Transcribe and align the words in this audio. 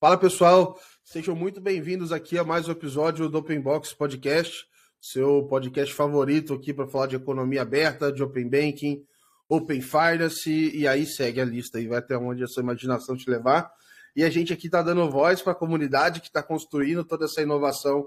Fala 0.00 0.16
pessoal, 0.16 0.78
sejam 1.02 1.34
muito 1.34 1.60
bem-vindos 1.60 2.12
aqui 2.12 2.38
a 2.38 2.44
mais 2.44 2.68
um 2.68 2.70
episódio 2.70 3.28
do 3.28 3.38
Open 3.38 3.60
Box 3.60 3.92
Podcast, 3.92 4.64
seu 5.00 5.42
podcast 5.48 5.92
favorito 5.92 6.54
aqui 6.54 6.72
para 6.72 6.86
falar 6.86 7.08
de 7.08 7.16
economia 7.16 7.62
aberta, 7.62 8.12
de 8.12 8.22
Open 8.22 8.48
Banking, 8.48 9.04
Open 9.48 9.80
Finance, 9.80 10.48
e 10.48 10.86
aí 10.86 11.04
segue 11.04 11.40
a 11.40 11.44
lista 11.44 11.80
e 11.80 11.88
vai 11.88 11.98
até 11.98 12.16
onde 12.16 12.44
a 12.44 12.46
sua 12.46 12.62
imaginação 12.62 13.16
te 13.16 13.28
levar. 13.28 13.72
E 14.14 14.22
a 14.22 14.30
gente 14.30 14.52
aqui 14.52 14.66
está 14.66 14.82
dando 14.82 15.10
voz 15.10 15.42
para 15.42 15.50
a 15.50 15.56
comunidade 15.56 16.20
que 16.20 16.28
está 16.28 16.44
construindo 16.44 17.04
toda 17.04 17.24
essa 17.24 17.42
inovação 17.42 18.06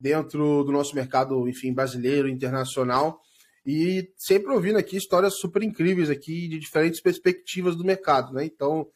dentro 0.00 0.64
do 0.64 0.72
nosso 0.72 0.94
mercado, 0.94 1.46
enfim, 1.46 1.70
brasileiro, 1.70 2.30
internacional, 2.30 3.20
e 3.66 4.10
sempre 4.16 4.54
ouvindo 4.54 4.78
aqui 4.78 4.96
histórias 4.96 5.38
super 5.38 5.62
incríveis 5.62 6.08
aqui 6.08 6.48
de 6.48 6.58
diferentes 6.58 7.02
perspectivas 7.02 7.76
do 7.76 7.84
mercado, 7.84 8.32
né? 8.32 8.46
Então, 8.46 8.88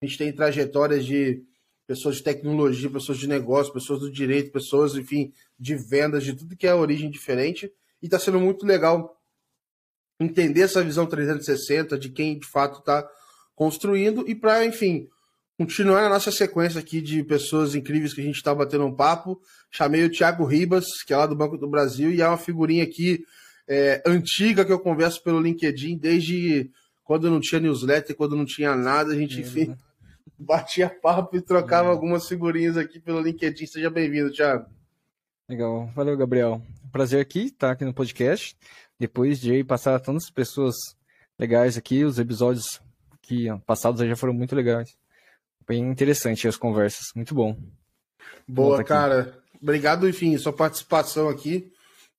a 0.00 0.06
gente 0.06 0.16
tem 0.16 0.32
trajetórias 0.32 1.04
de 1.04 1.42
pessoas 1.88 2.16
de 2.16 2.22
tecnologia, 2.22 2.90
pessoas 2.90 3.16
de 3.16 3.26
negócio, 3.26 3.72
pessoas 3.72 4.00
do 4.00 4.12
direito, 4.12 4.52
pessoas, 4.52 4.94
enfim, 4.94 5.32
de 5.58 5.74
vendas, 5.74 6.22
de 6.22 6.34
tudo 6.34 6.54
que 6.54 6.66
é 6.66 6.74
origem 6.74 7.10
diferente. 7.10 7.72
E 8.02 8.04
está 8.04 8.18
sendo 8.18 8.38
muito 8.38 8.66
legal 8.66 9.18
entender 10.20 10.60
essa 10.60 10.84
visão 10.84 11.06
360 11.06 11.98
de 11.98 12.10
quem 12.10 12.38
de 12.38 12.46
fato 12.46 12.80
está 12.80 13.08
construindo 13.56 14.28
e 14.28 14.34
para, 14.34 14.66
enfim, 14.66 15.08
continuar 15.56 16.02
na 16.02 16.10
nossa 16.10 16.30
sequência 16.30 16.78
aqui 16.78 17.00
de 17.00 17.24
pessoas 17.24 17.74
incríveis 17.74 18.12
que 18.12 18.20
a 18.20 18.24
gente 18.24 18.36
está 18.36 18.54
batendo 18.54 18.84
um 18.84 18.94
papo. 18.94 19.40
Chamei 19.70 20.04
o 20.04 20.10
Thiago 20.10 20.44
Ribas, 20.44 21.02
que 21.06 21.14
é 21.14 21.16
lá 21.16 21.24
do 21.24 21.34
Banco 21.34 21.56
do 21.56 21.66
Brasil, 21.66 22.12
e 22.12 22.20
é 22.20 22.28
uma 22.28 22.36
figurinha 22.36 22.84
aqui 22.84 23.24
é, 23.66 24.02
antiga 24.04 24.62
que 24.62 24.72
eu 24.72 24.78
converso 24.78 25.22
pelo 25.22 25.40
LinkedIn 25.40 25.96
desde 25.96 26.70
quando 27.02 27.30
não 27.30 27.40
tinha 27.40 27.62
newsletter, 27.62 28.14
quando 28.14 28.36
não 28.36 28.44
tinha 28.44 28.76
nada, 28.76 29.14
a 29.14 29.16
gente, 29.16 29.40
enfim, 29.40 29.74
batia 30.38 30.90
papo 30.90 31.36
e 31.36 31.40
trocava 31.40 31.88
algumas 31.88 32.26
figurinhas 32.26 32.76
aqui 32.76 32.98
pelo 32.98 33.20
LinkedIn. 33.20 33.66
Seja 33.66 33.88
bem-vindo, 33.88 34.32
Thiago. 34.32 34.66
Legal. 35.48 35.90
Valeu, 35.94 36.16
Gabriel. 36.16 36.62
Prazer 36.90 37.20
aqui 37.20 37.46
estar 37.46 37.70
aqui 37.70 37.84
no 37.84 37.94
podcast. 37.94 38.56
Depois 38.98 39.40
de 39.40 39.62
passar 39.62 40.00
tantas 40.00 40.30
pessoas 40.30 40.74
legais 41.38 41.76
aqui, 41.76 42.04
os 42.04 42.18
episódios 42.18 42.80
que 43.22 43.46
passados 43.66 44.06
já 44.06 44.16
foram 44.16 44.32
muito 44.32 44.56
legais. 44.56 44.96
Bem 45.66 45.82
interessante 45.82 46.48
as 46.48 46.56
conversas. 46.56 47.08
Muito 47.14 47.34
bom. 47.34 47.56
Boa, 48.46 48.82
cara. 48.82 49.38
Obrigado, 49.60 50.08
enfim, 50.08 50.36
sua 50.38 50.52
participação 50.52 51.28
aqui. 51.28 51.70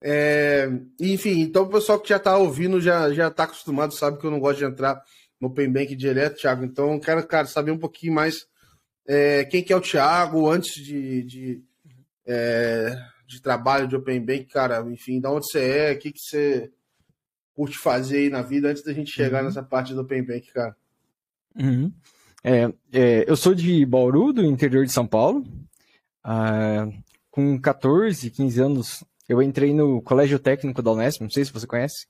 É, 0.02 0.70
enfim, 1.00 1.42
então 1.42 1.64
o 1.64 1.70
pessoal 1.70 2.00
que 2.00 2.10
já 2.10 2.18
está 2.18 2.38
ouvindo 2.38 2.80
já 2.80 3.12
já 3.14 3.28
está 3.28 3.44
acostumado, 3.44 3.94
sabe 3.94 4.18
que 4.18 4.26
eu 4.26 4.32
não 4.32 4.40
gosto 4.40 4.60
de 4.60 4.66
entrar 4.66 5.04
no 5.40 5.48
Open 5.48 5.72
Bank 5.72 5.96
direto, 5.96 6.40
Thiago. 6.40 6.64
Então, 6.64 6.94
eu 6.94 7.00
quero, 7.00 7.26
cara, 7.26 7.48
saber 7.48 7.72
um 7.72 7.78
pouquinho 7.78 8.14
mais 8.14 8.48
é, 9.08 9.44
quem 9.46 9.64
que 9.64 9.74
é 9.74 9.76
o 9.76 9.82
Thiago 9.82 10.48
antes 10.48 10.76
de, 10.76 11.24
de, 11.24 11.64
é, 12.28 12.96
de, 13.26 13.42
trabalho 13.42 13.88
de 13.88 13.96
Open 13.96 14.24
Bank, 14.24 14.46
cara. 14.46 14.82
Enfim, 14.92 15.20
da 15.20 15.32
onde 15.32 15.48
você 15.48 15.62
é, 15.62 15.94
o 15.94 15.98
que, 15.98 16.12
que 16.12 16.20
você 16.20 16.72
curte 17.56 17.78
fazer 17.78 18.20
aí 18.20 18.30
na 18.30 18.44
vida 18.44 18.70
antes 18.70 18.84
da 18.84 18.94
gente 18.94 19.12
chegar 19.12 19.40
uhum. 19.40 19.46
nessa 19.46 19.64
parte 19.64 19.96
do 19.96 20.02
Open 20.02 20.24
Bank, 20.24 20.52
cara. 20.54 20.76
Uhum. 21.56 21.92
É, 22.44 22.72
é, 22.94 23.26
eu 23.28 23.36
sou 23.36 23.56
de 23.56 23.84
Bauru, 23.84 24.32
do 24.32 24.46
interior 24.46 24.86
de 24.86 24.92
São 24.92 25.08
Paulo. 25.08 25.44
Ah, 26.24 26.88
com 27.32 27.60
14, 27.60 28.30
15 28.30 28.62
anos, 28.62 29.04
eu 29.28 29.42
entrei 29.42 29.74
no 29.74 30.02
Colégio 30.04 30.38
Técnico 30.38 30.82
da 30.82 30.92
Unesp, 30.92 31.22
não 31.22 31.30
sei 31.32 31.44
se 31.46 31.52
você 31.52 31.66
conhece. 31.66 32.08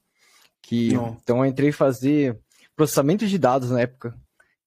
Que, 0.62 0.94
então 0.94 1.38
eu 1.38 1.46
entrei 1.46 1.72
fazer 1.72 2.38
processamento 2.80 3.28
de 3.28 3.38
dados 3.38 3.72
na 3.72 3.82
época, 3.82 4.18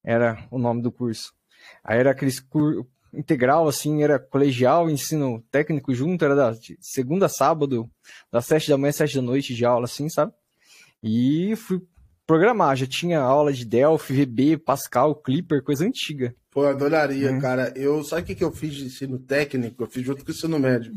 era 0.04 0.46
o 0.50 0.58
nome 0.58 0.82
do 0.82 0.92
curso. 0.92 1.32
Aí 1.82 1.98
era 1.98 2.10
aquele 2.10 2.30
curso 2.42 2.86
integral, 3.10 3.66
assim, 3.66 4.02
era 4.02 4.18
colegial, 4.18 4.90
ensino 4.90 5.42
técnico 5.50 5.94
junto, 5.94 6.22
era 6.22 6.34
da 6.36 6.54
segunda 6.78 7.24
a 7.24 7.28
sábado, 7.30 7.90
das 8.30 8.44
sete 8.44 8.68
da 8.68 8.76
manhã 8.76 8.90
às 8.90 8.96
sete 8.96 9.16
da 9.16 9.22
noite 9.22 9.54
de 9.54 9.64
aula, 9.64 9.86
assim, 9.86 10.10
sabe? 10.10 10.30
E 11.02 11.56
fui 11.56 11.80
programar, 12.26 12.76
já 12.76 12.86
tinha 12.86 13.18
aula 13.18 13.50
de 13.50 13.64
Delphi, 13.64 14.26
VB, 14.26 14.58
Pascal, 14.58 15.14
Clipper, 15.14 15.62
coisa 15.62 15.86
antiga. 15.86 16.34
Pô, 16.50 16.66
adoraria, 16.66 17.32
uhum. 17.32 17.40
cara. 17.40 17.72
Eu, 17.74 18.04
sabe 18.04 18.22
o 18.22 18.24
que, 18.26 18.34
que 18.34 18.44
eu 18.44 18.52
fiz 18.52 18.74
de 18.74 18.84
ensino 18.84 19.18
técnico? 19.18 19.82
Eu 19.82 19.86
fiz 19.86 20.04
junto 20.04 20.22
com 20.22 20.30
o 20.30 20.34
ensino 20.34 20.58
médio. 20.58 20.92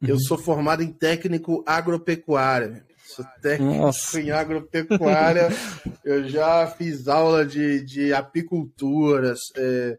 Eu 0.00 0.18
sou 0.18 0.38
formado 0.38 0.82
em 0.82 0.90
técnico 0.90 1.62
agropecuário. 1.66 2.82
Sou 3.04 3.24
técnico 3.42 3.74
Nossa. 3.74 4.20
em 4.20 4.30
agropecuária. 4.30 5.48
eu 6.04 6.28
já 6.28 6.66
fiz 6.66 7.08
aula 7.08 7.44
de, 7.44 7.84
de 7.84 8.12
apicultura, 8.14 9.34
é, 9.56 9.98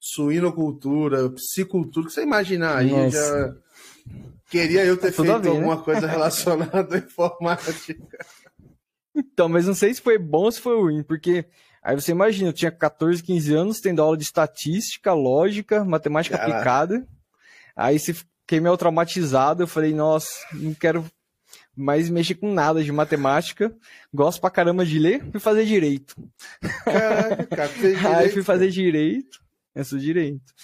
suinocultura, 0.00 1.30
piscicultura, 1.30 2.06
que 2.06 2.12
você 2.12 2.22
imaginar 2.22 2.78
aí. 2.78 3.10
Já... 3.10 3.54
Queria 4.50 4.84
eu 4.84 4.96
ter 4.96 5.12
tá 5.12 5.22
feito 5.22 5.38
né? 5.40 5.48
alguma 5.48 5.76
né? 5.76 5.82
coisa 5.82 6.06
relacionada 6.06 6.94
à 6.94 6.98
informática. 6.98 7.96
Então, 9.14 9.48
mas 9.48 9.66
não 9.66 9.74
sei 9.74 9.94
se 9.94 10.00
foi 10.00 10.18
bom 10.18 10.44
ou 10.44 10.52
se 10.52 10.60
foi 10.60 10.76
ruim, 10.76 11.02
porque 11.02 11.44
aí 11.82 11.94
você 11.94 12.12
imagina, 12.12 12.48
eu 12.48 12.52
tinha 12.52 12.70
14, 12.70 13.22
15 13.22 13.54
anos 13.54 13.80
tendo 13.80 14.02
aula 14.02 14.16
de 14.16 14.24
estatística, 14.24 15.12
lógica, 15.12 15.84
matemática 15.84 16.36
Caraca. 16.36 16.54
aplicada. 16.54 17.06
Aí 17.76 17.98
se 17.98 18.14
fiquei 18.14 18.60
meio 18.60 18.76
traumatizado, 18.76 19.62
eu 19.62 19.66
falei, 19.66 19.94
nossa, 19.94 20.28
não 20.52 20.74
quero 20.74 21.04
mas 21.76 22.08
mexi 22.08 22.34
com 22.34 22.52
nada 22.52 22.82
de 22.82 22.92
matemática. 22.92 23.74
Gosto 24.12 24.40
pra 24.40 24.50
caramba 24.50 24.84
de 24.84 24.98
ler, 24.98 25.24
fui 25.30 25.40
fazer 25.40 25.64
direito. 25.64 26.14
Caraca, 26.84 27.46
cara, 27.46 27.68
direito, 27.68 28.06
Aí 28.06 28.28
fui 28.30 28.42
fazer 28.42 28.70
direito, 28.70 29.40
eu 29.74 29.84
sou 29.84 29.98
direito. 29.98 30.54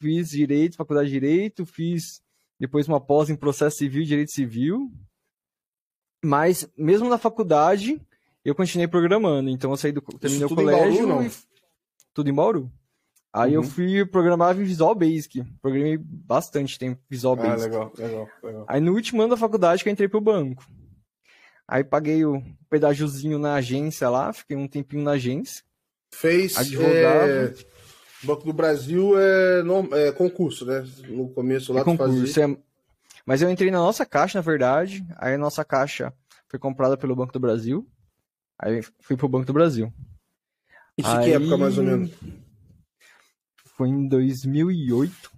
Fiz 0.00 0.30
direito, 0.30 0.76
faculdade 0.76 1.08
de 1.08 1.14
direito, 1.14 1.66
fiz 1.66 2.22
depois 2.58 2.86
uma 2.86 3.00
pós 3.00 3.30
em 3.30 3.36
processo 3.36 3.78
civil 3.78 4.04
direito 4.04 4.32
civil. 4.32 4.90
Mas 6.22 6.68
mesmo 6.76 7.08
na 7.08 7.18
faculdade, 7.18 8.00
eu 8.44 8.54
continuei 8.54 8.86
programando. 8.86 9.50
Então 9.50 9.70
eu 9.70 9.76
saí 9.76 9.92
do 9.92 10.02
terminei 10.02 10.46
o 10.46 10.54
colégio. 10.54 11.04
Em 11.04 11.06
Bauru, 11.06 11.26
e... 11.26 11.30
Tudo 12.12 12.30
em 12.30 12.34
Bauru. 12.34 12.72
Aí 13.32 13.56
uhum. 13.56 13.62
eu 13.62 13.68
fui 13.68 14.04
programar 14.04 14.56
em 14.56 14.64
Visual 14.64 14.94
Basic. 14.94 15.44
Programei 15.62 15.96
bastante 15.98 16.78
tempo 16.78 17.00
Visual 17.08 17.34
ah, 17.34 17.42
Basic. 17.42 17.70
Legal, 17.70 17.92
legal, 17.96 18.28
legal. 18.42 18.64
Aí 18.68 18.80
no 18.80 18.92
último 18.92 19.22
ano 19.22 19.30
da 19.30 19.36
faculdade 19.36 19.82
que 19.82 19.88
eu 19.88 19.92
entrei 19.92 20.08
pro 20.08 20.20
banco. 20.20 20.64
Aí 21.66 21.84
paguei 21.84 22.24
o 22.24 22.42
pedágiozinho 22.68 23.38
na 23.38 23.54
agência 23.54 24.08
lá, 24.08 24.32
fiquei 24.32 24.56
um 24.56 24.66
tempinho 24.66 25.04
na 25.04 25.12
agência. 25.12 25.62
Fez. 26.12 26.56
Advogado. 26.56 27.30
É... 27.30 27.54
Banco 28.22 28.44
do 28.44 28.52
Brasil 28.52 29.12
é, 29.18 29.62
é, 30.08 30.12
concurso, 30.12 30.66
né? 30.66 30.84
No 31.08 31.30
começo 31.30 31.72
lá 31.72 31.80
é 31.80 31.84
concurso, 31.84 32.40
é... 32.40 32.56
Mas 33.24 33.40
eu 33.40 33.48
entrei 33.48 33.70
na 33.70 33.78
nossa 33.78 34.04
caixa, 34.04 34.38
na 34.38 34.42
verdade. 34.42 35.06
Aí 35.16 35.34
a 35.34 35.38
nossa 35.38 35.64
caixa 35.64 36.12
foi 36.48 36.58
comprada 36.58 36.96
pelo 36.96 37.14
Banco 37.14 37.32
do 37.32 37.40
Brasil. 37.40 37.88
Aí 38.58 38.82
fui 39.00 39.16
pro 39.16 39.28
Banco 39.28 39.46
do 39.46 39.52
Brasil. 39.52 39.92
Isso 40.98 41.08
aí... 41.08 41.26
que 41.26 41.32
época, 41.32 41.56
mais 41.56 41.78
ou 41.78 41.84
menos? 41.84 42.10
Foi 43.80 43.88
em 43.88 44.06
2008. 44.08 45.32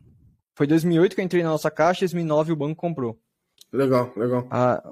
Foi 0.56 0.66
2008 0.66 1.14
que 1.14 1.20
eu 1.20 1.24
entrei 1.24 1.44
na 1.44 1.50
nossa 1.50 1.70
caixa, 1.70 2.00
2009 2.00 2.50
o 2.50 2.56
banco 2.56 2.74
comprou. 2.74 3.16
Legal, 3.72 4.12
legal. 4.16 4.48
Ah, 4.50 4.82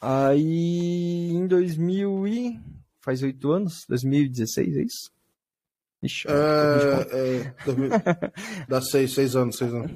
aí 0.00 1.32
em 1.32 1.44
2000 1.48 2.28
e... 2.28 2.60
faz 3.00 3.24
oito 3.24 3.50
anos, 3.50 3.84
2016, 3.88 4.76
é 4.76 4.82
isso? 4.82 5.10
Ixi, 6.00 6.28
é, 6.28 7.42
é, 7.42 7.54
2000... 7.64 7.90
dá 8.70 8.80
seis, 8.80 9.12
seis 9.12 9.34
anos, 9.34 9.56
seis 9.56 9.74
anos. 9.74 9.90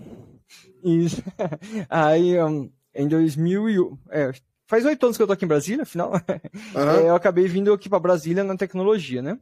Isso. 0.83 1.23
Aí 1.89 2.43
um, 2.43 2.69
em 2.93 3.07
2000 3.07 3.71
e... 3.71 3.77
É, 4.11 4.33
faz 4.67 4.85
oito 4.85 5.07
anos 5.07 5.17
que 5.17 5.23
eu 5.23 5.29
tô 5.29 5.33
aqui 5.33 5.45
em 5.45 5.49
Brasília, 5.49 5.85
afinal. 5.85 6.11
Uhum. 6.75 6.91
É, 6.91 7.09
eu 7.09 7.15
acabei 7.15 7.47
vindo 7.47 7.73
aqui 7.73 7.89
para 7.89 8.01
Brasília 8.01 8.43
na 8.43 8.57
tecnologia, 8.57 9.23
né? 9.23 9.39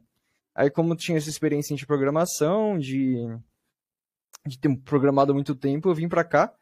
Aí 0.53 0.69
como 0.69 0.95
tinha 0.95 1.17
essa 1.17 1.29
experiência 1.29 1.75
de 1.75 1.85
programação, 1.87 2.77
de 2.77 3.17
de 4.45 4.57
ter 4.57 4.75
programado 4.77 5.31
há 5.31 5.35
muito 5.35 5.55
tempo, 5.55 5.89
eu 5.89 5.95
vim 5.95 6.07
para 6.07 6.23
cá. 6.23 6.53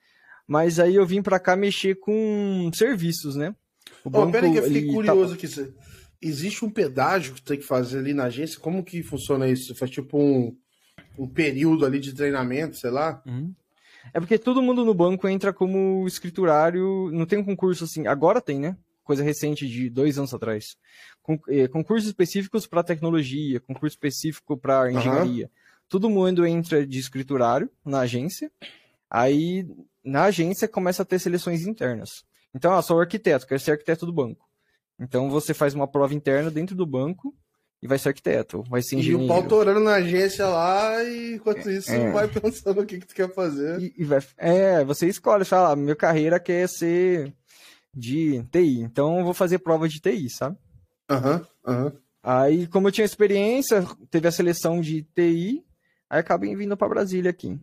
Mas 0.48 0.80
aí 0.80 0.96
eu 0.96 1.06
vim 1.06 1.22
para 1.22 1.40
cá 1.40 1.56
mexer 1.56 1.96
com 2.00 2.70
serviços, 2.74 3.36
né? 3.36 3.56
O 4.04 4.10
banco, 4.10 4.28
oh, 4.28 4.32
pera 4.32 4.52
que 4.52 4.58
eu 4.58 4.64
fiquei 4.64 4.88
tá 4.88 4.94
curioso 4.94 5.30
tá... 5.30 5.36
aqui. 5.36 5.74
Existe 6.22 6.66
um 6.66 6.70
pedágio 6.70 7.34
que 7.34 7.42
tem 7.42 7.58
que 7.58 7.66
fazer 7.66 8.00
ali 8.00 8.14
na 8.14 8.26
agência? 8.26 8.60
Como 8.60 8.84
que 8.84 9.04
funciona 9.04 9.48
isso? 9.48 9.68
Você 9.68 9.76
faz 9.76 9.92
tipo 9.92 10.18
um, 10.18 10.56
um 11.18 11.28
período 11.28 11.86
ali 11.86 12.00
de 12.00 12.14
treinamento, 12.14 12.78
sei 12.78 12.92
lá? 12.92 13.22
Uhum. 13.26 13.54
É 14.14 14.20
porque 14.20 14.38
todo 14.38 14.62
mundo 14.62 14.84
no 14.84 14.94
banco 14.94 15.28
entra 15.28 15.54
como 15.54 16.06
escriturário, 16.08 17.10
não 17.12 17.26
tem 17.26 17.40
um 17.40 17.44
concurso 17.44 17.86
assim, 17.86 18.06
agora 18.08 18.42
tem, 18.42 18.60
né? 18.60 18.78
Coisa 19.04 19.24
recente 19.24 19.68
de 19.68 19.90
dois 19.90 20.18
anos 20.18 20.34
atrás. 20.34 20.78
Con 21.22 21.38
eh, 21.50 21.68
concursos 21.68 22.08
específicos 22.08 22.68
para 22.68 22.84
tecnologia, 22.84 23.60
concurso 23.62 23.96
específico 23.96 24.58
para 24.58 24.92
engenharia. 24.92 25.46
Uhum 25.46 25.63
todo 25.94 26.10
mundo 26.10 26.44
entra 26.44 26.88
de 26.88 26.98
escriturário 26.98 27.70
na 27.86 28.00
agência, 28.00 28.52
aí 29.08 29.64
na 30.04 30.24
agência 30.24 30.68
começa 30.68 31.04
a 31.04 31.06
ter 31.06 31.20
seleções 31.20 31.68
internas. 31.68 32.10
Então, 32.52 32.74
ah, 32.74 32.82
sou 32.82 33.00
arquiteto, 33.00 33.46
quero 33.46 33.60
ser 33.60 33.74
arquiteto 33.74 34.04
do 34.04 34.12
banco. 34.12 34.44
Então 35.00 35.30
você 35.30 35.54
faz 35.54 35.76
uma 35.76 35.88
prova 35.88 36.16
interna 36.16 36.50
dentro 36.50 36.76
do 36.76 36.84
banco 36.84 37.32
e 37.80 37.86
vai 37.88 38.00
ser 38.00 38.10
arquiteto, 38.10 38.64
vai 38.68 38.82
ser 38.82 38.96
engenheiro. 38.96 39.22
E 39.22 39.26
o 39.26 39.28
pau 39.28 39.48
torando 39.48 39.82
na 39.82 39.94
agência 39.94 40.48
lá, 40.48 41.04
e 41.04 41.36
enquanto 41.36 41.70
isso, 41.70 41.92
é. 41.92 42.12
vai 42.12 42.28
pensando 42.28 42.82
o 42.82 42.86
que, 42.88 42.98
que 42.98 43.06
tu 43.06 43.14
quer 43.14 43.32
fazer. 43.32 43.80
E, 43.80 43.94
e 43.96 44.04
vai, 44.04 44.20
é, 44.38 44.84
você 44.84 45.08
escolhe, 45.08 45.46
fala, 45.46 45.74
ah, 45.74 45.76
minha 45.76 45.96
carreira 45.96 46.40
quer 46.40 46.68
ser 46.68 47.32
de 47.94 48.44
TI, 48.52 48.80
então 48.80 49.20
eu 49.20 49.26
vou 49.26 49.34
fazer 49.36 49.60
prova 49.60 49.88
de 49.88 50.00
TI, 50.00 50.28
sabe? 50.32 50.58
Aham, 51.08 51.36
uhum, 51.36 51.72
aham. 51.72 51.86
Uhum. 51.86 51.92
Aí, 52.24 52.66
como 52.66 52.88
eu 52.88 52.92
tinha 52.92 53.06
experiência, 53.06 53.86
teve 54.10 54.28
a 54.28 54.32
seleção 54.32 54.82
de 54.82 55.04
TI, 55.04 55.64
aí 56.14 56.20
acabei 56.20 56.56
vindo 56.56 56.78
para 56.78 56.88
Brasília 56.88 57.32
aqui. 57.32 57.60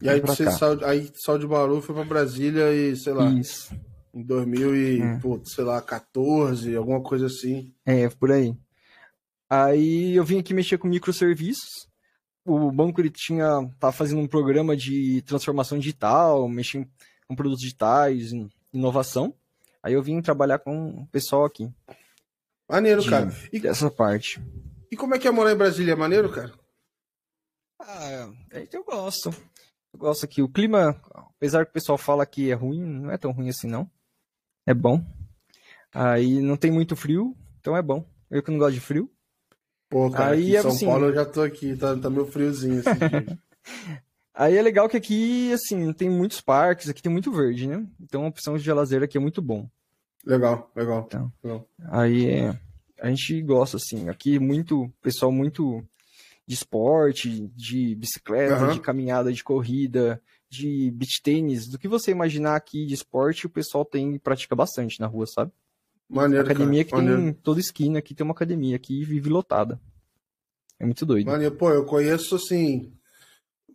E 0.00 0.08
aí 0.08 0.20
você 0.20 0.50
saiu, 0.50 0.84
aí 0.86 1.12
saiu 1.14 1.38
de 1.38 1.46
Bauru, 1.46 1.82
foi 1.82 1.94
para 1.94 2.04
Brasília 2.04 2.72
e, 2.72 2.96
sei 2.96 3.12
lá, 3.12 3.30
Isso. 3.30 3.78
em 4.12 4.22
2000 4.22 4.74
e, 4.74 5.02
é. 5.02 5.18
putz, 5.18 5.52
sei 5.52 5.62
lá, 5.62 5.80
14, 5.82 6.74
alguma 6.74 7.02
coisa 7.02 7.26
assim. 7.26 7.72
É, 7.84 8.08
por 8.08 8.32
aí. 8.32 8.56
Aí 9.50 10.16
eu 10.16 10.24
vim 10.24 10.38
aqui 10.38 10.54
mexer 10.54 10.78
com 10.78 10.88
microserviços. 10.88 11.86
O 12.44 12.72
banco 12.72 13.00
ele 13.00 13.10
tinha 13.10 13.70
tava 13.78 13.92
fazendo 13.92 14.20
um 14.20 14.26
programa 14.26 14.74
de 14.74 15.22
transformação 15.22 15.78
digital, 15.78 16.48
mexendo 16.48 16.88
com 17.28 17.36
produtos 17.36 17.60
digitais, 17.60 18.30
inovação. 18.72 19.34
Aí 19.82 19.92
eu 19.92 20.02
vim 20.02 20.22
trabalhar 20.22 20.58
com 20.58 21.02
o 21.02 21.06
pessoal 21.08 21.44
aqui. 21.44 21.70
Maneiro, 22.68 23.02
de, 23.02 23.10
cara. 23.10 23.30
E 23.52 23.60
dessa 23.60 23.90
parte. 23.90 24.42
E 24.90 24.96
como 24.96 25.14
é 25.14 25.18
que 25.18 25.28
é 25.28 25.30
morar 25.30 25.52
em 25.52 25.56
Brasília? 25.56 25.92
É 25.92 25.96
maneiro, 25.96 26.30
cara? 26.30 26.61
Ah, 27.84 28.30
é, 28.52 28.68
eu 28.72 28.84
gosto. 28.84 29.30
Eu 29.92 29.98
gosto 29.98 30.24
aqui. 30.24 30.40
O 30.40 30.48
clima, 30.48 31.00
apesar 31.12 31.64
que 31.64 31.70
o 31.70 31.74
pessoal 31.74 31.98
fala 31.98 32.24
que 32.24 32.50
é 32.50 32.54
ruim, 32.54 32.80
não 32.80 33.10
é 33.10 33.18
tão 33.18 33.32
ruim 33.32 33.48
assim, 33.48 33.66
não. 33.66 33.90
É 34.66 34.72
bom. 34.72 35.04
Aí 35.92 36.40
não 36.40 36.56
tem 36.56 36.70
muito 36.70 36.94
frio, 36.96 37.36
então 37.60 37.76
é 37.76 37.82
bom. 37.82 38.06
Eu 38.30 38.42
que 38.42 38.50
não 38.50 38.58
gosto 38.58 38.74
de 38.74 38.80
frio. 38.80 39.10
Pô, 39.90 40.10
cara, 40.10 40.32
Aí, 40.32 40.40
aqui 40.40 40.50
em 40.52 40.56
é 40.56 40.62
São 40.62 40.70
assim, 40.70 40.86
Paulo 40.86 41.06
eu 41.06 41.14
já 41.14 41.24
tô 41.24 41.42
aqui, 41.42 41.76
tá, 41.76 41.96
tá 41.98 42.08
meio 42.08 42.26
friozinho 42.26 42.80
assim. 42.80 42.90
Aí 44.34 44.56
é 44.56 44.62
legal 44.62 44.88
que 44.88 44.96
aqui, 44.96 45.52
assim, 45.52 45.92
tem 45.92 46.08
muitos 46.08 46.40
parques, 46.40 46.88
aqui 46.88 47.02
tem 47.02 47.12
muito 47.12 47.30
verde, 47.30 47.66
né? 47.66 47.86
Então 48.00 48.24
a 48.24 48.28
opção 48.28 48.56
de 48.56 48.72
lazer 48.72 49.02
aqui 49.02 49.18
é 49.18 49.20
muito 49.20 49.42
bom. 49.42 49.68
Legal, 50.24 50.70
legal. 50.74 51.04
Então, 51.06 51.30
legal. 51.44 51.68
Aí 51.90 52.30
é, 52.30 52.58
a 52.98 53.10
gente 53.10 53.42
gosta, 53.42 53.76
assim, 53.76 54.08
aqui 54.08 54.38
muito, 54.38 54.90
pessoal 55.02 55.30
muito 55.30 55.84
de 56.46 56.54
esporte, 56.54 57.48
de 57.54 57.94
bicicleta, 57.94 58.66
uhum. 58.66 58.72
de 58.72 58.80
caminhada, 58.80 59.32
de 59.32 59.44
corrida, 59.44 60.20
de 60.50 60.90
beach 60.90 61.22
tênis, 61.22 61.68
do 61.68 61.78
que 61.78 61.88
você 61.88 62.10
imaginar 62.10 62.56
aqui 62.56 62.84
de 62.84 62.94
esporte, 62.94 63.46
o 63.46 63.50
pessoal 63.50 63.84
tem 63.84 64.18
pratica 64.18 64.54
bastante 64.54 65.00
na 65.00 65.06
rua, 65.06 65.26
sabe? 65.26 65.52
Maneiro, 66.08 66.44
academia 66.44 66.84
cara. 66.84 67.02
que 67.02 67.08
Maneiro. 67.08 67.22
tem 67.22 67.42
toda 67.42 67.60
esquina, 67.60 67.98
aqui 67.98 68.14
tem 68.14 68.24
uma 68.24 68.34
academia 68.34 68.76
aqui 68.76 69.02
vive 69.02 69.30
lotada. 69.30 69.80
É 70.78 70.84
muito 70.84 71.06
doido. 71.06 71.26
Maneiro, 71.26 71.54
pô, 71.54 71.70
eu 71.70 71.86
conheço 71.86 72.34
assim. 72.34 72.92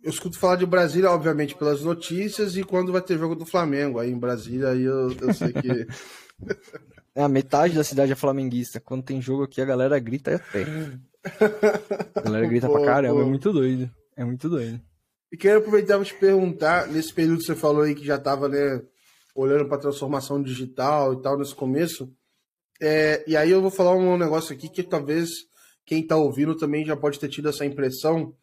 Eu 0.03 0.11
escuto 0.11 0.37
falar 0.37 0.57
de 0.57 0.65
Brasília, 0.65 1.09
obviamente, 1.09 1.55
pelas 1.55 1.81
notícias, 1.81 2.55
e 2.55 2.63
quando 2.63 2.91
vai 2.91 3.01
ter 3.01 3.17
jogo 3.17 3.33
do 3.33 3.45
Flamengo 3.45 3.97
aí 3.97 4.11
em 4.11 4.19
Brasília, 4.19 4.69
aí 4.69 4.83
eu, 4.83 5.11
eu 5.19 5.33
sei 5.33 5.51
que. 5.51 5.87
é, 7.15 7.23
a 7.23 7.27
metade 7.27 7.73
da 7.73 7.83
cidade 7.83 8.11
é 8.11 8.15
flamenguista. 8.15 8.79
Quando 8.79 9.03
tem 9.03 9.19
jogo 9.19 9.43
aqui, 9.43 9.59
a 9.59 9.65
galera 9.65 9.97
grita 9.97 10.35
até. 10.35 10.65
A 12.15 12.21
galera 12.21 12.47
grita 12.47 12.67
pô, 12.67 12.73
pra 12.73 12.85
caramba, 12.85 13.15
pô. 13.15 13.21
é 13.21 13.25
muito 13.25 13.53
doido. 13.53 13.89
É 14.15 14.23
muito 14.23 14.49
doido. 14.49 14.81
E 15.31 15.37
quero 15.37 15.59
aproveitar 15.59 15.95
para 15.95 16.05
te 16.05 16.13
perguntar, 16.15 16.87
nesse 16.87 17.13
período 17.13 17.39
que 17.39 17.45
você 17.45 17.55
falou 17.55 17.83
aí 17.83 17.93
que 17.93 18.05
já 18.05 18.15
estava 18.15 18.47
né, 18.47 18.81
olhando 19.35 19.67
para 19.67 19.77
transformação 19.77 20.41
digital 20.41 21.13
e 21.13 21.21
tal 21.21 21.37
nesse 21.37 21.53
começo, 21.53 22.11
é, 22.81 23.23
e 23.27 23.35
aí 23.35 23.51
eu 23.51 23.61
vou 23.61 23.71
falar 23.71 23.95
um 23.95 24.17
negócio 24.17 24.55
aqui 24.55 24.69
que 24.69 24.83
talvez 24.83 25.29
quem 25.85 26.01
está 26.01 26.15
ouvindo 26.15 26.55
também 26.55 26.85
já 26.85 26.95
pode 26.95 27.19
ter 27.19 27.29
tido 27.29 27.49
essa 27.49 27.65
impressão. 27.65 28.35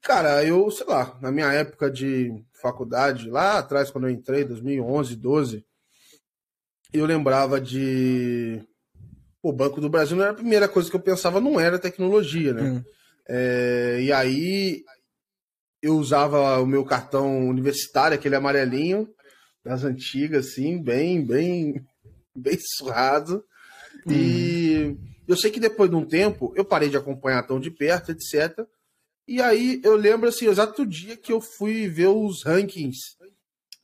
Cara, 0.00 0.44
eu, 0.44 0.70
sei 0.70 0.86
lá, 0.86 1.16
na 1.20 1.30
minha 1.30 1.52
época 1.52 1.90
de 1.90 2.32
faculdade, 2.60 3.30
lá 3.30 3.58
atrás, 3.58 3.90
quando 3.90 4.08
eu 4.08 4.10
entrei, 4.10 4.44
2011, 4.44 5.16
12, 5.16 5.64
eu 6.92 7.06
lembrava 7.06 7.60
de 7.60 8.60
o 9.42 9.52
Banco 9.52 9.80
do 9.80 9.90
Brasil 9.90 10.16
não 10.16 10.22
era 10.22 10.32
a 10.32 10.36
primeira 10.36 10.68
coisa 10.68 10.88
que 10.88 10.94
eu 10.94 11.00
pensava, 11.00 11.40
não 11.40 11.58
era 11.58 11.78
tecnologia, 11.78 12.54
né? 12.54 12.62
Hum. 12.62 12.84
É, 13.28 13.98
e 14.00 14.12
aí 14.12 14.84
eu 15.82 15.96
usava 15.96 16.60
o 16.60 16.66
meu 16.66 16.84
cartão 16.84 17.48
universitário, 17.48 18.14
aquele 18.14 18.36
amarelinho, 18.36 19.12
das 19.64 19.82
antigas, 19.82 20.46
assim, 20.46 20.80
bem, 20.80 21.24
bem, 21.24 21.84
bem 22.34 22.56
surrado. 22.76 23.44
Hum. 24.06 24.12
E 24.12 24.96
eu 25.26 25.36
sei 25.36 25.50
que 25.50 25.58
depois 25.58 25.90
de 25.90 25.96
um 25.96 26.06
tempo 26.06 26.52
eu 26.56 26.64
parei 26.64 26.88
de 26.88 26.96
acompanhar 26.96 27.42
tão 27.46 27.58
de 27.58 27.70
perto, 27.70 28.12
etc. 28.12 28.64
E 29.26 29.42
aí 29.42 29.80
eu 29.82 29.96
lembro 29.96 30.28
assim, 30.28 30.46
exato 30.46 30.86
dia 30.86 31.16
que 31.16 31.32
eu 31.32 31.40
fui 31.40 31.88
ver 31.88 32.08
os 32.08 32.44
rankings 32.44 33.16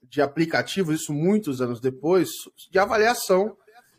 de 0.02 0.22
aplicativos, 0.22 1.00
isso 1.00 1.12
muitos 1.12 1.60
anos 1.60 1.80
depois, 1.80 2.30
de 2.70 2.78
avaliação 2.78 3.56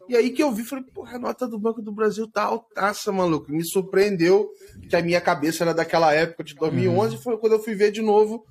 e 0.09 0.17
aí 0.17 0.31
que 0.31 0.41
eu 0.41 0.51
vi, 0.51 0.63
falei, 0.63 0.83
porra, 0.83 1.17
a 1.17 1.19
nota 1.19 1.47
do 1.47 1.59
Banco 1.59 1.83
do 1.83 1.91
Brasil 1.91 2.27
tá 2.27 2.43
altaça, 2.43 3.11
maluco. 3.11 3.51
Me 3.51 3.63
surpreendeu 3.63 4.49
que 4.89 4.95
a 4.95 5.01
minha 5.03 5.21
cabeça 5.21 5.63
era 5.63 5.73
daquela 5.73 6.11
época 6.11 6.43
de 6.43 6.55
2011. 6.55 7.15
Uhum. 7.15 7.21
Foi 7.21 7.37
quando 7.37 7.53
eu 7.53 7.63
fui 7.63 7.75
ver 7.75 7.91
de 7.91 8.01
novo, 8.01 8.43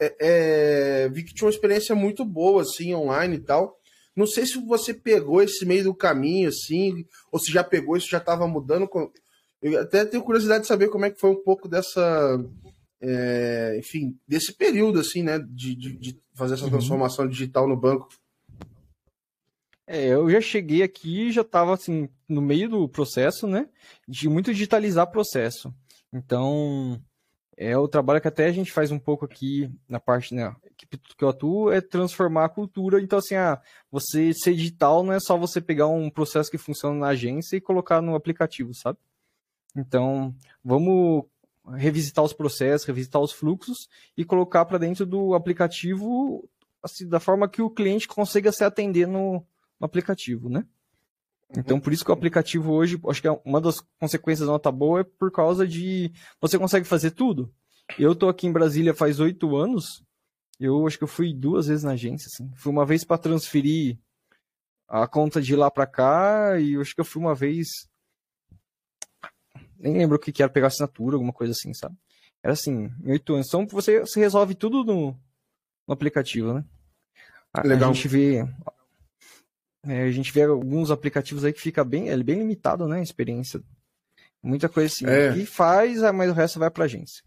é, 0.00 0.14
é, 0.20 1.08
vi 1.08 1.24
que 1.24 1.34
tinha 1.34 1.46
uma 1.46 1.52
experiência 1.52 1.96
muito 1.96 2.24
boa, 2.24 2.62
assim, 2.62 2.94
online 2.94 3.36
e 3.36 3.40
tal. 3.40 3.76
Não 4.14 4.24
sei 4.26 4.46
se 4.46 4.64
você 4.64 4.94
pegou 4.94 5.42
esse 5.42 5.66
meio 5.66 5.84
do 5.84 5.94
caminho, 5.94 6.48
assim, 6.48 7.04
ou 7.32 7.40
se 7.40 7.50
já 7.50 7.64
pegou, 7.64 7.96
isso 7.96 8.08
já 8.08 8.18
estava 8.18 8.46
mudando. 8.46 8.88
Eu 9.60 9.80
até 9.80 10.04
tenho 10.04 10.22
curiosidade 10.22 10.62
de 10.62 10.68
saber 10.68 10.90
como 10.90 11.06
é 11.06 11.10
que 11.10 11.20
foi 11.20 11.30
um 11.30 11.42
pouco 11.42 11.68
dessa, 11.68 12.38
é, 13.00 13.76
enfim, 13.78 14.16
desse 14.28 14.52
período, 14.52 15.00
assim, 15.00 15.22
né, 15.22 15.38
de, 15.38 15.74
de, 15.74 15.96
de 15.96 16.20
fazer 16.34 16.54
essa 16.54 16.64
uhum. 16.64 16.70
transformação 16.70 17.24
uhum. 17.24 17.30
digital 17.30 17.68
no 17.68 17.76
banco. 17.76 18.08
É, 19.92 20.06
eu 20.06 20.30
já 20.30 20.40
cheguei 20.40 20.84
aqui 20.84 21.32
já 21.32 21.40
estava 21.40 21.74
assim, 21.74 22.08
no 22.28 22.40
meio 22.40 22.68
do 22.68 22.88
processo, 22.88 23.48
né? 23.48 23.68
De 24.06 24.28
muito 24.28 24.52
digitalizar 24.52 25.10
processo. 25.10 25.74
Então, 26.12 27.02
é 27.56 27.76
o 27.76 27.88
trabalho 27.88 28.20
que 28.20 28.28
até 28.28 28.46
a 28.46 28.52
gente 28.52 28.70
faz 28.70 28.92
um 28.92 29.00
pouco 29.00 29.24
aqui 29.24 29.68
na 29.88 29.98
parte, 29.98 30.32
né? 30.32 30.54
equipe 30.70 30.96
que 30.96 31.24
eu 31.24 31.28
atuo 31.28 31.72
é 31.72 31.80
transformar 31.80 32.44
a 32.44 32.48
cultura. 32.48 33.02
Então, 33.02 33.18
assim, 33.18 33.34
ah, 33.34 33.60
você 33.90 34.32
ser 34.32 34.54
digital 34.54 35.02
não 35.02 35.12
é 35.12 35.18
só 35.18 35.36
você 35.36 35.60
pegar 35.60 35.88
um 35.88 36.08
processo 36.08 36.48
que 36.48 36.56
funciona 36.56 36.96
na 36.96 37.08
agência 37.08 37.56
e 37.56 37.60
colocar 37.60 38.00
no 38.00 38.14
aplicativo, 38.14 38.72
sabe? 38.72 38.98
Então, 39.76 40.32
vamos 40.64 41.24
revisitar 41.74 42.24
os 42.24 42.32
processos, 42.32 42.86
revisitar 42.86 43.20
os 43.20 43.32
fluxos 43.32 43.88
e 44.16 44.24
colocar 44.24 44.64
para 44.66 44.78
dentro 44.78 45.04
do 45.04 45.34
aplicativo 45.34 46.48
assim, 46.80 47.08
da 47.08 47.18
forma 47.18 47.48
que 47.48 47.60
o 47.60 47.68
cliente 47.68 48.06
consiga 48.06 48.52
se 48.52 48.62
atender 48.62 49.08
no, 49.08 49.44
no 49.80 49.86
aplicativo, 49.86 50.48
né? 50.48 50.66
Então, 51.56 51.80
por 51.80 51.92
isso 51.92 52.04
que 52.04 52.10
o 52.10 52.14
aplicativo 52.14 52.72
hoje, 52.72 53.00
acho 53.08 53.20
que 53.20 53.26
é 53.26 53.40
uma 53.44 53.60
das 53.60 53.80
consequências 53.98 54.46
da 54.46 54.52
nota 54.52 54.70
boa 54.70 55.00
é 55.00 55.04
por 55.04 55.32
causa 55.32 55.66
de 55.66 56.12
você 56.40 56.56
consegue 56.58 56.86
fazer 56.86 57.10
tudo. 57.10 57.52
Eu 57.98 58.14
tô 58.14 58.28
aqui 58.28 58.46
em 58.46 58.52
Brasília 58.52 58.94
faz 58.94 59.18
oito 59.18 59.56
anos. 59.56 60.04
Eu 60.60 60.86
acho 60.86 60.96
que 60.96 61.02
eu 61.02 61.08
fui 61.08 61.34
duas 61.34 61.66
vezes 61.66 61.82
na 61.82 61.92
agência, 61.92 62.28
assim. 62.32 62.52
Fui 62.54 62.70
uma 62.70 62.86
vez 62.86 63.02
para 63.02 63.18
transferir 63.18 63.98
a 64.86 65.08
conta 65.08 65.40
de 65.40 65.56
lá 65.56 65.70
para 65.70 65.86
cá 65.86 66.60
e 66.60 66.74
eu 66.74 66.80
acho 66.80 66.94
que 66.94 67.00
eu 67.00 67.04
fui 67.04 67.20
uma 67.20 67.34
vez. 67.34 67.66
Nem 69.76 69.96
lembro 69.96 70.16
o 70.16 70.20
que, 70.20 70.30
que 70.30 70.42
era 70.42 70.52
pegar 70.52 70.68
assinatura, 70.68 71.16
alguma 71.16 71.32
coisa 71.32 71.52
assim, 71.52 71.74
sabe? 71.74 71.96
Era 72.42 72.52
assim, 72.52 72.92
em 73.02 73.10
oito 73.10 73.34
anos. 73.34 73.48
Então 73.48 73.66
você, 73.66 74.00
você 74.00 74.20
resolve 74.20 74.54
tudo 74.54 74.84
no, 74.84 75.12
no 75.86 75.94
aplicativo, 75.94 76.54
né? 76.54 76.64
A, 77.52 77.62
Legal. 77.66 77.90
a 77.90 77.92
gente 77.92 78.06
vê 78.06 78.46
é, 79.86 80.02
a 80.02 80.10
gente 80.10 80.32
vê 80.32 80.42
alguns 80.42 80.90
aplicativos 80.90 81.44
aí 81.44 81.52
que 81.52 81.60
fica 81.60 81.84
bem, 81.84 82.10
é 82.10 82.22
bem 82.22 82.38
limitado, 82.38 82.86
né? 82.86 82.98
A 82.98 83.02
experiência. 83.02 83.62
Muita 84.42 84.68
coisa 84.68 84.92
assim. 84.92 85.06
É. 85.06 85.36
E 85.36 85.46
faz, 85.46 86.00
mas 86.12 86.30
o 86.30 86.34
resto 86.34 86.58
vai 86.58 86.70
para 86.70 86.84
agência. 86.84 87.22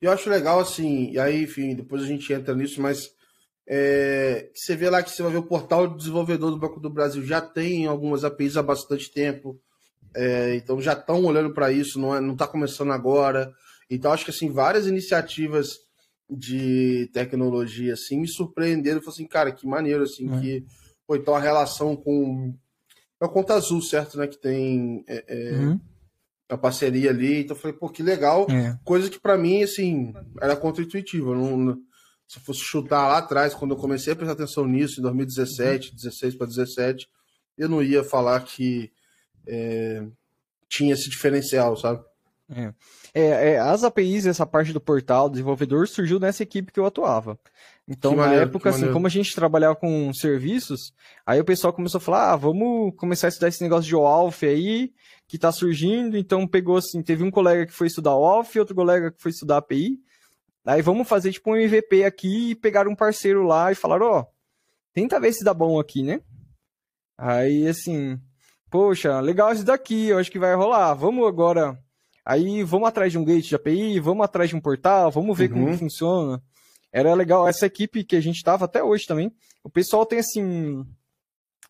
Eu 0.00 0.12
acho 0.12 0.28
legal, 0.28 0.60
assim, 0.60 1.10
e 1.12 1.18
aí, 1.18 1.44
enfim, 1.44 1.74
depois 1.74 2.02
a 2.02 2.06
gente 2.06 2.30
entra 2.32 2.54
nisso, 2.54 2.80
mas 2.80 3.10
é, 3.66 4.50
você 4.54 4.76
vê 4.76 4.90
lá 4.90 5.02
que 5.02 5.10
você 5.10 5.22
vai 5.22 5.32
ver 5.32 5.38
o 5.38 5.46
portal 5.46 5.88
do 5.88 5.96
desenvolvedor 5.96 6.50
do 6.50 6.58
Banco 6.58 6.78
do 6.78 6.90
Brasil 6.90 7.24
já 7.24 7.40
tem 7.40 7.86
algumas 7.86 8.22
APIs 8.22 8.58
há 8.58 8.62
bastante 8.62 9.10
tempo, 9.10 9.58
é, 10.14 10.56
então 10.56 10.80
já 10.80 10.92
estão 10.92 11.24
olhando 11.24 11.54
para 11.54 11.72
isso, 11.72 11.98
não 11.98 12.14
é, 12.14 12.32
está 12.32 12.46
começando 12.46 12.92
agora. 12.92 13.52
Então 13.88 14.12
acho 14.12 14.24
que 14.24 14.30
assim 14.30 14.50
várias 14.50 14.86
iniciativas 14.86 15.78
de 16.28 17.10
tecnologia 17.12 17.94
assim 17.94 18.20
me 18.20 18.28
surpreenderam, 18.28 19.00
falei 19.00 19.14
assim, 19.14 19.26
cara, 19.26 19.52
que 19.52 19.66
maneiro 19.66 20.02
assim 20.02 20.32
é. 20.34 20.40
que 20.40 20.66
ou 21.06 21.16
então 21.16 21.34
a 21.34 21.40
relação 21.40 21.96
com. 21.96 22.54
É 23.20 23.24
o 23.24 23.28
Conta 23.28 23.54
Azul, 23.54 23.80
certo? 23.80 24.18
Né? 24.18 24.26
Que 24.26 24.36
tem 24.36 25.04
é, 25.06 25.24
é, 25.26 25.52
uhum. 25.52 25.80
a 26.48 26.58
parceria 26.58 27.10
ali. 27.10 27.40
Então 27.40 27.56
eu 27.56 27.60
falei, 27.60 27.76
pô, 27.76 27.88
que 27.88 28.02
legal. 28.02 28.46
É. 28.50 28.78
Coisa 28.84 29.08
que 29.08 29.20
para 29.20 29.38
mim, 29.38 29.62
assim, 29.62 30.12
era 30.40 30.56
contra-intuitiva. 30.56 31.34
Não, 31.34 31.78
se 32.26 32.40
fosse 32.40 32.60
chutar 32.60 33.06
lá 33.08 33.18
atrás, 33.18 33.54
quando 33.54 33.72
eu 33.72 33.78
comecei 33.78 34.12
a 34.12 34.16
prestar 34.16 34.32
atenção 34.32 34.66
nisso, 34.66 35.00
em 35.00 35.02
2017, 35.02 35.90
uhum. 35.90 35.96
16 35.96 36.34
para 36.36 36.46
17, 36.46 37.08
eu 37.56 37.68
não 37.68 37.82
ia 37.82 38.02
falar 38.02 38.40
que. 38.40 38.92
É, 39.46 40.04
tinha 40.68 40.94
esse 40.94 41.08
diferencial, 41.08 41.76
sabe? 41.76 42.02
É. 42.50 42.74
É, 43.14 43.52
é, 43.52 43.58
as 43.60 43.84
APIs, 43.84 44.26
essa 44.26 44.44
parte 44.44 44.72
do 44.72 44.80
portal, 44.80 45.30
desenvolvedor, 45.30 45.86
surgiu 45.86 46.18
nessa 46.18 46.42
equipe 46.42 46.72
que 46.72 46.80
eu 46.80 46.86
atuava. 46.86 47.38
Então, 47.86 48.12
que 48.12 48.16
na 48.16 48.22
maneiro, 48.24 48.44
época, 48.44 48.70
assim, 48.70 48.90
como 48.92 49.06
a 49.06 49.10
gente 49.10 49.34
trabalhava 49.34 49.76
com 49.76 50.12
serviços, 50.14 50.94
aí 51.26 51.38
o 51.38 51.44
pessoal 51.44 51.72
começou 51.72 51.98
a 51.98 52.00
falar, 52.00 52.32
ah, 52.32 52.36
vamos 52.36 52.94
começar 52.96 53.26
a 53.26 53.28
estudar 53.28 53.48
esse 53.48 53.62
negócio 53.62 53.86
de 53.86 53.94
OAuth 53.94 54.42
aí, 54.42 54.90
que 55.28 55.36
tá 55.36 55.52
surgindo, 55.52 56.16
então 56.16 56.46
pegou 56.46 56.78
assim, 56.78 57.02
teve 57.02 57.22
um 57.22 57.30
colega 57.30 57.66
que 57.66 57.72
foi 57.72 57.88
estudar 57.88 58.16
OAuth, 58.16 58.56
outro 58.58 58.74
colega 58.74 59.12
que 59.12 59.20
foi 59.20 59.30
estudar 59.30 59.58
API, 59.58 59.98
aí 60.64 60.80
vamos 60.80 61.06
fazer 61.06 61.30
tipo 61.30 61.50
um 61.50 61.56
MVP 61.56 62.04
aqui 62.04 62.50
e 62.50 62.54
pegar 62.54 62.88
um 62.88 62.96
parceiro 62.96 63.42
lá 63.42 63.70
e 63.70 63.74
falaram, 63.74 64.06
ó, 64.06 64.20
oh, 64.20 64.26
tenta 64.94 65.20
ver 65.20 65.32
se 65.34 65.44
dá 65.44 65.52
bom 65.52 65.78
aqui, 65.78 66.02
né? 66.02 66.22
Aí, 67.18 67.68
assim, 67.68 68.18
poxa, 68.70 69.20
legal 69.20 69.52
esse 69.52 69.62
daqui, 69.62 70.08
eu 70.08 70.18
acho 70.18 70.32
que 70.32 70.38
vai 70.38 70.54
rolar, 70.54 70.94
vamos 70.94 71.28
agora 71.28 71.78
Aí 72.26 72.62
vamos 72.62 72.88
atrás 72.88 73.12
de 73.12 73.18
um 73.18 73.24
gate 73.24 73.48
de 73.48 73.54
API, 73.54 74.00
vamos 74.00 74.24
atrás 74.24 74.48
de 74.48 74.56
um 74.56 74.60
portal, 74.60 75.10
vamos 75.10 75.36
ver 75.36 75.52
uhum. 75.52 75.66
como 75.66 75.76
funciona. 75.76 76.42
Era 76.94 77.12
legal. 77.12 77.48
Essa 77.48 77.66
equipe 77.66 78.04
que 78.04 78.14
a 78.14 78.20
gente 78.20 78.40
tava 78.44 78.66
até 78.66 78.80
hoje 78.80 79.04
também, 79.04 79.34
o 79.64 79.68
pessoal 79.68 80.06
tem 80.06 80.20
assim 80.20 80.86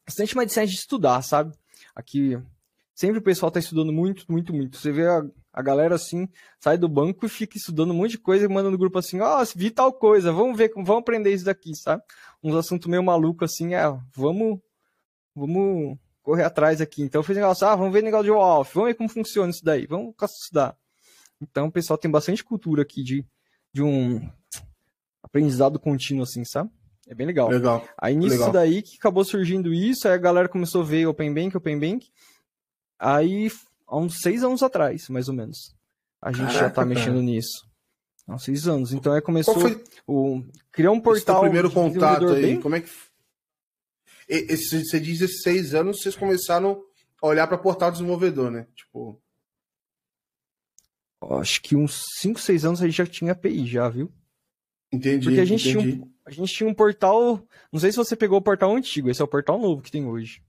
bastante 0.07 0.37
mindset 0.37 0.71
de 0.71 0.77
estudar, 0.77 1.23
sabe? 1.23 1.57
Aqui 1.95 2.39
sempre 2.95 3.21
o 3.21 3.23
pessoal 3.23 3.51
tá 3.51 3.59
estudando 3.59 3.91
muito, 3.91 4.31
muito, 4.31 4.53
muito. 4.53 4.77
Você 4.77 4.93
vê 4.93 5.07
a, 5.07 5.25
a 5.51 5.63
galera 5.63 5.95
assim, 5.95 6.29
sai 6.61 6.77
do 6.77 6.87
banco 6.91 7.25
e 7.25 7.29
fica 7.31 7.57
estudando 7.57 7.93
um 7.93 7.95
monte 7.95 8.11
de 8.11 8.19
coisa 8.19 8.45
e 8.45 8.49
manda 8.49 8.71
no 8.71 8.77
grupo 8.77 8.99
assim, 8.99 9.19
ó, 9.21 9.41
oh, 9.41 9.45
vi 9.57 9.71
tal 9.71 9.95
coisa, 9.95 10.31
vamos 10.31 10.59
ver, 10.59 10.71
vamos 10.75 10.91
aprender 10.91 11.33
isso 11.33 11.47
daqui, 11.47 11.75
sabe? 11.75 12.03
Uns 12.43 12.55
assuntos 12.55 12.87
meio 12.87 13.03
maluco 13.03 13.47
assim, 13.47 13.75
é, 13.75 13.83
vamos, 14.15 14.61
vamos 15.35 15.99
correr 16.23 16.45
atrás 16.45 16.83
aqui. 16.83 17.03
Então 17.03 17.23
fiz 17.23 17.35
negócio, 17.35 17.67
ah, 17.67 17.75
vamos 17.75 17.95
ver 17.95 18.03
negócio 18.03 18.27
de 18.27 18.31
off, 18.31 18.75
vamos 18.75 18.91
ver 18.91 18.95
como 18.95 19.09
funciona 19.09 19.51
isso 19.51 19.65
daí, 19.65 19.87
vamos 19.87 20.15
estudar. 20.23 20.77
Então 21.41 21.69
o 21.69 21.73
pessoal 21.73 21.97
tem 21.97 22.11
bastante 22.11 22.45
cultura 22.45 22.83
aqui 22.83 23.03
de, 23.03 23.27
de 23.73 23.83
um 23.83 24.21
aprendizado 25.35 25.81
contínuo, 25.81 26.23
assim, 26.23 26.45
sabe? 26.45 26.71
É 27.09 27.15
bem 27.15 27.27
legal. 27.27 27.49
Legal. 27.49 27.87
Aí 27.99 28.15
nisso 28.15 28.37
legal. 28.37 28.53
daí 28.53 28.81
que 28.81 28.97
acabou 28.97 29.25
surgindo 29.25 29.75
isso, 29.75 30.07
aí 30.07 30.15
a 30.15 30.19
galera 30.19 30.49
começou 30.49 30.83
a 30.83 30.85
ver 30.85 31.07
Open 31.07 31.35
Bank, 31.35 31.57
Open 31.57 31.79
Bank. 31.79 32.07
Aí, 32.99 33.51
há 33.87 33.99
uns 33.99 34.21
seis 34.21 34.45
anos 34.45 34.63
atrás, 34.63 35.09
mais 35.09 35.29
ou 35.29 35.35
menos, 35.35 35.75
a 36.23 36.31
gente 36.31 36.47
Caraca, 36.47 36.61
já 36.61 36.71
tá 36.71 36.85
mexendo 36.85 37.21
nisso. 37.21 37.69
Há 38.27 38.37
uns 38.37 38.45
seis 38.45 38.69
anos. 38.69 38.93
Então 38.93 39.13
aí 39.13 39.21
começou 39.21 39.55
o 40.07 40.43
criar 40.73 40.93
um 40.93 41.01
portal. 41.01 41.37
Esse 41.37 41.43
primeiro 41.43 41.71
contato 41.71 42.29
aí, 42.29 42.43
bem... 42.43 42.61
como 42.61 42.77
é 42.77 42.81
que 42.81 42.89
esse, 44.27 44.83
você 44.85 44.99
diz 44.99 45.21
esses 45.21 45.43
seis 45.43 45.75
anos, 45.75 46.01
vocês 46.01 46.17
começaram 46.17 46.83
a 47.21 47.27
olhar 47.27 47.47
para 47.47 47.59
portal 47.59 47.91
desenvolvedor, 47.91 48.51
né? 48.51 48.67
Tipo. 48.75 49.21
Acho 51.39 51.61
que 51.61 51.75
uns 51.75 52.05
5, 52.19 52.39
6 52.39 52.65
anos 52.67 52.83
a 52.83 52.85
gente 52.87 52.99
já 52.99 53.07
tinha 53.07 53.33
API, 53.33 53.67
já, 53.67 53.89
viu? 53.89 54.13
Entendi. 54.95 55.27
Porque 55.27 55.41
a 55.41 55.45
gente, 55.45 55.69
entendi. 55.69 55.93
Tinha 55.93 56.05
um, 56.05 56.11
a 56.25 56.31
gente 56.31 56.53
tinha 56.53 56.69
um 56.69 56.75
portal. 56.75 57.43
Não 57.73 57.81
sei 57.81 57.91
se 57.91 57.97
você 57.97 58.15
pegou 58.17 58.39
o 58.39 58.43
portal 58.43 58.75
antigo, 58.75 59.11
esse 59.11 59.21
é 59.21 59.25
o 59.25 59.29
portal 59.29 59.59
novo 59.59 59.83
que 59.83 59.91
tem 59.91 60.07
hoje. 60.07 60.43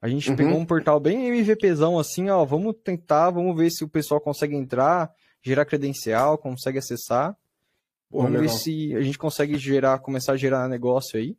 A 0.00 0.08
gente 0.08 0.30
uhum. 0.30 0.36
pegou 0.36 0.56
um 0.56 0.64
portal 0.64 0.98
bem 1.00 1.28
MVPzão 1.28 1.98
assim, 1.98 2.30
ó. 2.30 2.44
Vamos 2.44 2.76
tentar, 2.82 3.30
vamos 3.30 3.56
ver 3.56 3.70
se 3.70 3.84
o 3.84 3.88
pessoal 3.88 4.20
consegue 4.20 4.54
entrar, 4.54 5.12
gerar 5.42 5.64
credencial, 5.64 6.38
consegue 6.38 6.78
acessar. 6.78 7.36
Pô, 8.08 8.22
vamos 8.22 8.40
legal. 8.40 8.48
ver 8.48 8.58
se 8.60 8.94
a 8.94 9.02
gente 9.02 9.18
consegue 9.18 9.58
gerar, 9.58 9.98
começar 9.98 10.32
a 10.32 10.36
gerar 10.36 10.68
negócio 10.68 11.18
aí. 11.18 11.36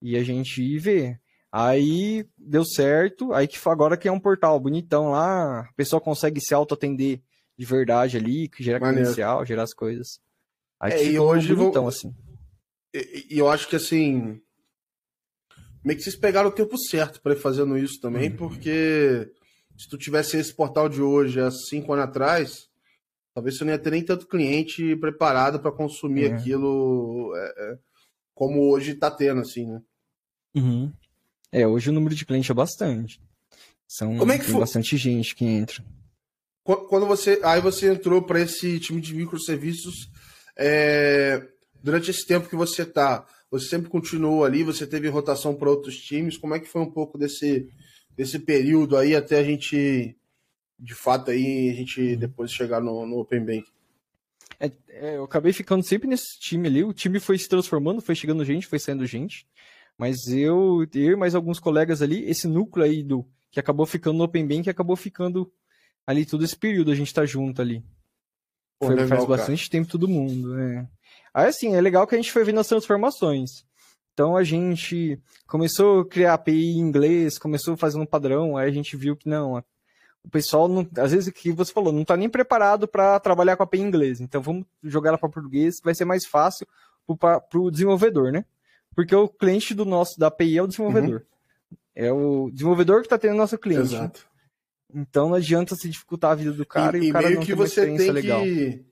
E 0.00 0.16
a 0.16 0.24
gente 0.24 0.60
ir 0.62 0.78
ver. 0.78 1.20
Aí 1.50 2.26
deu 2.36 2.64
certo, 2.64 3.32
aí 3.34 3.46
que 3.46 3.58
agora 3.68 3.96
que 3.96 4.08
é 4.08 4.12
um 4.12 4.18
portal 4.18 4.58
bonitão 4.58 5.10
lá, 5.10 5.68
o 5.70 5.74
pessoal 5.74 6.00
consegue 6.00 6.40
se 6.40 6.54
auto-atender 6.54 7.20
de 7.58 7.66
verdade 7.66 8.16
ali, 8.16 8.50
gerar 8.58 8.80
Maneiro. 8.80 9.02
credencial, 9.02 9.44
gerar 9.44 9.64
as 9.64 9.74
coisas. 9.74 10.18
Aí 10.82 10.92
é, 10.92 11.04
e 11.12 11.18
hoje 11.18 11.54
bonitão, 11.54 11.82
vou... 11.82 11.88
assim. 11.88 12.12
E, 12.92 13.26
e, 13.30 13.38
eu 13.38 13.48
acho 13.48 13.68
que 13.68 13.76
assim. 13.76 14.40
Meio 15.84 15.96
que 15.96 16.02
vocês 16.02 16.16
pegaram 16.16 16.48
o 16.48 16.52
tempo 16.52 16.76
certo 16.76 17.20
para 17.20 17.34
ir 17.34 17.38
fazendo 17.38 17.78
isso 17.78 18.00
também, 18.00 18.30
uhum. 18.30 18.36
porque 18.36 19.32
se 19.76 19.88
tu 19.88 19.96
tivesse 19.96 20.36
esse 20.36 20.52
portal 20.52 20.88
de 20.88 21.00
hoje 21.00 21.40
há 21.40 21.50
cinco 21.50 21.92
anos 21.92 22.04
atrás, 22.04 22.68
talvez 23.34 23.56
você 23.56 23.64
não 23.64 23.72
ia 23.72 23.78
ter 23.78 23.90
nem 23.90 24.04
tanto 24.04 24.26
cliente 24.26 24.94
preparado 24.96 25.60
para 25.60 25.72
consumir 25.72 26.30
uhum. 26.30 26.36
aquilo 26.36 27.32
é, 27.36 27.54
é, 27.56 27.78
como 28.34 28.70
hoje 28.70 28.92
está 28.92 29.10
tendo, 29.10 29.40
assim, 29.40 29.66
né? 29.66 29.82
Uhum. 30.54 30.92
É, 31.50 31.66
hoje 31.66 31.90
o 31.90 31.92
número 31.92 32.14
de 32.14 32.24
clientes 32.24 32.50
é 32.50 32.54
bastante. 32.54 33.20
São 33.88 34.16
Como 34.16 34.32
é 34.32 34.38
que 34.38 34.44
tem 34.44 34.52
foi? 34.52 34.60
bastante 34.60 34.96
gente 34.96 35.34
que 35.34 35.44
entra. 35.44 35.84
Quando 36.64 37.06
você. 37.06 37.40
Aí 37.42 37.60
você 37.60 37.92
entrou 37.92 38.22
para 38.22 38.40
esse 38.40 38.78
time 38.78 39.00
de 39.00 39.14
microserviços. 39.14 40.08
É, 40.56 41.46
durante 41.82 42.10
esse 42.10 42.26
tempo 42.26 42.48
que 42.48 42.56
você 42.56 42.84
tá, 42.84 43.26
você 43.50 43.66
sempre 43.68 43.90
continuou 43.90 44.44
ali, 44.44 44.62
você 44.62 44.86
teve 44.86 45.08
rotação 45.08 45.54
para 45.54 45.70
outros 45.70 45.96
times. 45.96 46.36
Como 46.36 46.54
é 46.54 46.60
que 46.60 46.68
foi 46.68 46.82
um 46.82 46.90
pouco 46.90 47.18
desse, 47.18 47.68
desse 48.16 48.38
período 48.38 48.96
aí 48.96 49.14
até 49.14 49.38
a 49.38 49.44
gente, 49.44 50.16
de 50.78 50.94
fato, 50.94 51.30
aí, 51.30 51.70
a 51.70 51.74
gente 51.74 52.16
depois 52.16 52.50
chegar 52.50 52.80
no, 52.80 53.06
no 53.06 53.18
Open 53.18 53.44
Bank? 53.44 53.64
É, 54.58 54.70
é, 54.88 55.16
eu 55.16 55.24
acabei 55.24 55.52
ficando 55.52 55.84
sempre 55.84 56.08
nesse 56.08 56.38
time 56.38 56.68
ali. 56.68 56.84
O 56.84 56.92
time 56.92 57.18
foi 57.18 57.36
se 57.36 57.48
transformando, 57.48 58.00
foi 58.00 58.14
chegando 58.14 58.44
gente, 58.44 58.66
foi 58.66 58.78
saindo 58.78 59.04
gente. 59.06 59.46
Mas 59.98 60.28
eu, 60.28 60.86
eu 60.94 61.12
e 61.12 61.16
mais 61.16 61.34
alguns 61.34 61.60
colegas 61.60 62.00
ali, 62.00 62.24
esse 62.28 62.46
núcleo 62.46 62.84
aí 62.84 63.02
do 63.02 63.26
que 63.50 63.60
acabou 63.60 63.84
ficando 63.84 64.16
no 64.16 64.24
Open 64.24 64.46
Bank, 64.46 64.70
acabou 64.70 64.96
ficando 64.96 65.52
ali 66.06 66.24
todo 66.24 66.44
esse 66.44 66.56
período, 66.56 66.90
a 66.90 66.94
gente 66.94 67.12
tá 67.12 67.26
junto 67.26 67.60
ali. 67.60 67.84
Pô, 68.82 68.88
foi, 68.88 68.96
legal, 68.96 69.18
faz 69.18 69.28
bastante 69.28 69.70
cara. 69.70 69.70
tempo 69.70 69.92
todo 69.92 70.08
mundo, 70.08 70.54
né? 70.56 70.88
Aí 71.32 71.46
assim, 71.46 71.74
é 71.76 71.80
legal 71.80 72.04
que 72.04 72.16
a 72.16 72.18
gente 72.18 72.32
foi 72.32 72.42
vendo 72.42 72.58
as 72.58 72.66
transformações. 72.66 73.64
Então 74.12 74.36
a 74.36 74.42
gente 74.42 75.20
começou 75.46 76.00
a 76.00 76.08
criar 76.08 76.34
API 76.34 76.72
em 76.72 76.80
inglês, 76.80 77.38
começou 77.38 77.76
fazendo 77.76 78.02
um 78.02 78.06
padrão, 78.06 78.56
aí 78.56 78.68
a 78.68 78.72
gente 78.72 78.96
viu 78.96 79.16
que 79.16 79.28
não, 79.28 79.62
o 80.24 80.28
pessoal, 80.28 80.66
não, 80.66 80.86
às 80.98 81.12
vezes, 81.12 81.32
que 81.32 81.52
você 81.52 81.72
falou, 81.72 81.92
não 81.92 82.02
está 82.02 82.16
nem 82.16 82.28
preparado 82.28 82.88
para 82.88 83.20
trabalhar 83.20 83.56
com 83.56 83.62
API 83.62 83.80
em 83.80 83.84
inglês. 83.84 84.20
Então 84.20 84.42
vamos 84.42 84.64
jogar 84.82 85.10
ela 85.10 85.18
para 85.18 85.28
português, 85.28 85.80
vai 85.82 85.94
ser 85.94 86.04
mais 86.04 86.26
fácil 86.26 86.66
para 87.18 87.40
o 87.54 87.70
desenvolvedor, 87.70 88.32
né? 88.32 88.44
Porque 88.96 89.14
o 89.14 89.28
cliente 89.28 89.74
do 89.74 89.84
nosso 89.84 90.18
da 90.18 90.26
API 90.26 90.58
é 90.58 90.62
o 90.62 90.66
desenvolvedor. 90.66 91.20
Uhum. 91.20 91.76
É 91.94 92.12
o 92.12 92.50
desenvolvedor 92.50 93.00
que 93.00 93.06
está 93.06 93.18
tendo 93.18 93.36
nosso 93.36 93.56
cliente. 93.58 93.94
Exato. 93.94 94.26
Então 94.94 95.28
não 95.28 95.36
adianta 95.36 95.74
se 95.74 95.88
dificultar 95.88 96.32
a 96.32 96.34
vida 96.34 96.52
do 96.52 96.66
cara 96.66 96.98
e, 96.98 97.06
e, 97.06 97.10
o 97.10 97.12
cara 97.12 97.26
meio 97.26 97.38
não 97.38 97.46
que 97.46 97.54
você 97.54 97.86
tem 97.96 98.10
legal. 98.10 98.42
que 98.42 98.84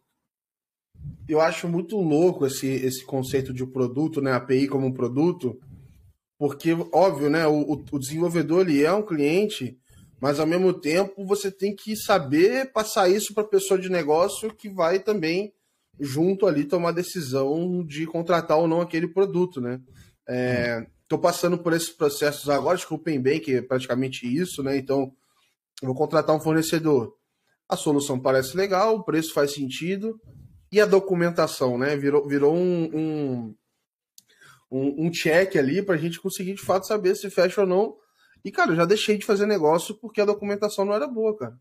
eu 1.29 1.41
acho 1.41 1.69
muito 1.69 1.97
louco 1.97 2.47
esse, 2.47 2.67
esse 2.67 3.05
conceito 3.05 3.53
de 3.53 3.65
produto, 3.67 4.21
né? 4.21 4.33
API 4.33 4.67
como 4.67 4.87
um 4.87 4.93
produto, 4.93 5.61
porque, 6.39 6.73
óbvio, 6.93 7.31
né? 7.31 7.47
O, 7.47 7.85
o 7.91 7.99
desenvolvedor 7.99 8.63
ele 8.63 8.83
é 8.83 8.93
um 8.93 9.05
cliente, 9.05 9.79
mas 10.21 10.41
ao 10.41 10.47
mesmo 10.47 10.73
tempo 10.73 11.25
você 11.25 11.51
tem 11.51 11.75
que 11.75 11.97
saber 11.97 12.73
passar 12.73 13.09
isso 13.09 13.33
para 13.33 13.45
a 13.45 13.49
pessoa 13.49 13.79
de 13.79 13.89
negócio 13.89 14.55
que 14.55 14.69
vai 14.69 14.99
também 14.99 15.53
junto 16.01 16.47
ali 16.47 16.65
tomar 16.65 16.93
decisão 16.93 17.85
de 17.85 18.07
contratar 18.07 18.59
ou 18.59 18.67
não 18.67 18.81
aquele 18.81 19.07
produto, 19.07 19.61
né? 19.61 19.81
Estou 21.03 21.19
é, 21.19 21.23
passando 21.23 21.59
por 21.59 21.73
esses 21.73 21.91
processos 21.91 22.49
agora, 22.49 22.77
desculpem 22.77 23.21
bem, 23.21 23.39
que 23.39 23.57
é 23.57 23.63
praticamente 23.63 24.27
isso, 24.27 24.63
né? 24.63 24.77
Então, 24.77 25.13
vou 25.83 25.95
contratar 25.95 26.35
um 26.35 26.41
fornecedor. 26.41 27.15
A 27.69 27.77
solução 27.77 28.19
parece 28.19 28.57
legal, 28.57 28.97
o 28.97 29.05
preço 29.05 29.33
faz 29.33 29.53
sentido, 29.53 30.21
e 30.73 30.81
a 30.81 30.87
documentação, 30.87 31.79
né? 31.79 31.97
Virou, 31.97 32.27
virou 32.27 32.55
um, 32.55 32.85
um, 32.93 33.55
um, 34.71 35.07
um 35.07 35.11
check 35.11 35.57
ali 35.57 35.83
para 35.83 35.95
a 35.95 35.99
gente 35.99 36.21
conseguir 36.21 36.55
de 36.55 36.63
fato 36.63 36.87
saber 36.87 37.15
se 37.17 37.31
fecha 37.31 37.63
ou 37.63 37.67
não. 37.67 37.97
E, 38.45 38.51
cara, 38.51 38.73
eu 38.73 38.77
já 38.77 38.85
deixei 38.85 39.19
de 39.19 39.27
fazer 39.27 39.47
negócio 39.47 39.95
porque 39.97 40.21
a 40.21 40.25
documentação 40.25 40.85
não 40.85 40.95
era 40.95 41.07
boa, 41.07 41.37
cara. 41.37 41.59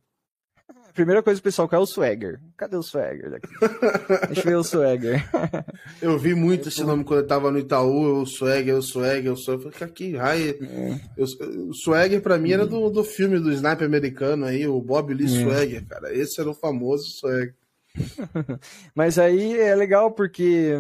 Primeira 1.00 1.24
coisa 1.24 1.40
que 1.40 1.48
o 1.48 1.50
pessoal 1.50 1.70
quer 1.70 1.78
é 1.78 1.80
o 1.80 1.86
swagger. 1.86 2.42
Cadê 2.58 2.76
o 2.76 2.84
swagger 2.84 3.32
daqui? 3.32 3.48
Deixa 4.28 4.42
eu 4.42 4.44
ver 4.44 4.56
o 4.58 4.64
swagger. 4.66 5.30
eu 6.02 6.20
vi 6.20 6.36
muito 6.36 6.68
esse 6.68 6.84
nome 6.84 7.06
quando 7.06 7.22
eu 7.22 7.26
tava 7.26 7.50
no 7.50 7.58
Itaú, 7.58 8.20
o 8.22 8.26
swagger, 8.26 8.76
o 8.76 8.82
swagger, 8.82 9.32
o 9.32 9.38
swagger. 9.38 9.68
Eu 9.68 9.72
falei, 9.72 9.90
aqui, 9.90 10.18
raio. 10.18 10.58
É. 10.62 11.00
o 11.18 11.74
swagger 11.74 12.22
pra 12.22 12.38
mim 12.38 12.52
era 12.52 12.68
do, 12.68 12.90
do 12.90 13.02
filme 13.02 13.40
do 13.40 13.50
sniper 13.50 13.88
americano 13.88 14.44
aí, 14.44 14.68
o 14.68 14.82
Bob 14.82 15.14
Lee 15.14 15.28
é. 15.28 15.42
Swagger, 15.42 15.88
cara. 15.88 16.14
Esse 16.14 16.42
era 16.42 16.50
o 16.50 16.54
famoso 16.54 17.06
swagger. 17.18 17.56
Mas 18.94 19.18
aí 19.18 19.58
é 19.58 19.74
legal 19.74 20.12
porque 20.12 20.74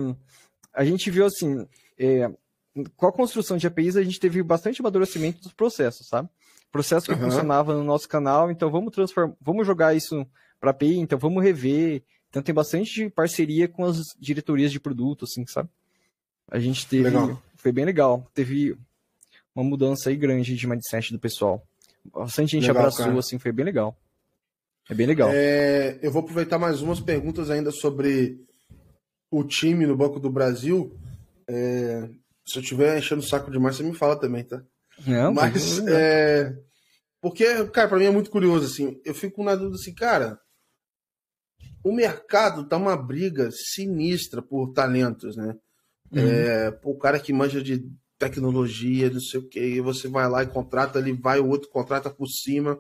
a 0.74 0.84
gente 0.84 1.10
viu 1.10 1.28
assim, 1.28 1.66
é, 1.98 2.30
com 2.98 3.08
a 3.08 3.14
construção 3.14 3.56
de 3.56 3.68
APIs 3.68 3.96
a 3.96 4.04
gente 4.04 4.20
teve 4.20 4.44
bastante 4.44 4.82
amadurecimento 4.82 5.42
dos 5.42 5.54
processos, 5.54 6.10
sabe? 6.10 6.28
Processo 6.72 7.08
que 7.08 7.14
uhum. 7.14 7.20
funcionava 7.20 7.74
no 7.74 7.84
nosso 7.84 8.08
canal, 8.08 8.52
então 8.52 8.70
vamos 8.70 8.94
transformar, 8.94 9.34
vamos 9.42 9.66
jogar 9.66 9.96
isso 9.96 10.26
para 10.60 10.72
API, 10.72 11.00
então 11.00 11.18
vamos 11.18 11.44
rever. 11.44 12.04
Então 12.30 12.42
tem 12.42 12.54
bastante 12.54 13.10
parceria 13.10 13.68
com 13.68 13.86
as 13.86 13.98
diretorias 14.20 14.72
de 14.72 14.80
produto, 14.80 15.26
assim, 15.26 15.46
sabe? 15.48 15.70
A 16.48 16.60
gente 16.60 16.88
teve, 16.88 17.04
legal. 17.04 17.42
foi 17.56 17.72
bem 17.72 17.86
legal. 17.86 18.28
Teve 18.34 18.78
uma 19.56 19.64
mudança 19.64 20.10
aí 20.10 20.16
grande 20.16 20.56
de 20.56 20.68
mindset 20.68 21.12
do 21.12 21.20
pessoal. 21.20 21.64
Bastante 22.14 22.52
gente 22.52 22.68
legal, 22.68 22.84
abraçou, 22.84 23.06
cara. 23.06 23.20
assim, 23.20 23.40
foi 23.40 23.52
bem 23.52 23.66
legal. 23.66 23.98
É 24.90 24.94
bem 24.94 25.06
legal. 25.06 25.30
É, 25.32 26.00
eu 26.02 26.12
vou 26.12 26.22
aproveitar 26.22 26.58
mais 26.58 26.82
umas 26.82 27.00
perguntas 27.00 27.50
ainda 27.50 27.72
sobre 27.72 28.44
o 29.30 29.44
time 29.44 29.86
no 29.86 29.96
Banco 29.96 30.20
do 30.20 30.30
Brasil. 30.30 30.96
É, 31.48 32.10
se 32.46 32.58
eu 32.58 32.62
estiver 32.62 32.98
enchendo 32.98 33.22
o 33.22 33.26
saco 33.26 33.52
demais, 33.52 33.76
você 33.76 33.84
me 33.84 33.94
fala 33.94 34.20
também, 34.20 34.44
tá? 34.44 34.64
Não, 35.06 35.34
Mas, 35.34 35.79
é, 35.88 36.53
porque, 37.22 37.65
cara, 37.68 37.88
para 37.88 38.00
mim 38.00 38.06
é 38.06 38.12
muito 38.12 38.29
curioso, 38.29 38.65
assim. 38.65 39.00
Eu 39.03 39.13
fico 39.13 39.44
na 39.44 39.56
dúvida 39.56 39.75
assim, 39.75 39.94
cara. 39.94 40.39
O 41.84 41.94
mercado 41.94 42.68
tá 42.68 42.77
uma 42.77 42.96
briga 42.96 43.50
sinistra 43.51 44.41
por 44.41 44.74
talentos, 44.74 45.36
né? 45.36 45.56
Uhum. 46.12 46.20
É, 46.20 46.79
o 46.84 46.98
cara 46.98 47.20
que 47.20 47.32
manja 47.32 47.62
de 47.62 47.86
tecnologia, 48.18 49.10
não 49.10 49.22
sei 49.22 49.39
o 49.39 49.48
que, 49.48 49.79
você 49.79 50.08
vai 50.08 50.27
lá 50.27 50.44
e 50.44 50.48
contrata, 50.48 51.00
ele 51.00 51.13
vai, 51.13 51.39
o 51.39 51.48
outro 51.48 51.70
contrata 51.70 52.10
por 52.10 52.27
cima. 52.27 52.77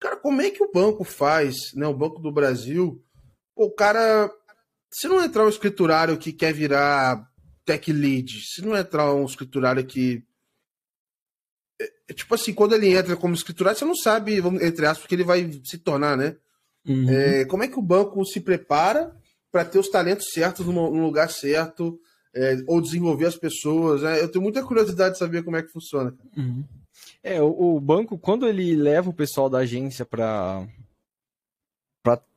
Cara, 0.00 0.16
como 0.16 0.40
é 0.40 0.50
que 0.50 0.62
o 0.62 0.72
banco 0.72 1.04
faz, 1.04 1.72
né? 1.74 1.86
O 1.86 1.94
Banco 1.94 2.20
do 2.20 2.32
Brasil, 2.32 3.00
o 3.54 3.70
cara, 3.70 4.30
se 4.90 5.06
não 5.06 5.22
entrar 5.22 5.44
um 5.44 5.48
escriturário 5.48 6.16
que 6.18 6.32
quer 6.32 6.52
virar 6.52 7.28
tech 7.64 7.92
lead, 7.92 8.40
se 8.40 8.62
não 8.62 8.76
entrar 8.76 9.14
um 9.14 9.24
escriturário 9.24 9.84
que 9.84 10.24
é, 11.80 11.92
é, 12.08 12.12
tipo 12.12 12.34
assim, 12.34 12.52
quando 12.52 12.74
ele 12.74 12.94
entra 12.94 13.16
como 13.16 13.34
escriturário, 13.34 13.78
você 13.78 13.84
não 13.86 13.96
sabe, 13.96 14.38
entre 14.60 14.84
aspas, 14.84 15.06
que 15.06 15.14
ele 15.14 15.24
vai 15.24 15.50
se 15.64 15.78
tornar, 15.78 16.16
né? 16.16 16.36
Uhum. 16.86 17.08
É, 17.08 17.44
como 17.46 17.62
é 17.62 17.68
que 17.68 17.78
o 17.78 17.82
banco 17.82 18.24
se 18.26 18.40
prepara 18.40 19.16
para 19.50 19.64
ter 19.64 19.78
os 19.78 19.88
talentos 19.88 20.30
certos 20.32 20.66
no, 20.66 20.72
no 20.72 21.02
lugar 21.02 21.30
certo, 21.30 21.98
é, 22.34 22.62
ou 22.66 22.80
desenvolver 22.80 23.26
as 23.26 23.36
pessoas? 23.36 24.02
Né? 24.02 24.20
Eu 24.20 24.30
tenho 24.30 24.42
muita 24.42 24.62
curiosidade 24.62 25.14
de 25.14 25.18
saber 25.18 25.42
como 25.42 25.56
é 25.56 25.62
que 25.62 25.72
funciona. 25.72 26.14
Uhum. 26.36 26.64
É, 27.22 27.40
o, 27.40 27.76
o, 27.76 27.80
banco, 27.80 28.18
quando 28.18 28.46
ele 28.46 28.76
leva 28.76 29.08
o 29.08 29.14
pessoal 29.14 29.48
da 29.48 29.58
agência 29.58 30.04
para 30.04 30.66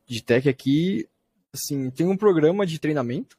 de 0.06 0.22
tech 0.22 0.46
aqui, 0.46 1.08
assim, 1.50 1.88
tem 1.88 2.06
um 2.06 2.16
programa 2.16 2.66
de 2.66 2.78
treinamento 2.78 3.38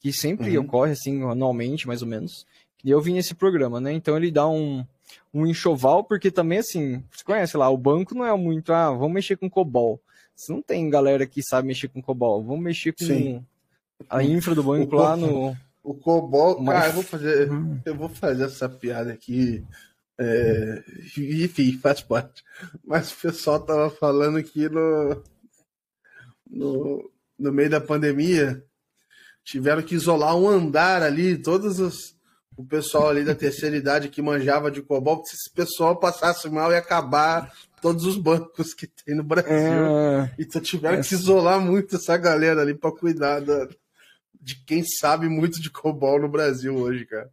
que 0.00 0.12
sempre 0.12 0.58
uhum. 0.58 0.64
ocorre 0.64 0.92
assim 0.92 1.22
anualmente, 1.22 1.86
mais 1.86 2.02
ou 2.02 2.08
menos. 2.08 2.44
E 2.82 2.90
eu 2.90 3.00
vim 3.00 3.14
nesse 3.14 3.34
programa, 3.34 3.80
né? 3.80 3.92
Então 3.92 4.16
ele 4.16 4.30
dá 4.30 4.48
um, 4.48 4.84
um 5.32 5.46
enxoval, 5.46 6.04
porque 6.04 6.30
também 6.30 6.58
assim, 6.58 7.04
você 7.10 7.24
conhece 7.24 7.56
lá, 7.56 7.68
o 7.68 7.76
banco 7.76 8.14
não 8.14 8.26
é 8.26 8.36
muito, 8.36 8.72
ah, 8.72 8.90
vamos 8.90 9.12
mexer 9.12 9.36
com 9.36 9.48
COBOL. 9.48 10.00
Você 10.34 10.52
não 10.52 10.62
tem 10.62 10.88
galera 10.88 11.26
que 11.26 11.42
sabe 11.42 11.68
mexer 11.68 11.88
com 11.88 12.00
COBOL. 12.00 12.42
Vamos 12.42 12.64
mexer 12.64 12.92
com 12.92 13.04
Sim. 13.04 13.44
a 14.08 14.22
infra 14.22 14.54
do 14.54 14.62
banco 14.62 14.96
o 14.96 14.98
lá 14.98 15.14
no. 15.14 15.54
O 15.82 15.94
COBOL, 15.94 16.62
Mas... 16.62 16.82
ah, 16.82 16.86
eu 16.88 16.92
vou 16.94 17.02
fazer, 17.02 17.52
hum. 17.52 17.80
eu 17.84 17.94
vou 17.94 18.08
fazer 18.08 18.44
essa 18.44 18.66
piada 18.66 19.12
aqui. 19.12 19.62
É, 20.18 20.82
enfim, 21.16 21.72
faz 21.78 22.00
parte. 22.00 22.42
Mas 22.82 23.12
o 23.12 23.16
pessoal 23.16 23.60
tava 23.60 23.90
falando 23.90 24.38
aqui 24.38 24.68
no, 24.68 25.22
no, 26.50 27.10
no 27.38 27.52
meio 27.52 27.68
da 27.68 27.80
pandemia, 27.80 28.64
tiveram 29.44 29.82
que 29.82 29.94
isolar 29.94 30.36
um 30.36 30.48
andar 30.48 31.02
ali, 31.02 31.36
todos 31.36 31.78
os, 31.80 32.16
o 32.60 32.64
pessoal 32.66 33.08
ali 33.08 33.24
da 33.24 33.34
terceira 33.34 33.74
idade 33.74 34.10
que 34.10 34.20
manjava 34.20 34.70
de 34.70 34.82
COBOL, 34.82 35.24
se 35.24 35.34
esse 35.34 35.50
pessoal 35.50 35.96
passasse 35.96 36.48
mal 36.50 36.70
ia 36.70 36.78
acabar 36.78 37.50
todos 37.80 38.04
os 38.04 38.18
bancos 38.18 38.74
que 38.74 38.86
tem 38.86 39.14
no 39.14 39.24
Brasil. 39.24 39.50
É... 39.50 40.34
Então 40.38 40.60
tiveram 40.60 40.98
é... 40.98 41.02
que 41.02 41.14
isolar 41.14 41.58
muito 41.58 41.96
essa 41.96 42.16
galera 42.18 42.60
ali 42.60 42.74
para 42.74 42.92
cuidar 42.92 43.40
da, 43.40 43.66
de 44.38 44.56
quem 44.66 44.84
sabe 44.84 45.26
muito 45.26 45.60
de 45.60 45.70
COBOL 45.70 46.20
no 46.20 46.28
Brasil 46.28 46.76
hoje, 46.76 47.06
cara. 47.06 47.30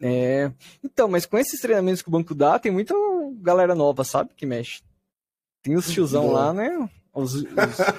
É. 0.00 0.50
Então, 0.82 1.08
mas 1.08 1.26
com 1.26 1.38
esses 1.38 1.60
treinamentos 1.60 2.00
que 2.00 2.08
o 2.08 2.12
banco 2.12 2.34
dá, 2.34 2.58
tem 2.58 2.72
muita 2.72 2.94
galera 3.42 3.74
nova, 3.74 4.02
sabe? 4.02 4.30
Que 4.34 4.46
mexe. 4.46 4.80
Tem 5.62 5.76
os 5.76 5.90
tiozão 5.90 6.28
Bom. 6.28 6.32
lá, 6.32 6.54
né? 6.54 6.88
Os, 7.12 7.34
os 7.34 7.44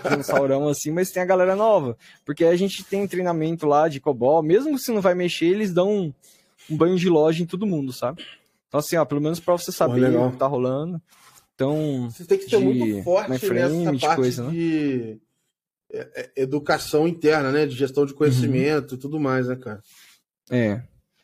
dinossaurão 0.10 0.68
assim, 0.68 0.90
mas 0.90 1.12
tem 1.12 1.22
a 1.22 1.28
galera 1.28 1.56
nova. 1.56 1.96
Porque 2.26 2.44
a 2.44 2.56
gente 2.56 2.84
tem 2.84 3.08
treinamento 3.08 3.68
lá 3.68 3.88
de 3.88 4.00
COBOL, 4.00 4.42
mesmo 4.42 4.80
se 4.80 4.92
não 4.92 5.00
vai 5.00 5.14
mexer, 5.14 5.46
eles 5.46 5.72
dão 5.72 6.12
um, 6.70 6.78
banho 6.78 6.98
de 6.98 7.10
loja 7.10 7.44
em 7.44 7.46
todo 7.46 7.66
mundo, 7.66 7.92
sabe? 7.94 8.26
Então, 8.68 8.80
assim, 8.80 8.96
ó, 8.96 9.06
pelo 9.06 9.22
menos 9.22 9.40
pra 9.40 9.58
você 9.58 9.72
saber 9.72 10.16
o 10.16 10.32
que 10.32 10.38
tá 10.38 10.48
rolando. 10.48 11.02
Então. 11.56 12.10
Você 12.10 12.26
tem 12.26 12.38
que 12.38 12.46
ser 12.46 12.58
de, 12.58 12.64
muito 12.64 13.04
forte 13.04 13.40
frame, 13.40 13.86
nessa 13.86 14.00
parte 14.00 14.16
coisa, 14.16 14.44
né? 14.46 14.52
de 14.52 15.20
né? 15.94 16.08
educação 16.36 17.08
interna, 17.08 17.52
né? 17.52 17.66
De 17.66 17.76
gestão 17.76 18.06
de 18.06 18.14
conhecimento 18.14 18.92
uhum. 18.92 18.98
e 18.98 19.00
tudo 19.00 19.20
mais, 19.20 19.48
né, 19.48 19.56
cara? 19.56 19.82
É. 20.50 20.82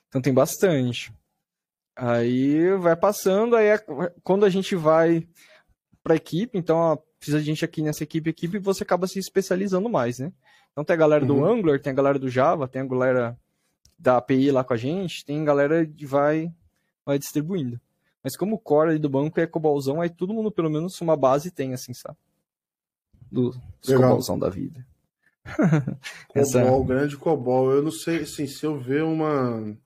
Então 0.07 0.21
tem 0.21 0.33
bastante. 0.33 1.11
Aí 1.95 2.75
vai 2.77 2.95
passando, 2.95 3.55
aí 3.55 3.67
é, 3.67 3.83
quando 4.23 4.45
a 4.45 4.49
gente 4.49 4.75
vai 4.75 5.27
para 6.03 6.13
a 6.13 6.17
equipe, 6.17 6.57
então 6.57 6.77
ó, 6.77 6.97
precisa 7.17 7.39
de 7.39 7.45
gente 7.45 7.65
aqui 7.65 7.81
nessa 7.81 8.03
equipe, 8.03 8.29
equipe, 8.29 8.59
você 8.59 8.83
acaba 8.83 9.07
se 9.07 9.17
especializando 9.17 9.89
mais, 9.89 10.19
né? 10.19 10.31
Então 10.71 10.83
tem 10.83 10.93
a 10.93 10.97
galera 10.97 11.25
do 11.25 11.37
uhum. 11.37 11.45
Angular, 11.45 11.79
tem 11.81 11.91
a 11.91 11.95
galera 11.95 12.19
do 12.19 12.29
Java, 12.29 12.67
tem 12.67 12.83
a 12.83 12.85
galera 12.85 13.37
da 13.97 14.17
API 14.17 14.51
lá 14.51 14.63
com 14.63 14.73
a 14.73 14.77
gente, 14.77 15.25
tem 15.25 15.43
galera 15.43 15.85
que 15.85 16.05
vai, 16.05 16.51
vai 17.05 17.17
distribuindo. 17.17 17.79
Mas 18.23 18.35
como 18.35 18.55
o 18.55 18.59
core 18.59 18.99
do 18.99 19.09
banco 19.09 19.39
é 19.39 19.47
cobalzão, 19.47 20.01
aí 20.01 20.09
todo 20.09 20.33
mundo 20.33 20.51
pelo 20.51 20.69
menos 20.69 20.99
uma 21.01 21.15
base 21.15 21.51
tem, 21.51 21.73
assim, 21.73 21.93
sabe? 21.93 22.17
Do, 23.31 23.51
dos 23.81 23.95
cobalzão 23.95 24.37
da 24.37 24.49
vida. 24.49 24.85
Cobol, 26.27 26.41
Essa... 26.41 26.83
grande 26.83 27.15
cobol. 27.15 27.71
Eu 27.71 27.81
não 27.81 27.91
sei, 27.91 28.23
assim, 28.23 28.45
se 28.45 28.65
eu 28.65 28.77
ver 28.77 29.03
uma 29.03 29.77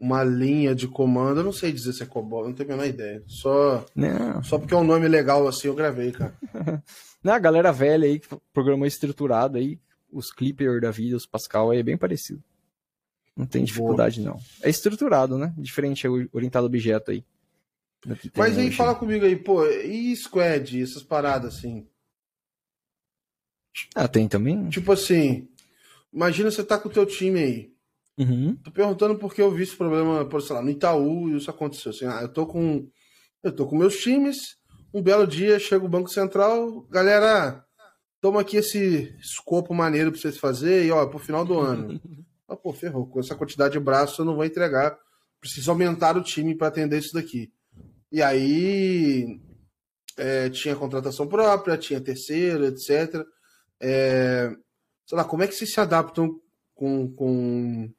uma 0.00 0.24
linha 0.24 0.74
de 0.74 0.88
comando. 0.88 1.40
Eu 1.40 1.44
não 1.44 1.52
sei 1.52 1.70
dizer 1.70 1.92
se 1.92 2.02
é 2.02 2.06
COBOL, 2.06 2.46
não 2.46 2.54
tenho 2.54 2.70
a 2.70 2.72
menor 2.72 2.88
ideia. 2.88 3.22
Só, 3.26 3.84
não. 3.94 4.42
só 4.42 4.58
porque 4.58 4.72
é 4.72 4.76
um 4.76 4.84
nome 4.84 5.06
legal 5.06 5.46
assim, 5.46 5.68
eu 5.68 5.74
gravei, 5.74 6.10
cara. 6.10 6.34
não, 7.22 7.34
a 7.34 7.38
galera 7.38 7.70
velha 7.70 8.06
aí 8.06 8.18
que 8.18 8.28
programou 8.52 8.86
estruturado 8.86 9.58
aí, 9.58 9.78
os 10.10 10.32
Clipper 10.32 10.80
da 10.80 10.90
vida, 10.90 11.16
os 11.16 11.26
Pascal 11.26 11.70
aí 11.70 11.78
é 11.78 11.82
bem 11.82 11.98
parecido. 11.98 12.42
Não 13.36 13.46
tem 13.46 13.64
dificuldade, 13.64 14.20
Boa. 14.20 14.34
não. 14.34 14.40
É 14.62 14.68
estruturado, 14.68 15.38
né? 15.38 15.54
Diferente, 15.56 16.06
é 16.06 16.10
orientado 16.32 16.66
objeto 16.66 17.10
aí. 17.10 17.24
Mas 18.36 18.56
aí, 18.56 18.72
fala 18.72 18.94
comigo 18.94 19.24
aí, 19.24 19.36
pô, 19.36 19.66
e 19.66 20.14
Squad, 20.16 20.82
essas 20.82 21.02
paradas 21.02 21.56
assim? 21.56 21.86
Ah, 23.94 24.08
tem 24.08 24.26
também? 24.26 24.68
Tipo 24.68 24.92
assim, 24.92 25.48
imagina 26.12 26.50
você 26.50 26.64
tá 26.64 26.78
com 26.78 26.88
o 26.88 26.92
teu 26.92 27.04
time 27.04 27.40
aí. 27.40 27.72
Uhum. 28.18 28.56
Tô 28.56 28.70
perguntando 28.70 29.18
porque 29.18 29.40
eu 29.40 29.50
vi 29.50 29.62
esse 29.62 29.76
problema, 29.76 30.24
por 30.24 30.42
sei 30.42 30.56
lá, 30.56 30.62
no 30.62 30.70
Itaú 30.70 31.28
e 31.28 31.36
isso 31.36 31.50
aconteceu. 31.50 31.90
Assim, 31.90 32.06
ah, 32.06 32.20
eu 32.22 32.28
tô 32.28 32.46
com. 32.46 32.88
Eu 33.42 33.52
tô 33.52 33.66
com 33.66 33.76
meus 33.76 33.98
times, 33.98 34.56
um 34.92 35.02
belo 35.02 35.26
dia 35.26 35.58
chega 35.58 35.84
o 35.84 35.88
Banco 35.88 36.10
Central, 36.10 36.82
galera, 36.90 37.64
toma 38.20 38.42
aqui 38.42 38.58
esse 38.58 39.16
escopo 39.18 39.72
maneiro 39.74 40.10
para 40.10 40.20
vocês 40.20 40.36
fazerem, 40.36 40.88
e 40.88 40.90
ó, 40.90 41.06
pro 41.06 41.18
final 41.18 41.44
do 41.44 41.58
ano. 41.58 42.00
ah, 42.50 42.56
pô, 42.56 42.72
ferrou, 42.72 43.06
com 43.06 43.20
essa 43.20 43.34
quantidade 43.34 43.72
de 43.74 43.80
braços 43.80 44.18
eu 44.18 44.24
não 44.24 44.34
vou 44.34 44.44
entregar. 44.44 44.98
Preciso 45.40 45.70
aumentar 45.70 46.16
o 46.16 46.22
time 46.22 46.54
para 46.54 46.66
atender 46.66 46.98
isso 46.98 47.14
daqui. 47.14 47.52
E 48.10 48.20
aí 48.20 49.40
é, 50.16 50.50
tinha 50.50 50.76
contratação 50.76 51.26
própria, 51.26 51.78
tinha 51.78 52.00
terceira, 52.00 52.66
etc. 52.66 53.24
É, 53.80 54.50
sei 55.06 55.16
lá, 55.16 55.24
como 55.24 55.42
é 55.42 55.46
que 55.46 55.54
vocês 55.54 55.72
se 55.72 55.80
adaptam 55.80 56.40
com, 56.74 57.10
com 57.14 57.90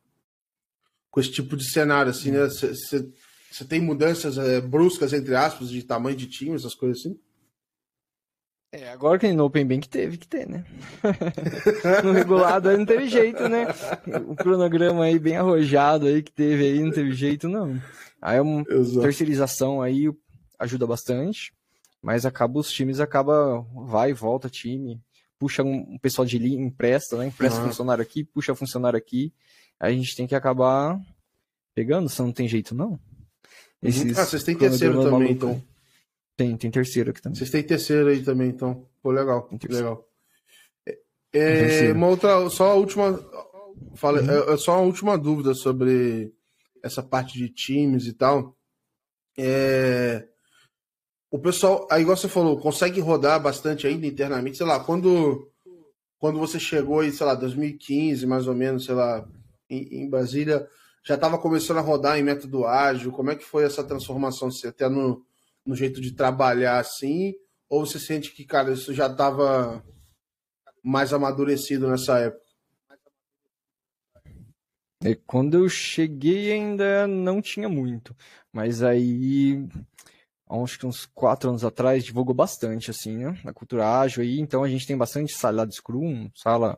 com 1.11 1.19
esse 1.19 1.29
tipo 1.29 1.57
de 1.57 1.69
cenário, 1.69 2.09
assim, 2.09 2.31
né? 2.31 2.47
Você 2.47 3.65
tem 3.67 3.81
mudanças 3.81 4.37
é, 4.37 4.61
bruscas, 4.61 5.11
entre 5.11 5.35
aspas, 5.35 5.69
de 5.69 5.83
tamanho 5.83 6.15
de 6.15 6.25
time, 6.25 6.55
essas 6.55 6.73
coisas 6.73 6.99
assim? 6.99 7.19
É, 8.71 8.89
agora 8.89 9.19
que 9.19 9.31
no 9.33 9.45
Open 9.45 9.65
Bank 9.65 9.89
teve 9.89 10.17
que 10.17 10.27
ter, 10.27 10.47
né? 10.47 10.63
no 12.03 12.13
regulado 12.13 12.69
aí 12.69 12.77
não 12.77 12.85
teve 12.85 13.09
jeito, 13.09 13.49
né? 13.49 13.67
O 14.27 14.35
cronograma 14.35 15.03
aí 15.03 15.19
bem 15.19 15.35
arrojado 15.35 16.05
aí 16.05 16.23
que 16.23 16.31
teve 16.31 16.65
aí, 16.65 16.79
não 16.79 16.91
teve 16.91 17.11
jeito, 17.11 17.49
não. 17.49 17.81
Aí 18.21 18.37
é 18.37 18.41
uma 18.41 18.63
Exato. 18.69 19.01
terceirização 19.01 19.81
aí 19.81 20.09
ajuda 20.57 20.87
bastante, 20.87 21.53
mas 22.01 22.25
acaba 22.25 22.59
os 22.59 22.71
times 22.71 22.99
acaba 23.01 23.59
vai 23.87 24.11
e 24.11 24.13
volta 24.13 24.49
time, 24.49 25.01
puxa 25.37 25.63
um, 25.63 25.95
um 25.95 25.97
pessoal 25.97 26.25
de 26.25 26.37
linha, 26.37 26.63
empresta, 26.63 27.17
né? 27.17 27.27
Empresta 27.27 27.61
funcionário 27.61 28.01
aqui, 28.01 28.23
puxa 28.23 28.55
funcionário 28.55 28.97
aqui 28.97 29.33
a 29.81 29.91
gente 29.91 30.15
tem 30.15 30.27
que 30.27 30.35
acabar 30.35 31.01
pegando, 31.73 32.07
se 32.07 32.21
não 32.21 32.31
tem 32.31 32.47
jeito 32.47 32.75
não. 32.75 32.91
Uhum. 32.91 32.99
Esses 33.81 34.17
ah, 34.17 34.25
vocês 34.25 34.43
têm 34.43 34.55
terceiro 34.55 35.01
também, 35.01 35.31
então. 35.31 35.61
Tem, 36.35 36.55
tem 36.57 36.71
terceiro 36.71 37.11
aqui 37.11 37.21
também. 37.21 37.37
Vocês 37.37 37.49
têm 37.49 37.63
terceiro 37.63 38.09
aí 38.09 38.23
também, 38.23 38.49
então. 38.49 38.87
Pô, 39.01 39.11
legal. 39.11 39.49
Legal. 39.69 40.07
É, 41.33 41.85
é 41.85 41.93
uma 41.93 42.07
outra, 42.07 42.49
só 42.49 42.71
a 42.71 42.73
última. 42.73 43.19
Fala, 43.95 44.21
uhum. 44.21 44.51
é, 44.51 44.53
é, 44.53 44.57
só 44.57 44.73
uma 44.73 44.85
última 44.85 45.17
dúvida 45.17 45.53
sobre 45.53 46.33
essa 46.83 47.01
parte 47.01 47.37
de 47.37 47.49
times 47.49 48.05
e 48.07 48.13
tal. 48.13 48.55
É, 49.37 50.27
o 51.29 51.39
pessoal, 51.39 51.87
aí 51.89 52.01
igual 52.01 52.17
você 52.17 52.27
falou, 52.27 52.59
consegue 52.59 52.99
rodar 52.99 53.41
bastante 53.41 53.87
ainda 53.87 54.05
internamente, 54.05 54.57
sei 54.57 54.65
lá, 54.65 54.79
quando 54.79 55.47
quando 56.19 56.37
você 56.37 56.59
chegou 56.59 56.99
aí, 56.99 57.11
sei 57.11 57.25
lá, 57.25 57.33
2015, 57.33 58.27
mais 58.27 58.47
ou 58.47 58.53
menos, 58.53 58.85
sei 58.85 58.93
lá, 58.93 59.27
em, 59.69 60.03
em 60.03 60.09
Brasília 60.09 60.67
já 61.03 61.15
estava 61.15 61.37
começando 61.37 61.77
a 61.77 61.81
rodar 61.81 62.19
em 62.19 62.23
método 62.23 62.65
ágil? 62.65 63.11
Como 63.11 63.31
é 63.31 63.35
que 63.35 63.43
foi 63.43 63.63
essa 63.63 63.83
transformação? 63.83 64.51
Você 64.51 64.67
até 64.67 64.87
no, 64.87 65.25
no 65.65 65.75
jeito 65.75 66.01
de 66.01 66.13
trabalhar 66.13 66.79
assim? 66.79 67.33
Ou 67.69 67.85
você 67.85 67.99
sente 67.99 68.31
que, 68.31 68.45
cara, 68.45 68.73
isso 68.73 68.93
já 68.93 69.07
estava 69.07 69.83
mais 70.83 71.13
amadurecido 71.13 71.89
nessa 71.89 72.19
época? 72.19 72.41
É, 75.03 75.15
quando 75.15 75.57
eu 75.57 75.67
cheguei 75.67 76.51
ainda 76.51 77.07
não 77.07 77.41
tinha 77.41 77.67
muito, 77.67 78.15
mas 78.53 78.83
aí 78.83 79.67
acho 80.63 80.77
que 80.77 80.85
uns 80.85 81.05
quatro 81.05 81.49
anos 81.49 81.63
atrás 81.63 82.03
divulgou 82.03 82.35
bastante 82.35 82.91
assim, 82.91 83.17
né? 83.17 83.39
Na 83.43 83.53
cultura 83.53 83.99
ágil 83.99 84.21
aí, 84.21 84.39
então 84.39 84.63
a 84.63 84.69
gente 84.69 84.85
tem 84.85 84.97
bastante 84.97 85.33
sala 85.33 85.65
de 85.65 85.75
Scrum, 85.75 86.29
sala 86.35 86.77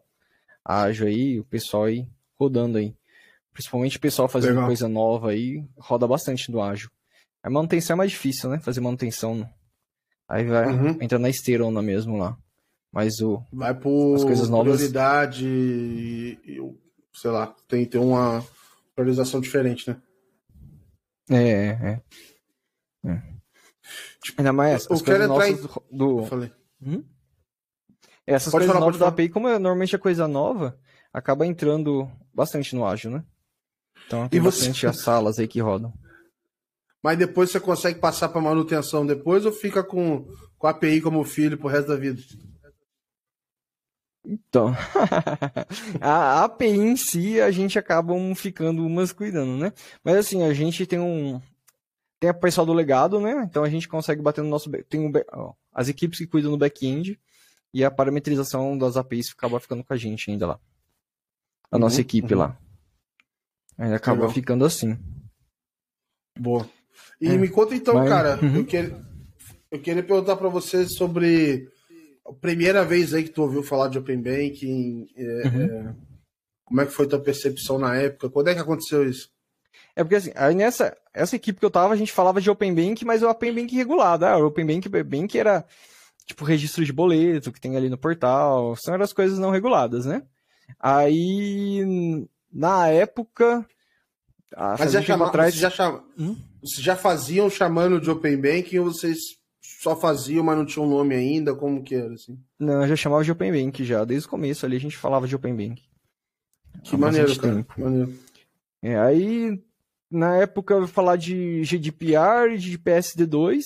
ágil 0.64 1.08
aí, 1.08 1.40
o 1.40 1.44
pessoal 1.44 1.86
aí 1.86 2.08
rodando 2.40 2.78
aí. 2.78 2.96
Principalmente 3.52 3.98
o 3.98 4.00
pessoal 4.02 4.30
fazendo 4.30 4.52
Legal. 4.52 4.68
coisa 4.68 4.88
nova 4.88 5.32
aí, 5.32 5.66
roda 5.78 6.08
bastante 6.08 6.52
no 6.52 6.62
ágil. 6.62 6.90
A 7.44 7.50
manutenção 7.50 7.96
é 7.96 7.98
mais 7.98 8.12
difícil, 8.12 8.50
né? 8.50 8.60
Fazer 8.60 8.80
manutenção. 8.80 9.48
Aí 10.28 10.46
vai, 10.46 10.66
uhum. 10.68 10.98
entra 11.02 11.20
na 11.20 11.30
esteirona 11.30 11.82
mesmo 11.82 12.18
lá. 12.18 12.38
Mas 12.92 13.20
o. 13.20 13.44
Vai 13.52 13.74
por 13.74 14.16
as 14.16 14.24
coisas 14.24 14.50
novas. 14.50 14.76
prioridade 14.76 15.46
e, 15.46 16.40
sei 17.14 17.32
lá, 17.32 17.54
tem, 17.68 17.86
tem 17.86 18.00
uma 18.00 18.46
priorização 18.96 19.42
diferente, 19.42 19.90
né? 19.90 19.98
É, 21.30 21.42
é. 21.70 22.02
é. 23.06 23.22
Tipo, 24.24 24.42
Ainda 24.42 24.54
mais 24.54 24.88
as 24.90 25.02
coisas 25.02 25.28
novas 25.28 25.50
em... 25.50 25.98
do. 25.98 26.26
Falei. 26.26 26.52
Hum? 26.82 27.04
Essas 28.26 28.52
Pode 28.52 28.62
coisas 28.62 28.74
falar, 28.74 28.86
novas 28.86 29.00
da 29.00 29.08
API, 29.10 29.28
como 29.28 29.50
é, 29.50 29.60
normalmente 29.60 29.96
é 29.96 30.00
coisa 30.00 30.28
nova, 30.30 30.80
acaba 31.12 31.46
entrando 31.46 32.10
bastante 32.34 32.74
no 32.74 32.86
ágil, 32.86 33.12
né? 33.12 33.24
Então 34.08 34.30
tem 34.30 34.40
e 34.40 34.44
bastante 34.44 34.82
você... 34.82 34.88
as 34.88 35.00
salas 35.00 35.40
aí 35.40 35.48
que 35.48 35.60
rodam. 35.60 35.94
Mas 37.04 37.18
depois 37.18 37.52
você 37.52 37.60
consegue 37.60 38.00
passar 38.00 38.30
para 38.30 38.40
manutenção 38.40 39.06
depois 39.06 39.46
ou 39.46 39.52
fica 39.52 39.84
com, 39.84 40.26
com 40.58 40.68
a 40.68 40.70
API 40.70 41.02
como 41.02 41.24
filho 41.26 41.58
pro 41.58 41.68
resto 41.68 41.90
da 41.90 41.98
vida? 41.98 42.22
Então, 44.26 44.74
a 46.00 46.46
API 46.46 46.70
em 46.70 46.96
si 46.96 47.42
a 47.42 47.52
gente 47.52 47.78
acaba 47.78 48.14
ficando 48.36 48.86
umas 48.86 49.12
cuidando, 49.12 49.58
né? 49.58 49.74
Mas 50.02 50.16
assim, 50.16 50.44
a 50.44 50.54
gente 50.54 50.88
tem 50.88 50.98
um 50.98 51.42
tem 52.22 52.30
a 52.30 52.34
pessoal 52.34 52.66
do 52.66 52.72
legado, 52.72 53.20
né? 53.20 53.44
Então 53.44 53.66
a 53.66 53.70
gente 53.70 53.90
consegue 53.90 54.22
bater 54.22 54.42
no 54.42 54.50
nosso 54.50 54.72
tem 54.88 55.02
um, 55.02 55.12
as 55.74 55.90
equipes 55.90 56.20
que 56.20 56.28
cuidam 56.28 56.52
do 56.52 56.58
back-end 56.58 57.20
e 57.74 57.84
a 57.84 57.92
parametrização 57.92 58.78
das 58.78 58.96
APIs 58.96 59.34
acaba 59.38 59.60
ficando 59.60 59.84
com 59.84 59.94
a 59.94 59.98
gente 59.98 60.32
ainda 60.32 60.48
lá. 60.48 60.60
A 61.70 61.76
uhum, 61.76 61.82
nossa 61.82 62.00
equipe 62.00 62.34
uhum. 62.34 62.40
lá. 62.40 62.58
Ainda 63.78 63.98
acaba 63.98 64.22
Legal. 64.22 64.34
ficando 64.34 64.64
assim. 64.64 64.98
Boa. 66.40 66.66
E 67.20 67.28
é, 67.28 67.38
me 67.38 67.50
conta 67.50 67.76
então, 67.76 67.96
mas... 67.96 68.10
cara, 68.10 68.40
uhum. 68.42 68.58
eu, 68.58 68.66
queria, 68.66 69.02
eu 69.72 69.80
queria 69.80 70.04
perguntar 70.04 70.36
para 70.36 70.50
você 70.50 70.88
sobre 70.88 71.68
a 72.26 72.34
primeira 72.34 72.86
vez 72.86 73.14
aí 73.14 73.24
que 73.24 73.30
tu 73.30 73.42
ouviu 73.42 73.64
falar 73.64 73.88
de 73.90 73.98
Open 73.98 74.22
Banking, 74.22 75.08
é, 75.16 75.48
uhum. 75.48 75.64
é, 75.64 75.96
como 76.66 76.82
é 76.82 76.86
que 76.86 76.92
foi 76.92 77.08
tua 77.08 77.20
percepção 77.20 77.78
na 77.78 77.96
época? 77.96 78.30
Quando 78.30 78.50
é 78.50 78.54
que 78.54 78.62
aconteceu 78.62 79.08
isso? 79.08 79.30
É 79.96 80.04
porque 80.04 80.16
assim, 80.16 80.32
aí 80.36 80.56
nessa 80.56 80.96
essa 81.14 81.36
equipe 81.36 81.60
que 81.60 81.66
eu 81.66 81.72
tava, 81.72 81.94
a 81.94 81.98
gente 81.98 82.12
falava 82.12 82.42
de 82.42 82.50
Open 82.50 82.74
Bank, 82.74 83.06
mas 83.06 83.22
o 83.22 83.30
Open 83.30 83.54
Bank 83.54 83.76
regulado. 83.76 84.26
Ah, 84.26 84.38
o 84.38 84.48
Open 84.48 84.66
Bank, 84.66 84.90
Bank 84.90 85.38
era 85.38 85.64
tipo 86.26 86.46
registro 86.46 86.84
de 86.84 86.92
boleto 86.92 87.52
que 87.52 87.62
tem 87.62 87.78
ali 87.78 87.90
no 87.90 87.98
portal, 87.98 88.76
são 88.76 88.96
as 88.96 89.14
coisas 89.14 89.38
não 89.38 89.52
reguladas, 89.52 90.06
né? 90.06 90.24
Aí 90.80 91.84
na 92.52 92.88
época. 92.88 93.66
Mas 94.80 94.92
já, 94.92 95.02
chama, 95.02 95.28
atrás... 95.28 95.54
já, 95.56 95.70
chama, 95.70 96.04
hum? 96.18 96.36
Vocês 96.64 96.84
já 96.84 96.96
faziam 96.96 97.50
chamando 97.50 98.00
de 98.00 98.10
Open 98.10 98.38
Banking 98.38 98.80
ou 98.80 98.86
vocês 98.86 99.18
só 99.82 99.96
faziam, 100.00 100.44
mas 100.44 100.58
não 100.58 100.66
tinham 100.66 100.88
nome 100.88 101.14
ainda? 101.14 101.54
Como 101.54 101.84
que 101.84 101.94
era, 101.94 102.14
assim? 102.14 102.40
Não, 102.58 102.88
já 102.88 102.96
chamava 102.96 103.24
de 103.24 103.32
Open 103.32 103.52
Bank 103.52 103.84
já. 103.84 104.06
Desde 104.06 104.28
o 104.28 104.30
começo 104.30 104.66
ali 104.66 104.78
a 104.78 104.80
gente 104.80 104.98
falava 104.98 105.28
de 105.28 105.36
Open 105.36 105.56
Bank. 105.56 105.84
Que 106.84 106.96
maneiro, 106.96 107.38
cara. 107.38 107.66
Maneiro. 107.78 108.14
É, 108.82 108.98
aí, 108.98 109.62
na 110.10 110.38
época, 110.38 110.74
eu 110.74 110.82
ia 110.82 110.88
falar 110.88 111.18
de 111.18 111.64
GDPR 111.64 112.56
e 112.56 112.58
de 112.58 112.78
PSD2. 112.78 113.62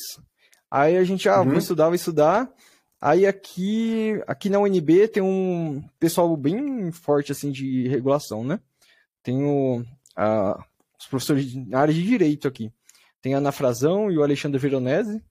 Aí 0.69 0.97
a 0.97 1.03
gente, 1.03 1.29
ah, 1.29 1.39
uhum. 1.39 1.49
vou 1.49 1.57
estudar, 1.57 1.85
vou 1.85 1.95
estudar. 1.95 2.51
Aí 2.99 3.27
aqui, 3.27 4.21
aqui 4.25 4.49
na 4.49 4.59
UNB 4.59 5.07
tem 5.07 5.21
um 5.21 5.83
pessoal 5.99 6.35
bem 6.35 6.91
forte, 6.91 7.31
assim, 7.31 7.51
de 7.51 7.87
regulação, 7.87 8.43
né? 8.43 8.59
Tem 9.21 9.43
o, 9.43 9.83
a, 10.15 10.63
os 10.99 11.05
professores 11.05 11.53
na 11.67 11.79
área 11.79 11.93
de 11.93 12.03
direito 12.03 12.47
aqui. 12.47 12.71
Tem 13.27 13.33
a 13.33 13.39
Ana 13.39 13.51
Frazão 13.51 14.09
e 14.09 14.17
o 14.17 14.23
Alexandre 14.23 14.57
Veronese. 14.57 15.21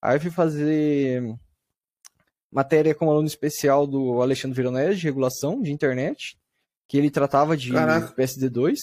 Aí 0.00 0.18
fui 0.18 0.30
fazer 0.30 1.22
matéria 2.50 2.94
como 2.94 3.10
aluno 3.10 3.26
especial 3.26 3.86
do 3.86 4.22
Alexandre 4.22 4.56
Veronese, 4.56 5.00
de 5.00 5.04
regulação 5.04 5.60
de 5.60 5.70
internet, 5.70 6.38
que 6.88 6.96
ele 6.96 7.10
tratava 7.10 7.54
de 7.54 7.70
Caraca. 7.70 8.14
PSD2, 8.16 8.78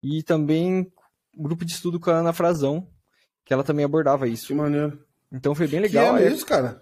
e 0.00 0.22
também 0.22 0.88
grupo 1.36 1.64
de 1.64 1.72
estudo 1.72 1.98
com 1.98 2.08
a 2.08 2.18
Ana 2.18 2.32
Frazão, 2.32 2.88
que 3.44 3.52
ela 3.52 3.64
também 3.64 3.84
abordava 3.84 4.28
isso. 4.28 4.46
Que 4.46 4.54
maneiro. 4.54 5.04
Então 5.32 5.52
foi 5.52 5.66
bem 5.66 5.80
legal. 5.80 6.18
Que 6.18 6.22
é 6.22 6.32
isso, 6.32 6.46
cara? 6.46 6.80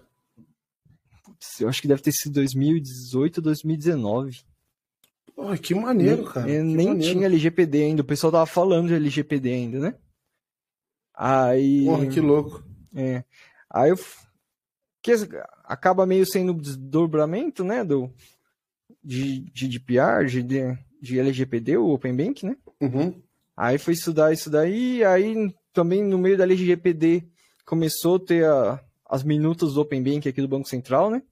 Putz, 1.23 1.61
eu 1.61 1.67
acho 1.67 1.81
que 1.81 1.87
deve 1.87 2.03
ter 2.03 2.11
sido 2.11 2.33
2018, 2.33 3.41
2019. 3.41 4.45
Oh, 5.35 5.57
que 5.57 5.73
maneiro, 5.73 6.25
cara. 6.25 6.45
que 6.45 6.61
nem 6.61 6.89
maneiro. 6.89 7.11
tinha 7.11 7.25
LGPD 7.25 7.85
ainda. 7.85 8.03
O 8.03 8.05
pessoal 8.05 8.31
tava 8.31 8.45
falando 8.45 8.89
de 8.89 8.93
LGPD 8.93 9.51
ainda, 9.51 9.79
né? 9.79 9.95
Aí. 11.17 11.85
Porra, 11.85 12.05
que 12.05 12.21
louco. 12.21 12.63
É. 12.95 13.23
Aí 13.67 13.89
eu. 13.89 13.97
Que 15.01 15.13
acaba 15.63 16.05
meio 16.05 16.25
sendo 16.25 16.53
desdobramento, 16.53 17.63
né? 17.63 17.83
Do, 17.83 18.13
de, 19.03 19.39
de 19.51 19.67
GDPR, 19.67 20.25
de, 20.27 20.77
de 21.01 21.19
LGPD, 21.19 21.77
o 21.77 21.89
Open 21.89 22.15
Bank, 22.15 22.45
né? 22.45 22.55
Uhum. 22.81 23.21
Aí 23.55 23.77
foi 23.77 23.93
estudar 23.93 24.33
isso 24.33 24.49
daí, 24.49 25.03
aí 25.03 25.55
também 25.73 26.03
no 26.03 26.17
meio 26.17 26.37
da 26.37 26.43
LGPD 26.43 27.23
começou 27.65 28.17
a 28.17 28.19
ter 28.19 28.45
a, 28.45 28.83
as 29.09 29.23
minutas 29.23 29.73
do 29.73 29.81
Open 29.81 30.03
Bank 30.03 30.27
aqui 30.27 30.41
do 30.41 30.47
Banco 30.47 30.67
Central, 30.67 31.09
né? 31.09 31.23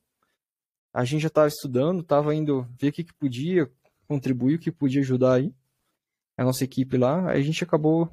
A 0.93 1.03
gente 1.03 1.21
já 1.21 1.27
estava 1.27 1.47
estudando, 1.47 1.99
estava 1.99 2.33
indo 2.33 2.67
ver 2.79 2.87
o 2.87 2.91
que, 2.93 3.03
que 3.03 3.13
podia 3.13 3.69
contribuir, 4.07 4.55
o 4.55 4.59
que 4.59 4.71
podia 4.71 5.01
ajudar 5.01 5.33
aí. 5.33 5.53
A 6.37 6.43
nossa 6.43 6.63
equipe 6.63 6.97
lá, 6.97 7.29
aí 7.29 7.41
a 7.41 7.43
gente 7.43 7.63
acabou 7.63 8.09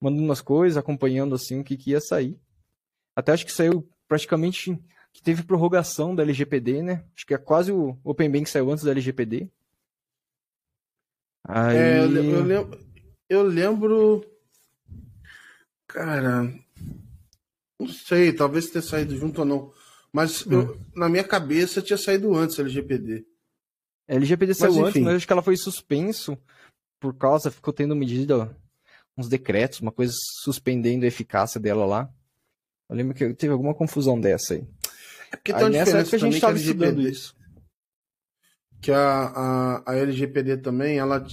mandando 0.00 0.24
umas 0.24 0.40
coisas, 0.40 0.76
acompanhando 0.76 1.34
assim 1.34 1.60
o 1.60 1.64
que, 1.64 1.76
que 1.76 1.90
ia 1.90 2.00
sair. 2.00 2.38
Até 3.14 3.32
acho 3.32 3.46
que 3.46 3.52
saiu 3.52 3.88
praticamente 4.06 4.78
que 5.12 5.22
teve 5.22 5.42
prorrogação 5.42 6.14
da 6.14 6.22
LGPD, 6.22 6.82
né? 6.82 7.04
Acho 7.14 7.26
que 7.26 7.34
é 7.34 7.38
quase 7.38 7.72
o 7.72 7.98
Open 8.04 8.30
Bank 8.30 8.48
saiu 8.48 8.70
antes 8.70 8.84
da 8.84 8.90
LGPD. 8.90 9.50
Aí... 11.48 11.76
É, 11.76 11.98
eu, 12.00 12.02
eu, 12.02 12.42
lembro, 12.42 12.80
eu 13.28 13.42
lembro. 13.42 14.26
Cara, 15.86 16.52
não 17.78 17.88
sei, 17.88 18.32
talvez 18.32 18.68
tenha 18.68 18.82
saído 18.82 19.16
junto 19.16 19.40
ou 19.40 19.44
não. 19.44 19.72
Mas 20.12 20.44
eu, 20.46 20.72
hum. 20.72 20.80
na 20.94 21.08
minha 21.08 21.24
cabeça 21.24 21.80
tinha 21.80 21.96
saído 21.96 22.34
antes 22.34 22.58
a 22.58 22.62
LGPD. 22.62 23.26
A 24.08 24.14
LGPD 24.14 24.54
saiu 24.54 24.74
mas, 24.74 24.88
antes, 24.88 25.02
mas 25.02 25.16
acho 25.16 25.26
que 25.26 25.32
ela 25.32 25.42
foi 25.42 25.56
suspenso 25.56 26.38
por 27.00 27.14
causa, 27.14 27.50
ficou 27.50 27.72
tendo 27.72 27.96
medida, 27.96 28.56
uns 29.16 29.28
decretos, 29.28 29.80
uma 29.80 29.92
coisa 29.92 30.12
suspendendo 30.42 31.04
a 31.04 31.08
eficácia 31.08 31.60
dela 31.60 31.86
lá. 31.86 32.10
Eu 32.88 32.96
lembro 32.96 33.14
que 33.14 33.34
teve 33.34 33.52
alguma 33.52 33.74
confusão 33.74 34.20
dessa 34.20 34.54
aí. 34.54 34.66
É 35.32 35.36
porque 35.36 35.52
tem 35.52 35.70
nessa 35.70 35.98
época 35.98 36.16
a 36.16 36.18
gente 36.18 36.34
estava 36.34 36.56
estudando 36.56 37.00
isso. 37.00 37.34
Que 38.80 38.92
a, 38.92 39.02
a, 39.02 39.92
a 39.92 39.96
LGPD 39.96 40.58
também, 40.58 40.98
ela, 40.98 41.26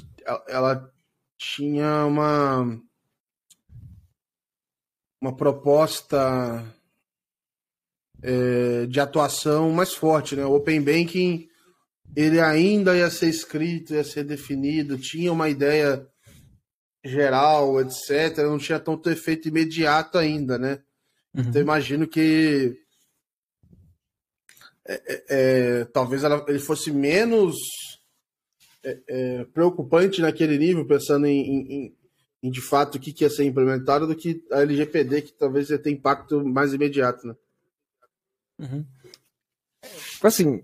ela 0.47 0.91
tinha 1.37 2.05
uma 2.05 2.81
uma 5.21 5.35
proposta 5.35 6.65
é, 8.21 8.85
de 8.87 8.99
atuação 8.99 9.71
mais 9.71 9.93
forte, 9.93 10.35
né? 10.35 10.45
O 10.45 10.53
Open 10.53 10.81
Banking 10.81 11.47
ele 12.15 12.39
ainda 12.39 12.95
ia 12.95 13.09
ser 13.09 13.29
escrito, 13.29 13.93
ia 13.93 14.03
ser 14.03 14.23
definido, 14.23 14.97
tinha 14.97 15.31
uma 15.31 15.49
ideia 15.49 16.05
geral, 17.03 17.81
etc. 17.81 18.37
Não 18.39 18.57
tinha 18.57 18.79
tanto 18.79 19.09
efeito 19.09 19.47
imediato 19.47 20.17
ainda, 20.17 20.57
né? 20.57 20.81
Uhum. 21.35 21.43
Então 21.47 21.61
imagino 21.61 22.07
que 22.07 22.79
é, 24.85 24.93
é, 24.93 25.23
é, 25.29 25.85
talvez 25.85 26.23
ela, 26.23 26.45
ele 26.47 26.59
fosse 26.59 26.91
menos 26.91 27.55
é, 28.83 28.99
é, 29.07 29.45
preocupante 29.45 30.21
naquele 30.21 30.57
nível, 30.57 30.85
pensando 30.85 31.25
em, 31.25 31.39
em, 31.39 31.97
em, 32.43 32.51
de 32.51 32.61
fato 32.61 32.95
o 32.95 32.99
que, 32.99 33.13
que 33.13 33.23
ia 33.23 33.29
ser 33.29 33.45
implementado, 33.45 34.05
do 34.05 34.15
que 34.15 34.43
a 34.51 34.61
LGPD, 34.61 35.21
que 35.21 35.33
talvez 35.33 35.69
ia 35.69 35.79
ter 35.79 35.91
impacto 35.91 36.45
mais 36.45 36.73
imediato, 36.73 37.25
né? 37.27 37.35
Uhum. 38.59 38.85
Assim, 40.21 40.63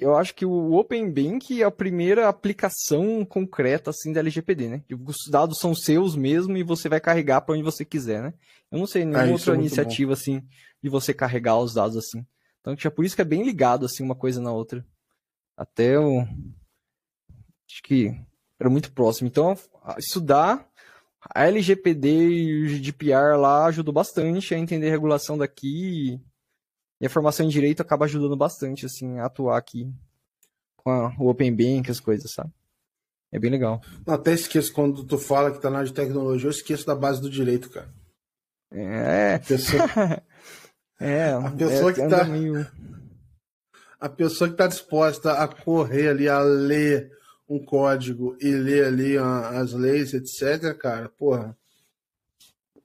eu 0.00 0.16
acho 0.16 0.34
que 0.34 0.44
o 0.44 0.72
Open 0.74 1.10
Bank 1.10 1.60
é 1.60 1.64
a 1.64 1.70
primeira 1.70 2.28
aplicação 2.28 3.24
concreta 3.24 3.90
assim 3.90 4.12
da 4.12 4.20
LGPD, 4.20 4.68
né? 4.68 4.82
Os 5.06 5.16
dados 5.30 5.58
são 5.58 5.74
seus 5.74 6.16
mesmo 6.16 6.56
e 6.56 6.62
você 6.62 6.88
vai 6.88 7.00
carregar 7.00 7.42
para 7.42 7.54
onde 7.54 7.62
você 7.62 7.84
quiser, 7.84 8.22
né? 8.22 8.34
Eu 8.70 8.78
não 8.78 8.86
sei 8.86 9.04
nenhuma 9.04 9.24
ah, 9.24 9.32
outra 9.32 9.54
é 9.54 9.58
iniciativa 9.58 10.08
bom. 10.08 10.12
assim 10.14 10.42
de 10.82 10.88
você 10.88 11.12
carregar 11.12 11.58
os 11.58 11.74
dados 11.74 11.96
assim. 11.96 12.24
Então, 12.60 12.74
é 12.82 12.90
por 12.90 13.04
isso 13.04 13.14
que 13.14 13.22
é 13.22 13.24
bem 13.24 13.42
ligado 13.42 13.84
assim 13.84 14.02
uma 14.02 14.14
coisa 14.14 14.40
na 14.40 14.52
outra. 14.52 14.84
Até 15.56 15.98
o 15.98 16.20
acho 17.68 17.82
que 17.82 18.14
era 18.58 18.68
muito 18.68 18.92
próximo. 18.92 19.28
Então, 19.28 19.56
estudar 19.98 20.66
a 21.28 21.46
LGPD 21.46 22.08
e 22.08 22.62
o 22.64 22.68
GDPR 22.68 23.36
lá 23.38 23.66
ajudou 23.66 23.92
bastante 23.92 24.54
a 24.54 24.58
entender 24.58 24.88
a 24.88 24.92
regulação 24.92 25.36
daqui 25.36 26.20
e 27.00 27.06
a 27.06 27.10
formação 27.10 27.46
em 27.46 27.48
direito 27.48 27.80
acaba 27.80 28.04
ajudando 28.04 28.36
bastante, 28.36 28.84
assim, 28.84 29.18
a 29.18 29.26
atuar 29.26 29.56
aqui 29.56 29.90
com 30.76 30.90
a, 30.90 31.14
o 31.18 31.28
Open 31.28 31.54
Bank, 31.54 31.90
as 31.90 31.98
coisas, 31.98 32.30
sabe? 32.32 32.52
É 33.32 33.38
bem 33.38 33.50
legal. 33.50 33.80
Até 34.06 34.32
esqueço 34.32 34.72
quando 34.72 35.04
tu 35.04 35.16
fala 35.16 35.52
que 35.52 35.60
tá 35.60 35.70
na 35.70 35.78
área 35.78 35.88
de 35.88 35.94
tecnologia, 35.94 36.48
eu 36.48 36.50
esqueço 36.50 36.86
da 36.86 36.94
base 36.94 37.20
do 37.20 37.30
direito, 37.30 37.70
cara. 37.70 37.88
É. 38.72 39.34
A 39.34 39.38
pessoa, 39.38 39.82
é, 41.00 41.32
a 41.32 41.50
pessoa 41.52 41.90
é, 41.90 41.94
que 41.94 42.08
tá. 42.08 42.24
Meio... 42.24 42.66
A 43.98 44.08
pessoa 44.08 44.50
que 44.50 44.56
tá 44.56 44.66
disposta 44.66 45.32
a 45.32 45.46
correr 45.46 46.08
ali, 46.08 46.28
a 46.28 46.40
ler 46.40 47.10
um 47.48 47.62
código 47.64 48.36
e 48.40 48.50
ler 48.50 48.86
ali 48.86 49.18
as 49.18 49.72
leis, 49.72 50.12
etc., 50.14 50.76
cara, 50.76 51.08
porra. 51.08 51.56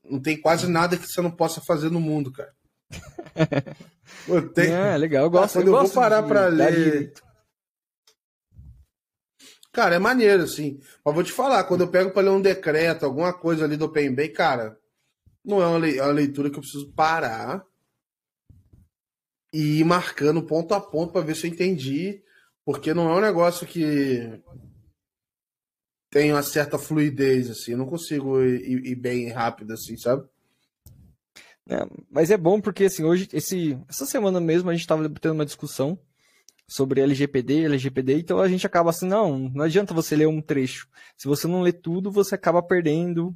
Não 0.04 0.22
tem 0.22 0.40
quase 0.40 0.70
nada 0.70 0.98
que 0.98 1.08
você 1.08 1.22
não 1.22 1.32
possa 1.32 1.60
fazer 1.60 1.90
no 1.90 2.00
mundo, 2.00 2.32
cara. 2.32 2.54
Tenho... 4.54 4.74
É, 4.74 4.98
legal, 4.98 5.26
eu 5.26 5.30
gosto. 5.30 5.54
Quando 5.54 5.68
eu, 5.68 5.74
eu 5.74 5.80
gosto 5.80 5.94
vou 5.94 6.04
parar 6.04 6.24
para 6.24 6.48
ler. 6.48 7.14
Cara, 9.72 9.96
é 9.96 10.00
maneiro, 10.00 10.44
assim. 10.44 10.80
Mas 11.04 11.14
vou 11.14 11.24
te 11.24 11.32
falar, 11.32 11.64
quando 11.66 11.82
eu 11.82 11.90
pego 11.90 12.12
para 12.12 12.24
ler 12.24 12.30
um 12.30 12.42
decreto, 12.42 13.06
alguma 13.06 13.34
coisa 13.34 13.66
ali 13.66 13.76
do 13.76 13.86
Open 13.86 14.16
Bay, 14.16 14.30
cara, 14.30 14.80
não 15.44 15.62
é 15.62 15.68
uma, 15.68 15.90
é 15.90 16.02
uma 16.02 16.12
leitura 16.12 16.50
que 16.50 16.56
eu 16.56 16.62
preciso 16.62 16.92
parar 16.94 17.66
e 19.54 19.80
ir 19.80 19.84
marcando 19.84 20.42
ponto 20.44 20.74
a 20.74 20.80
ponto 20.80 21.12
para 21.12 21.22
ver 21.26 21.36
se 21.36 21.46
eu 21.46 21.52
entendi. 21.52 22.24
Porque 22.66 22.94
não 22.94 23.10
é 23.10 23.18
um 23.18 23.22
negócio 23.22 23.68
que 23.68 24.42
tem 26.10 26.32
uma 26.32 26.42
certa 26.42 26.80
fluidez, 26.80 27.50
assim. 27.50 27.74
Eu 27.74 27.78
não 27.78 27.86
consigo 27.86 28.42
ir, 28.42 28.88
ir 28.88 28.96
bem 28.96 29.30
rápido, 29.30 29.74
assim, 29.74 29.98
sabe? 29.98 30.28
É, 31.68 31.86
mas 32.12 32.30
é 32.30 32.38
bom 32.38 32.62
porque, 32.62 32.86
assim, 32.86 33.04
hoje, 33.04 33.28
esse, 33.34 33.78
essa 33.90 34.06
semana 34.06 34.40
mesmo, 34.40 34.70
a 34.70 34.74
gente 34.74 34.82
estava 34.82 35.10
tendo 35.10 35.34
uma 35.34 35.46
discussão 35.46 35.98
sobre 36.68 37.02
LGPD, 37.02 37.66
LGPD, 37.66 38.20
então 38.20 38.40
a 38.40 38.48
gente 38.48 38.66
acaba 38.66 38.90
assim, 38.90 39.08
não, 39.08 39.38
não 39.50 39.64
adianta 39.64 39.94
você 39.94 40.16
ler 40.16 40.28
um 40.28 40.42
trecho. 40.42 40.88
Se 41.16 41.28
você 41.28 41.48
não 41.48 41.62
lê 41.62 41.72
tudo, 41.72 42.12
você 42.12 42.36
acaba 42.36 42.62
perdendo 42.62 43.36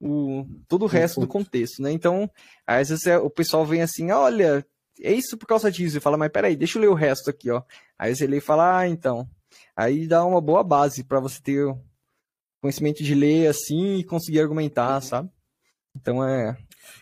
o, 0.00 0.46
todo 0.68 0.84
o 0.84 0.88
resto 0.88 1.20
do 1.20 1.26
contexto, 1.26 1.82
né? 1.82 1.90
Então, 1.90 2.30
às 2.66 2.88
vezes 2.88 3.06
é, 3.06 3.18
o 3.18 3.30
pessoal 3.30 3.66
vem 3.66 3.82
assim, 3.82 4.10
olha, 4.12 4.64
é 5.00 5.12
isso 5.12 5.36
por 5.36 5.46
causa 5.46 5.70
disso, 5.70 5.96
e 5.96 6.00
fala, 6.00 6.16
mas 6.16 6.30
peraí, 6.30 6.56
deixa 6.56 6.78
eu 6.78 6.82
ler 6.82 6.88
o 6.88 6.94
resto 6.94 7.30
aqui, 7.30 7.50
ó. 7.50 7.62
Aí 7.98 8.14
você 8.14 8.26
lê 8.26 8.38
e 8.38 8.40
fala, 8.40 8.78
ah, 8.78 8.88
então. 8.88 9.28
Aí 9.76 10.06
dá 10.06 10.24
uma 10.24 10.40
boa 10.40 10.62
base 10.62 11.04
para 11.04 11.20
você 11.20 11.40
ter 11.40 11.76
conhecimento 12.60 13.02
de 13.02 13.14
ler 13.14 13.48
assim 13.48 13.96
e 13.96 14.04
conseguir 14.04 14.40
argumentar, 14.40 14.94
uhum. 14.94 15.00
sabe? 15.00 15.30
Então 15.94 16.24
é, 16.24 16.56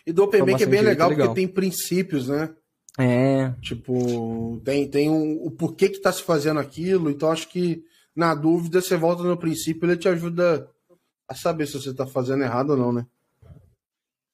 e 0.05 0.13
do 0.13 0.23
Open 0.23 0.45
Bank 0.45 0.61
é 0.61 0.65
bem 0.65 0.81
legal, 0.81 1.09
legal, 1.09 1.27
porque 1.27 1.41
tem 1.41 1.47
princípios, 1.47 2.27
né? 2.27 2.53
É. 2.97 3.53
Tipo, 3.61 4.59
tem, 4.65 4.89
tem 4.89 5.09
um, 5.09 5.45
o 5.45 5.51
porquê 5.51 5.87
que 5.89 5.99
tá 5.99 6.11
se 6.11 6.23
fazendo 6.23 6.59
aquilo, 6.59 7.11
então 7.11 7.31
acho 7.31 7.47
que 7.47 7.83
na 8.15 8.33
dúvida 8.33 8.81
você 8.81 8.97
volta 8.97 9.21
no 9.21 9.37
princípio 9.37 9.85
ele 9.85 9.97
te 9.97 10.09
ajuda 10.09 10.67
a 11.27 11.35
saber 11.35 11.67
se 11.67 11.73
você 11.73 11.93
tá 11.93 12.07
fazendo 12.07 12.43
errado 12.43 12.71
ou 12.71 12.77
não, 12.77 12.91
né? 12.91 13.05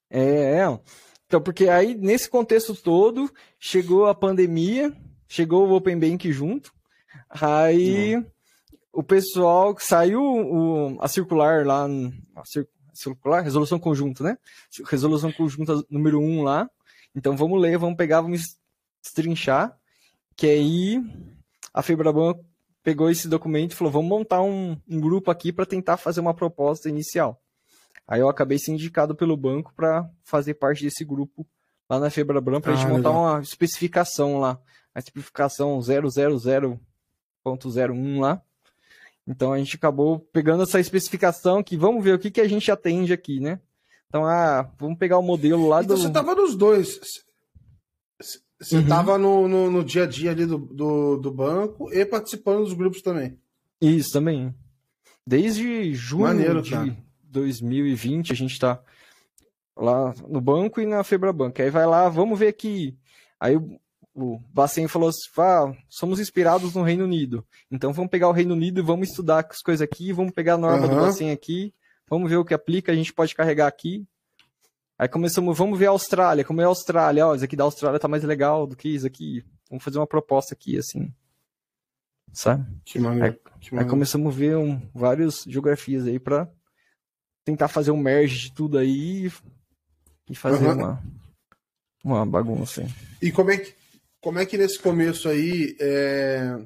É, 0.09 0.59
é. 0.59 0.79
Então, 1.25 1.41
porque 1.41 1.67
aí 1.67 1.95
nesse 1.95 2.29
contexto 2.29 2.75
todo 2.75 3.29
chegou 3.59 4.05
a 4.05 4.15
pandemia, 4.15 4.95
chegou 5.27 5.67
o 5.67 5.73
Open 5.73 5.99
Bank 5.99 6.31
junto, 6.31 6.71
aí 7.29 8.15
hum. 8.15 8.25
o 8.93 9.03
pessoal 9.03 9.75
saiu 9.79 10.21
o, 10.21 11.01
a 11.01 11.07
circular 11.07 11.65
lá, 11.65 11.87
a, 12.35 12.45
cir, 12.45 12.67
circular, 12.93 13.41
resolução 13.41 13.79
conjunta, 13.79 14.23
né? 14.23 14.37
Resolução 14.85 15.31
conjunta 15.31 15.83
número 15.89 16.19
1 16.19 16.23
um 16.23 16.43
lá. 16.43 16.69
Então 17.15 17.35
vamos 17.35 17.61
ler, 17.61 17.77
vamos 17.77 17.97
pegar, 17.97 18.21
vamos 18.21 18.57
destrinchar. 19.01 19.77
Que 20.35 20.47
aí 20.47 21.03
a 21.73 21.81
Febraban 21.81 22.35
pegou 22.83 23.09
esse 23.09 23.27
documento 23.27 23.71
e 23.71 23.75
falou: 23.75 23.91
vamos 23.91 24.09
montar 24.09 24.41
um, 24.41 24.77
um 24.87 24.99
grupo 24.99 25.31
aqui 25.31 25.51
para 25.51 25.65
tentar 25.65 25.97
fazer 25.97 26.19
uma 26.19 26.33
proposta 26.33 26.89
inicial. 26.89 27.41
Aí 28.07 28.19
eu 28.19 28.29
acabei 28.29 28.59
sendo 28.59 28.75
indicado 28.75 29.15
pelo 29.15 29.37
banco 29.37 29.73
para 29.75 30.09
fazer 30.23 30.55
parte 30.55 30.83
desse 30.83 31.05
grupo 31.05 31.47
lá 31.89 31.99
na 31.99 32.09
Febraban 32.09 32.59
para 32.59 32.71
a 32.71 32.75
ah, 32.75 32.77
gente 32.77 32.89
montar 32.89 33.09
legal. 33.09 33.23
uma 33.23 33.39
especificação 33.41 34.39
lá. 34.39 34.59
A 34.93 34.99
especificação 34.99 35.79
000.01 35.79 38.19
lá. 38.19 38.41
Então 39.27 39.53
a 39.53 39.57
gente 39.57 39.75
acabou 39.75 40.19
pegando 40.19 40.63
essa 40.63 40.79
especificação 40.79 41.63
que 41.63 41.77
vamos 41.77 42.03
ver 42.03 42.15
o 42.15 42.19
que, 42.19 42.31
que 42.31 42.41
a 42.41 42.47
gente 42.47 42.69
atende 42.71 43.13
aqui, 43.13 43.39
né? 43.39 43.59
Então, 44.13 44.25
ah, 44.27 44.69
vamos 44.77 44.99
pegar 44.99 45.17
o 45.17 45.23
modelo 45.23 45.67
lá 45.67 45.81
então, 45.81 45.95
do. 45.95 46.01
Você 46.01 46.07
estava 46.07 46.35
nos 46.35 46.55
dois. 46.55 46.99
Você 48.59 48.77
estava 48.77 49.13
uhum. 49.13 49.17
no, 49.17 49.47
no, 49.47 49.71
no, 49.71 49.83
dia 49.83 50.03
a 50.03 50.05
dia 50.05 50.29
ali 50.29 50.45
do, 50.45 50.59
do, 50.59 51.17
do, 51.17 51.31
banco 51.31 51.91
e 51.91 52.05
participando 52.05 52.59
dos 52.59 52.73
grupos 52.73 53.01
também. 53.01 53.39
Isso, 53.81 54.13
também. 54.13 54.53
Desde 55.25 55.95
junho 55.95 56.23
Maneiro, 56.25 56.61
de 56.61 56.71
cara. 56.71 56.95
2020 57.23 58.31
a 58.31 58.35
gente 58.35 58.51
está 58.51 58.79
lá 59.75 60.13
no 60.27 60.39
banco 60.39 60.79
e 60.79 60.85
na 60.85 61.03
Febrabank. 61.03 61.59
Aí 61.61 61.71
vai 61.71 61.87
lá, 61.87 62.07
vamos 62.07 62.37
ver 62.37 62.49
aqui. 62.49 62.95
Aí 63.39 63.57
o 64.15 64.39
Bacen 64.53 64.87
falou 64.87 65.09
assim, 65.09 65.29
ah, 65.37 65.73
somos 65.89 66.19
inspirados 66.19 66.75
no 66.75 66.83
Reino 66.83 67.03
Unido. 67.03 67.45
Então 67.71 67.91
vamos 67.91 68.11
pegar 68.11 68.29
o 68.29 68.31
Reino 68.31 68.53
Unido 68.53 68.79
e 68.79 68.83
vamos 68.83 69.09
estudar 69.09 69.45
as 69.49 69.61
coisas 69.61 69.81
aqui, 69.81 70.13
vamos 70.13 70.31
pegar 70.31 70.53
a 70.53 70.57
norma 70.57 70.85
uhum. 70.85 70.93
do 70.93 71.01
Bacen 71.01 71.31
aqui, 71.31 71.73
vamos 72.07 72.29
ver 72.29 72.37
o 72.37 72.45
que 72.45 72.53
aplica, 72.53 72.91
a 72.91 72.95
gente 72.95 73.11
pode 73.11 73.33
carregar 73.33 73.67
aqui. 73.67 74.05
Aí 74.97 75.07
começamos, 75.07 75.57
vamos 75.57 75.77
ver 75.79 75.87
a 75.87 75.91
Austrália, 75.91 76.45
como 76.45 76.61
é 76.61 76.63
a 76.63 76.67
Austrália, 76.67 77.25
ó, 77.25 77.35
isso 77.35 77.43
aqui 77.43 77.55
da 77.55 77.63
Austrália 77.63 77.99
tá 77.99 78.07
mais 78.07 78.23
legal 78.23 78.67
do 78.67 78.75
que 78.75 78.89
isso 78.89 79.07
aqui. 79.07 79.43
Vamos 79.67 79.83
fazer 79.83 79.97
uma 79.97 80.07
proposta 80.07 80.53
aqui, 80.53 80.77
assim. 80.77 81.11
Sabe? 82.31 82.65
Que 82.85 82.99
maneiro. 82.99 83.25
Aí, 83.25 83.59
que 83.59 83.71
maneiro. 83.71 83.79
aí 83.79 83.89
começamos 83.89 84.33
a 84.33 84.37
ver 84.37 84.55
um, 84.55 84.79
várias 84.93 85.43
geografias 85.47 86.05
aí 86.05 86.19
para 86.19 86.47
tentar 87.43 87.67
fazer 87.67 87.91
um 87.91 87.97
merge 87.97 88.49
de 88.49 88.53
tudo 88.53 88.77
aí 88.77 89.31
e 90.29 90.35
fazer 90.35 90.67
uhum. 90.67 90.73
uma, 90.73 91.03
uma 92.03 92.25
bagunça. 92.25 92.87
E 93.19 93.31
como 93.31 93.49
é 93.49 93.57
que 93.57 93.73
como 94.23 94.39
é 94.39 94.45
que 94.45 94.57
nesse 94.57 94.79
começo 94.79 95.27
aí 95.27 95.75
é, 95.81 96.57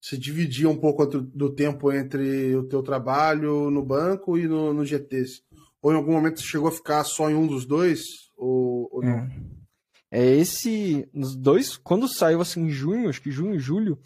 se 0.00 0.18
dividia 0.18 0.68
um 0.68 0.76
pouco 0.76 1.06
do 1.06 1.54
tempo 1.54 1.92
entre 1.92 2.54
o 2.56 2.64
teu 2.64 2.82
trabalho 2.82 3.70
no 3.70 3.80
banco 3.80 4.36
e 4.36 4.48
no, 4.48 4.74
no? 4.74 4.82
Ou 5.80 5.92
em 5.92 5.96
algum 5.96 6.12
momento 6.12 6.40
você 6.40 6.46
chegou 6.46 6.68
a 6.68 6.72
ficar 6.72 7.04
só 7.04 7.30
em 7.30 7.34
um 7.34 7.46
dos 7.46 7.64
dois? 7.64 8.02
Ou, 8.36 8.88
ou 8.90 9.02
não? 9.02 9.18
É. 10.10 10.20
é 10.20 10.36
esse. 10.36 11.08
Nos 11.14 11.36
dois, 11.36 11.76
quando 11.76 12.08
saiu 12.08 12.40
assim 12.40 12.62
em 12.62 12.70
junho, 12.70 13.08
acho 13.08 13.22
que 13.22 13.30
junho, 13.30 13.56
julho, 13.56 13.96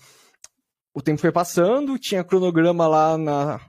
o 0.93 1.01
tempo 1.01 1.23
foi 1.23 1.33
passando, 1.33 1.99
tinha 1.99 2.23
cronograma 2.23 2.87
lá 2.87 3.17
na, 3.17 3.61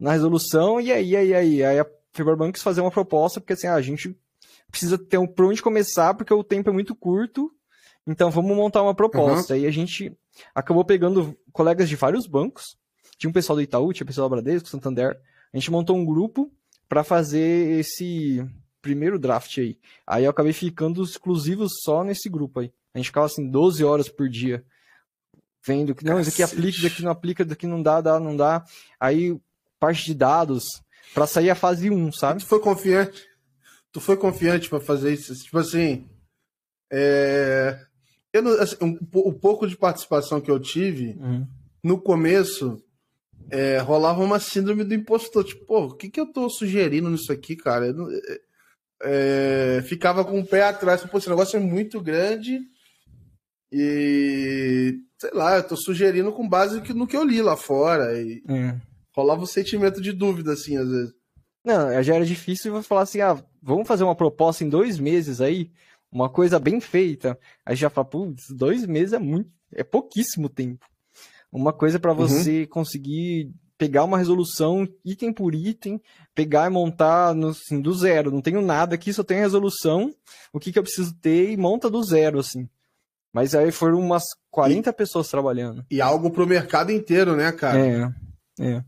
na 0.00 0.12
resolução, 0.12 0.80
e 0.80 0.90
aí, 0.90 1.14
aí, 1.14 1.34
aí, 1.34 1.62
aí 1.62 1.78
a 1.78 1.86
Fiberbank 2.14 2.52
quis 2.52 2.62
fazer 2.62 2.80
uma 2.80 2.90
proposta, 2.90 3.40
porque 3.40 3.52
assim, 3.52 3.66
ah, 3.66 3.74
a 3.74 3.82
gente 3.82 4.16
precisa 4.70 4.96
ter 4.96 5.18
um 5.18 5.26
por 5.26 5.44
onde 5.44 5.62
começar, 5.62 6.14
porque 6.14 6.32
o 6.32 6.44
tempo 6.44 6.70
é 6.70 6.72
muito 6.72 6.94
curto, 6.94 7.52
então 8.08 8.30
vamos 8.30 8.56
montar 8.56 8.82
uma 8.82 8.94
proposta. 8.94 9.54
Uhum. 9.54 9.60
E 9.60 9.66
a 9.66 9.70
gente 9.70 10.16
acabou 10.54 10.84
pegando 10.84 11.36
colegas 11.52 11.88
de 11.88 11.94
vários 11.94 12.26
bancos. 12.26 12.64
Tinha 13.18 13.28
um 13.28 13.32
pessoal 13.32 13.56
do 13.56 13.62
Itaú, 13.62 13.92
tinha 13.92 14.04
um 14.04 14.06
pessoal 14.06 14.28
do 14.28 14.32
Bradesco, 14.32 14.68
Santander. 14.68 15.20
A 15.52 15.56
gente 15.56 15.70
montou 15.70 15.94
um 15.94 16.04
grupo 16.04 16.50
para 16.88 17.04
fazer 17.04 17.78
esse 17.78 18.42
primeiro 18.80 19.18
draft 19.18 19.58
aí. 19.58 19.78
Aí 20.06 20.24
eu 20.24 20.30
acabei 20.30 20.54
ficando 20.54 21.02
exclusivo 21.02 21.66
só 21.68 22.02
nesse 22.02 22.30
grupo 22.30 22.60
aí. 22.60 22.72
A 22.94 22.98
gente 22.98 23.08
ficava 23.08 23.26
assim 23.26 23.48
12 23.48 23.84
horas 23.84 24.08
por 24.08 24.28
dia 24.28 24.64
vendo 25.66 25.94
que 25.94 26.04
não, 26.04 26.18
isso 26.18 26.30
aqui 26.30 26.42
aplica, 26.42 26.78
isso 26.78 26.86
aqui 26.86 27.02
não 27.02 27.10
aplica, 27.10 27.42
isso 27.42 27.52
aqui 27.52 27.66
não 27.66 27.82
dá, 27.82 28.00
dá, 28.00 28.18
não 28.18 28.34
dá. 28.34 28.64
Aí 28.98 29.38
parte 29.78 30.06
de 30.06 30.14
dados 30.14 30.64
para 31.12 31.26
sair 31.26 31.50
a 31.50 31.54
fase 31.54 31.90
1, 31.90 32.12
sabe? 32.12 32.40
Tu 32.40 32.46
foi 32.46 32.60
confiante? 32.60 33.28
Tu 33.92 34.00
foi 34.00 34.16
confiante 34.16 34.68
para 34.68 34.80
fazer 34.80 35.12
isso? 35.12 35.34
Tipo 35.34 35.58
assim, 35.58 36.08
é... 36.90 37.78
Eu 38.32 38.42
não, 38.42 38.52
assim, 38.60 38.76
um, 38.82 38.98
o 39.12 39.32
pouco 39.32 39.66
de 39.66 39.76
participação 39.76 40.40
que 40.40 40.50
eu 40.50 40.60
tive, 40.60 41.16
uhum. 41.18 41.46
no 41.82 42.00
começo, 42.00 42.82
é, 43.50 43.78
rolava 43.78 44.22
uma 44.22 44.38
síndrome 44.38 44.84
do 44.84 44.94
impostor. 44.94 45.44
Tipo, 45.44 45.64
pô, 45.64 45.84
o 45.86 45.94
que, 45.94 46.10
que 46.10 46.20
eu 46.20 46.26
tô 46.26 46.48
sugerindo 46.50 47.08
nisso 47.08 47.32
aqui, 47.32 47.56
cara? 47.56 47.92
Não, 47.92 48.10
é, 48.10 48.40
é, 49.02 49.82
ficava 49.82 50.24
com 50.24 50.38
o 50.38 50.46
pé 50.46 50.64
atrás. 50.64 51.02
Pô, 51.04 51.18
esse 51.18 51.28
negócio 51.28 51.56
é 51.56 51.60
muito 51.60 52.00
grande 52.00 52.60
e 53.72 54.98
sei 55.18 55.30
lá, 55.32 55.56
eu 55.56 55.66
tô 55.66 55.76
sugerindo 55.76 56.32
com 56.32 56.48
base 56.48 56.80
no 56.94 57.06
que 57.06 57.16
eu 57.16 57.24
li 57.24 57.42
lá 57.42 57.56
fora. 57.56 58.20
E 58.20 58.42
é. 58.48 58.76
rolava 59.12 59.42
um 59.42 59.46
sentimento 59.46 60.00
de 60.00 60.12
dúvida, 60.12 60.52
assim, 60.52 60.76
às 60.76 60.88
vezes. 60.88 61.14
Não, 61.64 62.02
já 62.02 62.14
era 62.14 62.24
difícil 62.24 62.74
eu 62.74 62.82
falar 62.82 63.02
assim, 63.02 63.20
ah, 63.20 63.42
vamos 63.62 63.86
fazer 63.86 64.04
uma 64.04 64.14
proposta 64.14 64.64
em 64.64 64.68
dois 64.68 64.98
meses 64.98 65.40
aí, 65.40 65.70
uma 66.10 66.28
coisa 66.28 66.58
bem 66.58 66.80
feita. 66.80 67.38
Aí 67.64 67.76
já 67.76 67.90
fala, 67.90 68.06
putz, 68.06 68.50
dois 68.50 68.86
meses 68.86 69.12
é 69.12 69.18
muito, 69.18 69.50
é 69.72 69.84
pouquíssimo 69.84 70.48
tempo. 70.48 70.86
Uma 71.50 71.72
coisa 71.72 71.98
para 71.98 72.12
uhum. 72.12 72.16
você 72.16 72.62
uhum. 72.62 72.66
conseguir 72.68 73.52
pegar 73.78 74.04
uma 74.04 74.18
resolução 74.18 74.86
item 75.04 75.32
por 75.32 75.54
item, 75.54 76.02
pegar 76.34 76.66
e 76.66 76.70
montar 76.70 77.34
no, 77.34 77.48
assim, 77.48 77.80
do 77.80 77.94
zero. 77.94 78.30
Não 78.30 78.42
tenho 78.42 78.60
nada 78.60 78.96
aqui, 78.96 79.12
só 79.12 79.22
tenho 79.22 79.40
a 79.40 79.44
resolução, 79.44 80.12
o 80.52 80.58
que, 80.58 80.72
que 80.72 80.78
eu 80.78 80.82
preciso 80.82 81.14
ter 81.14 81.50
e 81.50 81.56
monta 81.56 81.88
do 81.88 82.02
zero, 82.02 82.40
assim. 82.40 82.68
Mas 83.32 83.54
aí 83.54 83.70
foram 83.70 84.00
umas 84.00 84.24
40 84.50 84.90
e, 84.90 84.92
pessoas 84.92 85.28
trabalhando. 85.28 85.86
E 85.90 86.00
algo 86.00 86.30
pro 86.30 86.46
mercado 86.46 86.90
inteiro, 86.90 87.36
né, 87.36 87.52
cara? 87.52 87.78
É, 87.78 88.12
é. 88.60 88.84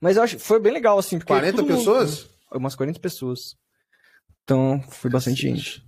Mas 0.00 0.16
eu 0.16 0.22
acho 0.22 0.38
foi 0.38 0.60
bem 0.60 0.72
legal, 0.72 0.98
assim. 0.98 1.18
40 1.18 1.64
pessoas? 1.64 2.22
Mundo, 2.22 2.58
umas 2.58 2.74
40 2.76 3.00
pessoas. 3.00 3.56
Então, 4.46 4.80
foi 4.90 5.10
bastante 5.10 5.42
gente. 5.42 5.84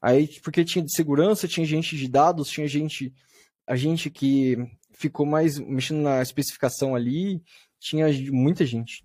Aí, 0.00 0.28
porque 0.42 0.62
tinha 0.62 0.84
de 0.84 0.94
segurança, 0.94 1.48
tinha 1.48 1.64
gente 1.64 1.96
de 1.96 2.06
dados, 2.06 2.50
tinha 2.50 2.68
gente. 2.68 3.14
A 3.66 3.76
gente 3.76 4.10
que 4.10 4.58
ficou 4.92 5.24
mais 5.24 5.58
mexendo 5.58 6.02
na 6.02 6.20
especificação 6.20 6.94
ali, 6.94 7.42
tinha 7.80 8.06
muita 8.30 8.66
gente. 8.66 9.02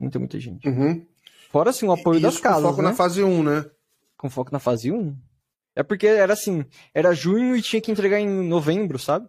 Muita, 0.00 0.18
muita 0.18 0.40
gente. 0.40 0.68
Uhum. 0.68 1.06
Fora, 1.50 1.70
assim, 1.70 1.86
o 1.86 1.92
apoio 1.92 2.18
e 2.18 2.22
das 2.22 2.40
casas. 2.40 2.62
Com 2.62 2.68
foco 2.70 2.82
né? 2.82 2.88
na 2.88 2.94
fase 2.96 3.22
1, 3.22 3.42
né? 3.44 3.70
Com 4.16 4.28
foco 4.28 4.52
na 4.52 4.58
fase 4.58 4.90
1? 4.90 5.16
É 5.76 5.84
porque 5.84 6.08
era 6.08 6.32
assim, 6.32 6.64
era 6.92 7.14
junho 7.14 7.56
e 7.56 7.62
tinha 7.62 7.80
que 7.80 7.92
entregar 7.92 8.18
em 8.18 8.26
novembro, 8.26 8.98
sabe? 8.98 9.28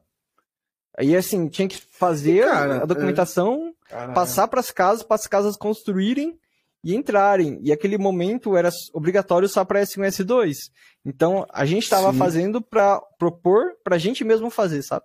Aí 0.97 1.15
assim, 1.15 1.47
tinha 1.49 1.67
que 1.67 1.77
fazer 1.77 2.45
Cara, 2.45 2.81
a 2.81 2.85
documentação, 2.85 3.75
é... 3.91 4.07
passar 4.13 4.47
para 4.47 4.59
as 4.59 4.71
casas, 4.71 5.03
para 5.03 5.15
as 5.15 5.27
casas 5.27 5.55
construírem 5.55 6.39
e 6.87 6.95
entrarem. 6.95 7.59
E 7.61 7.73
aquele 7.73 7.97
momento 7.97 8.55
era 8.55 8.69
obrigatório 8.93 9.49
só 9.49 9.65
para 9.65 9.81
S1 9.81 10.05
e 10.05 10.23
S2. 10.23 10.53
Então 11.05 11.45
a 11.49 11.65
gente 11.65 11.83
estava 11.83 12.13
fazendo 12.13 12.61
para 12.61 13.01
propor 13.19 13.73
para 13.83 13.97
a 13.97 13.99
gente 13.99 14.23
mesmo 14.23 14.49
fazer, 14.49 14.81
sabe? 14.83 15.03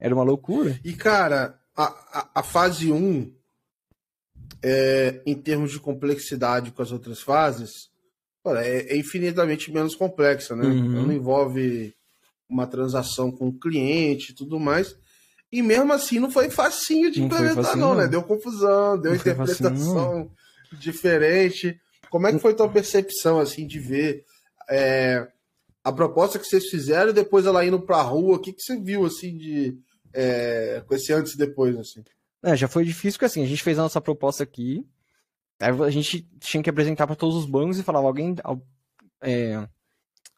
Era 0.00 0.14
uma 0.14 0.24
loucura. 0.24 0.80
E 0.82 0.94
cara, 0.94 1.60
a, 1.76 1.84
a, 1.84 2.30
a 2.36 2.42
fase 2.42 2.90
1, 2.90 3.30
é, 4.62 5.20
em 5.26 5.34
termos 5.34 5.70
de 5.70 5.78
complexidade 5.78 6.70
com 6.70 6.80
as 6.80 6.90
outras 6.90 7.20
fases, 7.20 7.90
é, 8.46 8.94
é 8.94 8.96
infinitamente 8.96 9.70
menos 9.70 9.94
complexa, 9.94 10.56
né? 10.56 10.64
Uhum. 10.64 11.06
Não 11.06 11.12
envolve 11.12 11.94
uma 12.48 12.66
transação 12.66 13.30
com 13.30 13.48
o 13.48 13.58
cliente 13.58 14.32
e 14.32 14.34
tudo 14.34 14.58
mais. 14.58 14.96
E 15.52 15.60
mesmo 15.60 15.92
assim 15.92 16.18
não 16.18 16.30
foi 16.30 16.48
facinho 16.48 17.10
de 17.10 17.20
não 17.20 17.26
implementar, 17.26 17.64
facinho, 17.64 17.80
não, 17.80 17.94
né? 17.94 18.08
Deu 18.08 18.22
confusão, 18.22 18.98
deu 18.98 19.10
não 19.10 19.18
interpretação 19.18 20.30
diferente. 20.78 21.78
Como 22.10 22.26
é 22.26 22.32
que 22.32 22.38
foi 22.38 22.54
tua 22.54 22.68
percepção, 22.68 23.40
assim, 23.40 23.66
de 23.66 23.78
ver 23.78 24.24
é, 24.68 25.26
a 25.82 25.92
proposta 25.92 26.38
que 26.38 26.46
vocês 26.46 26.66
fizeram 26.66 27.10
e 27.10 27.14
depois 27.14 27.46
ela 27.46 27.64
indo 27.64 27.80
pra 27.80 28.02
rua? 28.02 28.36
O 28.36 28.38
que, 28.38 28.52
que 28.52 28.62
você 28.62 28.78
viu, 28.78 29.04
assim, 29.04 29.36
de, 29.36 29.76
é, 30.12 30.82
com 30.86 30.94
esse 30.94 31.12
antes 31.12 31.34
e 31.34 31.38
depois, 31.38 31.76
assim? 31.76 32.04
É, 32.42 32.56
já 32.56 32.68
foi 32.68 32.84
difícil, 32.84 33.18
porque 33.18 33.24
assim, 33.24 33.42
a 33.42 33.46
gente 33.46 33.62
fez 33.62 33.78
a 33.78 33.82
nossa 33.82 34.00
proposta 34.00 34.42
aqui, 34.42 34.86
Aí 35.60 35.70
a 35.82 35.90
gente 35.90 36.28
tinha 36.40 36.62
que 36.62 36.70
apresentar 36.70 37.06
para 37.06 37.16
todos 37.16 37.36
os 37.36 37.46
bancos 37.46 37.78
e 37.78 37.82
falava, 37.82 38.06
alguém. 38.06 38.34
É, 39.22 39.66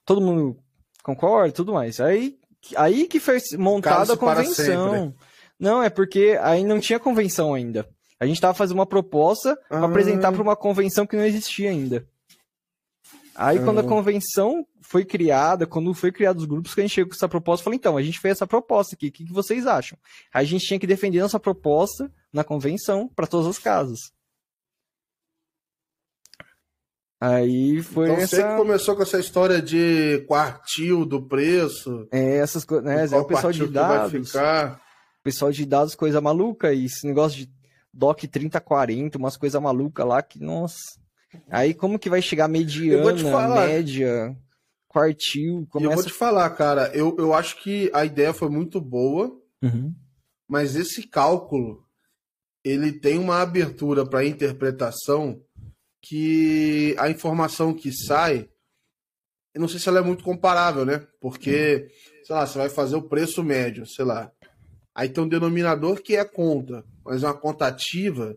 todo 0.05 0.20
mundo 0.20 0.57
concorda 1.03 1.53
tudo 1.53 1.72
mais. 1.72 2.01
Aí, 2.01 2.38
aí 2.77 3.07
que 3.07 3.18
foi 3.18 3.38
montada 3.59 4.12
a 4.12 4.16
convenção. 4.16 5.14
Não, 5.59 5.83
é 5.83 5.88
porque 5.88 6.38
aí 6.42 6.62
não 6.64 6.79
tinha 6.79 6.99
convenção 6.99 7.55
ainda. 7.55 7.88
A 8.18 8.26
gente 8.26 8.37
estava 8.37 8.55
fazendo 8.55 8.79
uma 8.79 8.87
proposta 8.87 9.52
ah. 9.52 9.68
para 9.68 9.87
apresentar 9.87 10.33
para 10.33 10.42
uma 10.42 10.57
convenção 10.57 11.07
que 11.07 11.16
não 11.16 11.24
existia 11.24 11.70
ainda. 11.70 12.07
Aí, 13.35 13.59
ah. 13.59 13.62
quando 13.62 13.79
a 13.79 13.83
ah. 13.83 13.87
convenção 13.87 14.66
foi 14.81 15.05
criada, 15.05 15.66
quando 15.66 15.92
foi 15.92 16.11
criado 16.11 16.38
os 16.38 16.46
grupos, 16.46 16.74
que 16.74 16.81
a 16.81 16.85
gente 16.85 16.94
chegou 16.94 17.11
com 17.11 17.16
essa 17.16 17.29
proposta, 17.29 17.64
falou, 17.64 17.76
então, 17.76 17.96
a 17.96 18.02
gente 18.02 18.18
fez 18.18 18.33
essa 18.33 18.46
proposta 18.46 18.94
aqui, 18.94 19.09
o 19.09 19.12
que, 19.12 19.26
que 19.26 19.33
vocês 19.33 19.66
acham? 19.66 19.98
Aí 20.33 20.44
a 20.44 20.48
gente 20.48 20.66
tinha 20.66 20.81
que 20.81 20.87
defender 20.87 21.20
nossa 21.20 21.40
proposta 21.40 22.11
na 22.33 22.42
convenção 22.44 23.09
para 23.09 23.26
todas 23.26 23.46
as 23.46 23.59
casas. 23.59 23.98
Aí 27.20 27.83
foi 27.83 28.11
então, 28.11 28.22
essa... 28.22 28.37
Você 28.37 28.42
que 28.42 28.57
começou 28.57 28.96
com 28.96 29.02
essa 29.02 29.18
história 29.18 29.61
de 29.61 30.24
quartil 30.29 31.05
do 31.05 31.26
preço. 31.26 32.07
É, 32.12 32.37
essas 32.38 32.64
coisas, 32.64 32.85
né? 32.85 33.07
É 33.11 33.16
o 33.16 33.24
pessoal 33.24 33.52
de 33.52 33.66
dados. 33.66 34.33
Pessoal 35.22 35.50
de 35.50 35.66
dados, 35.66 35.94
coisa 35.94 36.20
maluca. 36.20 36.72
E 36.74 36.85
esse 36.85 37.07
negócio 37.07 37.38
de 37.38 37.56
DOC 37.96 38.28
3040, 38.28 39.16
umas 39.16 39.37
coisas 39.37 39.61
malucas 39.61 40.06
lá 40.06 40.22
que, 40.22 40.38
nossa. 40.38 40.98
Aí 41.50 41.74
como 41.74 41.98
que 41.98 42.11
vai 42.11 42.20
chegar 42.20 42.48
mediana, 42.48 43.56
média, 43.66 44.37
quartil? 44.87 45.66
Começa... 45.70 45.92
Eu 45.92 45.96
vou 45.96 46.04
te 46.04 46.12
falar, 46.12 46.48
cara, 46.50 46.90
eu, 46.94 47.16
eu 47.18 47.32
acho 47.32 47.62
que 47.62 47.90
a 47.94 48.04
ideia 48.04 48.32
foi 48.32 48.48
muito 48.48 48.80
boa, 48.80 49.35
uhum. 49.62 49.94
mas 50.48 50.76
esse 50.76 51.06
cálculo, 51.06 51.85
ele 52.62 52.92
tem 52.92 53.18
uma 53.18 53.40
abertura 53.40 54.04
para 54.04 54.24
interpretação 54.24 55.42
que 56.02 56.94
a 56.98 57.11
informação 57.11 57.74
que 57.74 57.90
sai, 57.92 58.48
eu 59.54 59.61
não 59.61 59.68
sei 59.68 59.80
se 59.80 59.88
ela 59.88 60.00
é 60.00 60.02
muito 60.02 60.22
comparável, 60.22 60.85
né? 60.85 61.06
Porque, 61.20 61.88
sei 62.24 62.37
lá, 62.37 62.46
você 62.46 62.59
vai 62.59 62.68
fazer 62.68 62.96
o 62.96 63.09
preço 63.09 63.42
médio, 63.42 63.87
sei 63.87 64.04
lá. 64.04 64.30
Aí 64.94 65.09
tem 65.09 65.24
um 65.24 65.28
denominador 65.28 66.00
que 66.02 66.14
é 66.14 66.24
conta, 66.24 66.85
mas 67.07 67.23
uma 67.23 67.35
conta 67.35 67.66
ativa. 67.66 68.37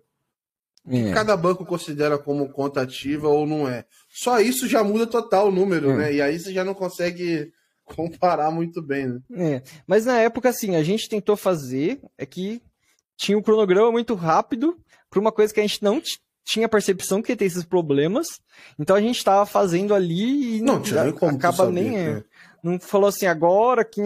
É. 0.87 1.11
cada 1.11 1.37
banco 1.37 1.65
considera 1.65 2.17
como 2.17 2.49
conta 2.49 2.81
ativa 2.81 3.27
ou 3.27 3.45
não 3.45 3.67
é. 3.67 3.85
Só 4.09 4.39
isso 4.39 4.67
já 4.67 4.83
muda 4.83 5.05
total 5.05 5.49
o 5.49 5.51
número, 5.51 5.91
é. 5.91 5.97
né? 5.97 6.13
E 6.13 6.21
aí 6.21 6.39
você 6.39 6.51
já 6.51 6.63
não 6.63 6.73
consegue 6.73 7.51
comparar 7.85 8.49
muito 8.49 8.81
bem, 8.81 9.07
né? 9.07 9.19
É. 9.35 9.63
Mas 9.85 10.05
na 10.05 10.17
época, 10.19 10.49
assim, 10.49 10.75
a 10.75 10.83
gente 10.83 11.09
tentou 11.09 11.35
fazer 11.35 12.01
é 12.17 12.25
que 12.25 12.61
tinha 13.17 13.37
um 13.37 13.41
cronograma 13.41 13.91
muito 13.91 14.15
rápido 14.15 14.79
para 15.09 15.19
uma 15.19 15.31
coisa 15.31 15.53
que 15.53 15.59
a 15.59 15.63
gente 15.63 15.83
não 15.83 16.01
tinha 16.45 16.69
percepção 16.69 17.21
que 17.21 17.31
ia 17.31 17.37
ter 17.37 17.45
esses 17.45 17.63
problemas, 17.63 18.41
então 18.79 18.95
a 18.95 19.01
gente 19.01 19.17
estava 19.17 19.45
fazendo 19.45 19.93
ali 19.93 20.57
e 20.57 20.61
não, 20.61 20.81
tinha 20.81 21.11
como 21.13 21.35
acaba 21.35 21.69
nem. 21.69 21.97
É, 21.97 22.23
não 22.63 22.79
falou 22.79 23.09
assim, 23.09 23.27
agora 23.27 23.85
que 23.85 24.01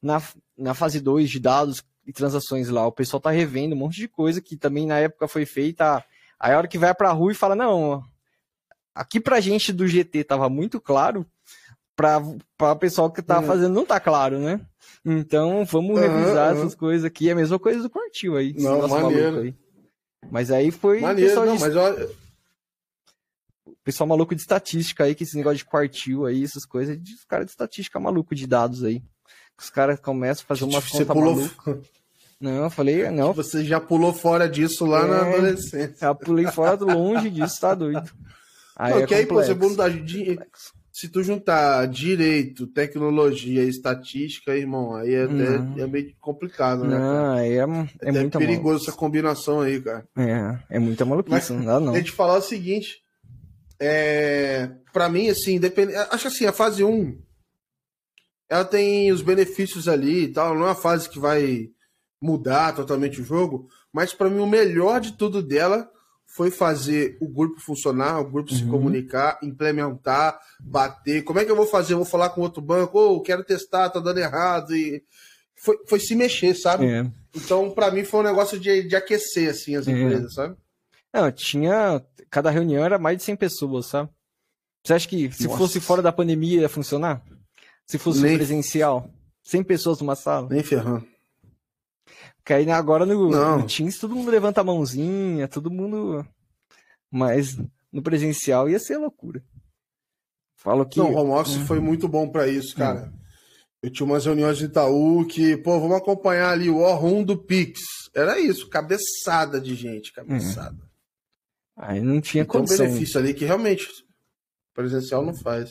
na, 0.00 0.22
na 0.56 0.74
fase 0.74 1.00
2 1.00 1.28
de 1.28 1.40
dados 1.40 1.82
e 2.06 2.12
transações 2.12 2.68
lá, 2.68 2.86
o 2.86 2.92
pessoal 2.92 3.20
tá 3.20 3.30
revendo 3.30 3.74
um 3.74 3.78
monte 3.78 3.96
de 3.96 4.08
coisa 4.08 4.40
que 4.40 4.56
também 4.56 4.86
na 4.86 4.98
época 4.98 5.28
foi 5.28 5.46
feita. 5.46 6.04
Aí 6.38 6.52
a 6.52 6.58
hora 6.58 6.68
que 6.68 6.78
vai 6.78 6.94
pra 6.94 7.12
rua 7.12 7.32
e 7.32 7.36
fala, 7.36 7.54
não, 7.54 8.02
aqui 8.94 9.20
pra 9.20 9.40
gente 9.40 9.72
do 9.72 9.86
GT 9.86 10.24
tava 10.24 10.48
muito 10.48 10.80
claro, 10.80 11.24
pra, 11.94 12.20
pra 12.56 12.76
pessoal 12.76 13.10
que 13.10 13.22
tá 13.22 13.38
hum. 13.40 13.44
fazendo 13.44 13.74
não 13.74 13.86
tá 13.86 14.00
claro, 14.00 14.38
né? 14.38 14.60
Então 15.04 15.64
vamos 15.64 15.98
revisar 15.98 16.52
uhum, 16.52 16.60
essas 16.60 16.74
coisas 16.74 17.04
aqui. 17.04 17.28
É 17.28 17.32
a 17.32 17.36
mesma 17.36 17.58
coisa 17.58 17.82
do 17.82 17.90
quartil 17.90 18.36
aí. 18.36 18.54
Não, 18.54 18.86
maneiro. 18.88 19.40
Aí. 19.40 19.54
Mas 20.30 20.50
aí 20.50 20.70
foi. 20.70 21.00
Maneiro, 21.00 21.34
não, 21.44 21.56
de... 21.56 21.60
mas 21.60 21.76
olha. 21.76 22.08
Pessoal 23.84 24.06
maluco 24.06 24.34
de 24.34 24.40
estatística 24.40 25.02
aí, 25.02 25.14
que 25.14 25.24
esse 25.24 25.36
negócio 25.36 25.58
de 25.58 25.64
quartil 25.64 26.24
aí, 26.24 26.44
essas 26.44 26.64
coisas, 26.64 26.96
os 26.96 27.24
caras 27.24 27.46
de 27.46 27.50
estatística 27.50 27.98
maluco 27.98 28.32
de 28.32 28.46
dados 28.46 28.84
aí. 28.84 29.02
Os 29.58 29.70
caras 29.70 30.00
começam 30.00 30.44
a 30.44 30.46
fazer 30.46 30.64
uma 30.64 30.82
conta 30.82 31.12
pulou... 31.12 31.36
maluca. 31.36 31.80
Não, 32.40 32.64
eu 32.64 32.70
falei, 32.70 33.08
não. 33.10 33.32
Você 33.32 33.64
já 33.64 33.78
pulou 33.78 34.12
fora 34.12 34.48
disso 34.48 34.84
lá 34.84 35.04
é, 35.04 35.06
na 35.06 35.20
adolescência. 35.20 35.96
Já 36.00 36.14
pulei 36.14 36.46
fora 36.48 36.76
do 36.76 36.86
longe 36.86 37.30
disso, 37.30 37.60
tá 37.60 37.72
doido. 37.72 38.10
Aí 38.76 38.94
não, 38.94 39.00
é 39.00 39.06
que 39.06 39.14
aí, 39.14 39.24
você 39.26 39.54
mudar 39.54 39.90
de, 39.90 40.38
se 40.92 41.08
tu 41.08 41.22
juntar 41.22 41.86
direito, 41.86 42.66
tecnologia 42.66 43.64
e 43.64 43.68
estatística, 43.68 44.54
irmão, 44.54 44.94
aí 44.94 45.14
é, 45.14 45.24
até, 45.24 45.82
é 45.82 45.86
meio 45.86 46.12
complicado, 46.20 46.84
né? 46.84 46.98
Não, 46.98 47.32
aí 47.32 47.52
é, 47.52 47.60
é, 47.60 48.08
é 48.08 48.12
muito 48.12 48.38
perigoso 48.38 48.84
essa 48.84 48.96
combinação 48.96 49.62
aí, 49.62 49.80
cara. 49.80 50.06
É, 50.16 50.76
é 50.76 50.78
muita 50.78 51.04
maluquice, 51.06 51.52
não 51.54 51.64
dá 51.64 51.80
não. 51.80 51.94
A 51.94 51.98
gente 51.98 52.12
falar 52.12 52.36
o 52.36 52.42
seguinte, 52.42 53.02
é, 53.80 54.68
para 54.92 55.08
mim, 55.08 55.28
assim, 55.28 55.58
depende, 55.58 55.94
acho 55.94 56.28
assim, 56.28 56.44
a 56.44 56.52
fase 56.52 56.84
1, 56.84 57.16
ela 58.52 58.66
tem 58.66 59.10
os 59.10 59.22
benefícios 59.22 59.88
ali 59.88 60.24
e 60.24 60.28
tal, 60.28 60.54
não 60.54 60.64
é 60.64 60.66
uma 60.66 60.74
fase 60.74 61.08
que 61.08 61.18
vai 61.18 61.70
mudar 62.20 62.74
totalmente 62.74 63.18
o 63.18 63.24
jogo, 63.24 63.66
mas 63.90 64.12
para 64.12 64.28
mim 64.28 64.40
o 64.40 64.46
melhor 64.46 65.00
de 65.00 65.12
tudo 65.12 65.42
dela 65.42 65.90
foi 66.26 66.50
fazer 66.50 67.16
o 67.18 67.26
grupo 67.26 67.58
funcionar, 67.58 68.20
o 68.20 68.30
grupo 68.30 68.52
uhum. 68.52 68.58
se 68.58 68.66
comunicar, 68.66 69.38
implementar, 69.42 70.38
bater. 70.60 71.24
Como 71.24 71.38
é 71.38 71.46
que 71.46 71.50
eu 71.50 71.56
vou 71.56 71.64
fazer? 71.64 71.94
Eu 71.94 71.98
vou 71.98 72.04
falar 72.04 72.28
com 72.28 72.42
outro 72.42 72.60
banco, 72.60 72.98
ou 72.98 73.16
oh, 73.16 73.22
quero 73.22 73.42
testar, 73.42 73.88
tá 73.88 73.98
dando 73.98 74.18
errado. 74.18 74.76
E 74.76 75.02
foi, 75.56 75.78
foi 75.88 75.98
se 75.98 76.14
mexer, 76.14 76.54
sabe? 76.54 76.84
É. 76.84 77.10
Então, 77.34 77.70
para 77.70 77.90
mim, 77.90 78.04
foi 78.04 78.20
um 78.20 78.24
negócio 78.24 78.60
de, 78.60 78.82
de 78.82 78.94
aquecer, 78.94 79.48
assim, 79.48 79.76
as 79.76 79.88
é. 79.88 79.92
empresas, 79.92 80.34
sabe? 80.34 80.56
Não, 81.12 81.32
tinha. 81.32 82.04
Cada 82.28 82.50
reunião 82.50 82.84
era 82.84 82.98
mais 82.98 83.16
de 83.16 83.22
100 83.24 83.36
pessoas, 83.36 83.86
sabe? 83.86 84.10
Você 84.84 84.92
acha 84.92 85.08
que 85.08 85.32
se 85.32 85.44
Nossa. 85.44 85.56
fosse 85.56 85.80
fora 85.80 86.02
da 86.02 86.12
pandemia 86.12 86.60
ia 86.60 86.68
funcionar? 86.68 87.22
Se 87.86 87.98
fosse 87.98 88.20
Nem... 88.20 88.36
presencial? 88.36 89.10
100 89.42 89.64
pessoas 89.64 90.00
numa 90.00 90.14
sala. 90.14 90.48
Nem 90.48 90.62
ferrando. 90.62 91.06
Porque 92.36 92.52
aí 92.52 92.70
agora 92.70 93.06
no, 93.06 93.30
no, 93.30 93.66
Teams 93.66 93.98
todo 93.98 94.16
mundo 94.16 94.30
levanta 94.30 94.60
a 94.60 94.64
mãozinha, 94.64 95.46
todo 95.46 95.70
mundo. 95.70 96.26
Mas 97.10 97.56
no 97.92 98.02
presencial 98.02 98.68
ia 98.68 98.80
ser 98.80 98.96
loucura. 98.96 99.44
Falo 100.56 100.84
que. 100.84 100.98
Não, 100.98 101.12
o 101.12 101.16
home 101.16 101.30
office 101.32 101.56
hum. 101.56 101.66
foi 101.66 101.78
muito 101.78 102.08
bom 102.08 102.28
para 102.28 102.48
isso, 102.48 102.74
cara. 102.74 103.12
Hum. 103.12 103.18
Eu 103.82 103.90
tinha 103.90 104.06
umas 104.06 104.24
reuniões 104.24 104.58
de 104.58 104.66
Itaú 104.66 105.26
que, 105.26 105.56
pô, 105.56 105.78
vamos 105.80 105.96
acompanhar 105.96 106.50
ali 106.50 106.70
o 106.70 106.78
War 106.78 107.00
do 107.24 107.36
Pix. 107.36 107.80
Era 108.14 108.38
isso, 108.38 108.68
cabeçada 108.68 109.60
de 109.60 109.74
gente, 109.74 110.12
cabeçada. 110.12 110.76
Hum. 110.76 110.88
Aí 111.76 112.00
não 112.00 112.20
tinha 112.20 112.42
então, 112.42 112.60
condição. 112.60 112.86
um 112.86 112.88
benefício 112.88 113.18
ali 113.18 113.34
que 113.34 113.44
realmente 113.44 113.88
presencial 114.74 115.24
não 115.24 115.34
faz. 115.34 115.70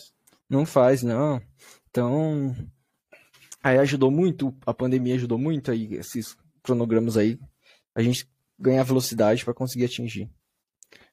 Não 0.50 0.66
faz, 0.66 1.04
não. 1.04 1.42
Então, 1.92 2.56
aí 3.62 3.78
ajudou 3.78 4.10
muito, 4.10 4.56
a 4.66 4.74
pandemia 4.74 5.16
ajudou 5.16 5.38
muito 5.38 5.70
aí, 5.70 5.94
esses 5.96 6.36
cronogramas 6.64 7.18
aí, 7.18 7.38
a 7.94 8.02
gente 8.02 8.28
ganhar 8.58 8.84
velocidade 8.84 9.44
para 9.44 9.54
conseguir 9.54 9.86
atingir. 9.86 10.30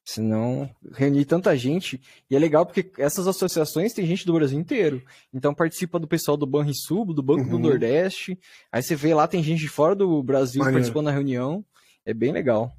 Senão, 0.05 0.70
reunir 0.95 1.26
tanta 1.26 1.55
gente. 1.55 2.01
E 2.31 2.37
é 2.37 2.39
legal 2.39 2.64
porque 2.64 2.91
essas 2.97 3.26
associações 3.26 3.93
tem 3.93 4.07
gente 4.07 4.24
do 4.24 4.33
Brasil 4.33 4.59
inteiro. 4.59 5.03
Então 5.35 5.53
participa 5.53 5.99
do 5.99 6.09
pessoal 6.09 6.35
do 6.35 6.47
Banrisul, 6.47 7.12
do 7.12 7.22
Banco 7.22 7.43
uhum. 7.43 7.51
do 7.51 7.59
Nordeste. 7.59 8.39
Aí 8.72 8.83
você 8.83 8.97
vê 8.97 9.12
lá, 9.12 9.29
tem 9.29 9.43
gente 9.43 9.61
de 9.61 9.68
fora 9.68 9.95
do 9.95 10.22
Brasil 10.22 10.61
Maneiro. 10.61 10.79
participando 10.79 11.07
da 11.07 11.12
reunião. 11.12 11.62
É 12.07 12.14
bem 12.14 12.33
legal. 12.33 12.74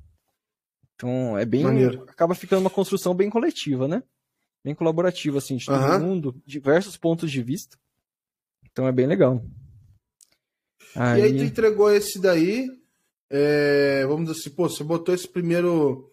Então, 0.95 1.37
é 1.37 1.45
bem. 1.45 1.63
Maneiro. 1.63 2.03
Acaba 2.09 2.33
ficando 2.33 2.61
uma 2.61 2.69
construção 2.69 3.13
bem 3.13 3.29
coletiva, 3.29 3.87
né? 3.87 4.01
Bem 4.65 4.73
colaborativa, 4.73 5.37
assim, 5.37 5.57
de 5.57 5.65
todo 5.65 5.79
uhum. 5.79 5.99
mundo, 5.99 6.41
diversos 6.45 6.97
pontos 6.97 7.31
de 7.31 7.43
vista. 7.43 7.77
Então 8.79 8.87
é 8.87 8.93
bem 8.93 9.07
legal. 9.07 9.43
Aí... 10.95 11.19
E 11.19 11.23
aí 11.25 11.37
tu 11.37 11.43
entregou 11.43 11.91
esse 11.91 12.17
daí. 12.17 12.65
É, 13.29 14.05
vamos 14.07 14.27
dizer 14.27 14.39
assim, 14.39 14.49
pô, 14.51 14.69
você 14.69 14.85
botou 14.85 15.13
esse 15.13 15.27
primeiro. 15.27 16.09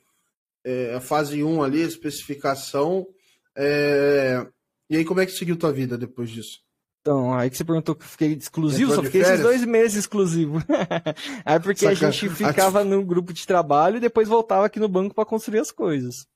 É, 0.64 0.97
a 0.97 1.01
fase 1.01 1.45
1 1.45 1.62
ali, 1.62 1.85
a 1.85 1.87
especificação. 1.87 3.07
É, 3.55 4.45
e 4.91 4.97
aí, 4.97 5.05
como 5.05 5.21
é 5.21 5.27
que 5.27 5.31
seguiu 5.31 5.57
tua 5.57 5.73
vida 5.73 5.97
depois 5.97 6.29
disso? 6.29 6.59
Então, 7.03 7.33
aí 7.33 7.49
que 7.49 7.57
você 7.57 7.64
perguntou 7.64 7.95
que 7.95 8.03
eu 8.03 8.09
fiquei 8.09 8.33
exclusivo, 8.33 8.93
só 8.93 9.01
fiquei 9.05 9.21
esses 9.21 9.41
dois 9.41 9.64
meses 9.64 9.99
exclusivo. 9.99 10.59
aí 11.47 11.61
porque 11.61 11.85
Saca... 11.85 12.09
a 12.09 12.11
gente 12.11 12.29
ficava 12.31 12.83
no 12.83 13.05
grupo 13.05 13.33
de 13.33 13.47
trabalho 13.47 13.99
e 13.99 14.01
depois 14.01 14.27
voltava 14.27 14.67
aqui 14.67 14.81
no 14.81 14.89
banco 14.89 15.14
para 15.14 15.25
construir 15.25 15.61
as 15.61 15.71
coisas. 15.71 16.27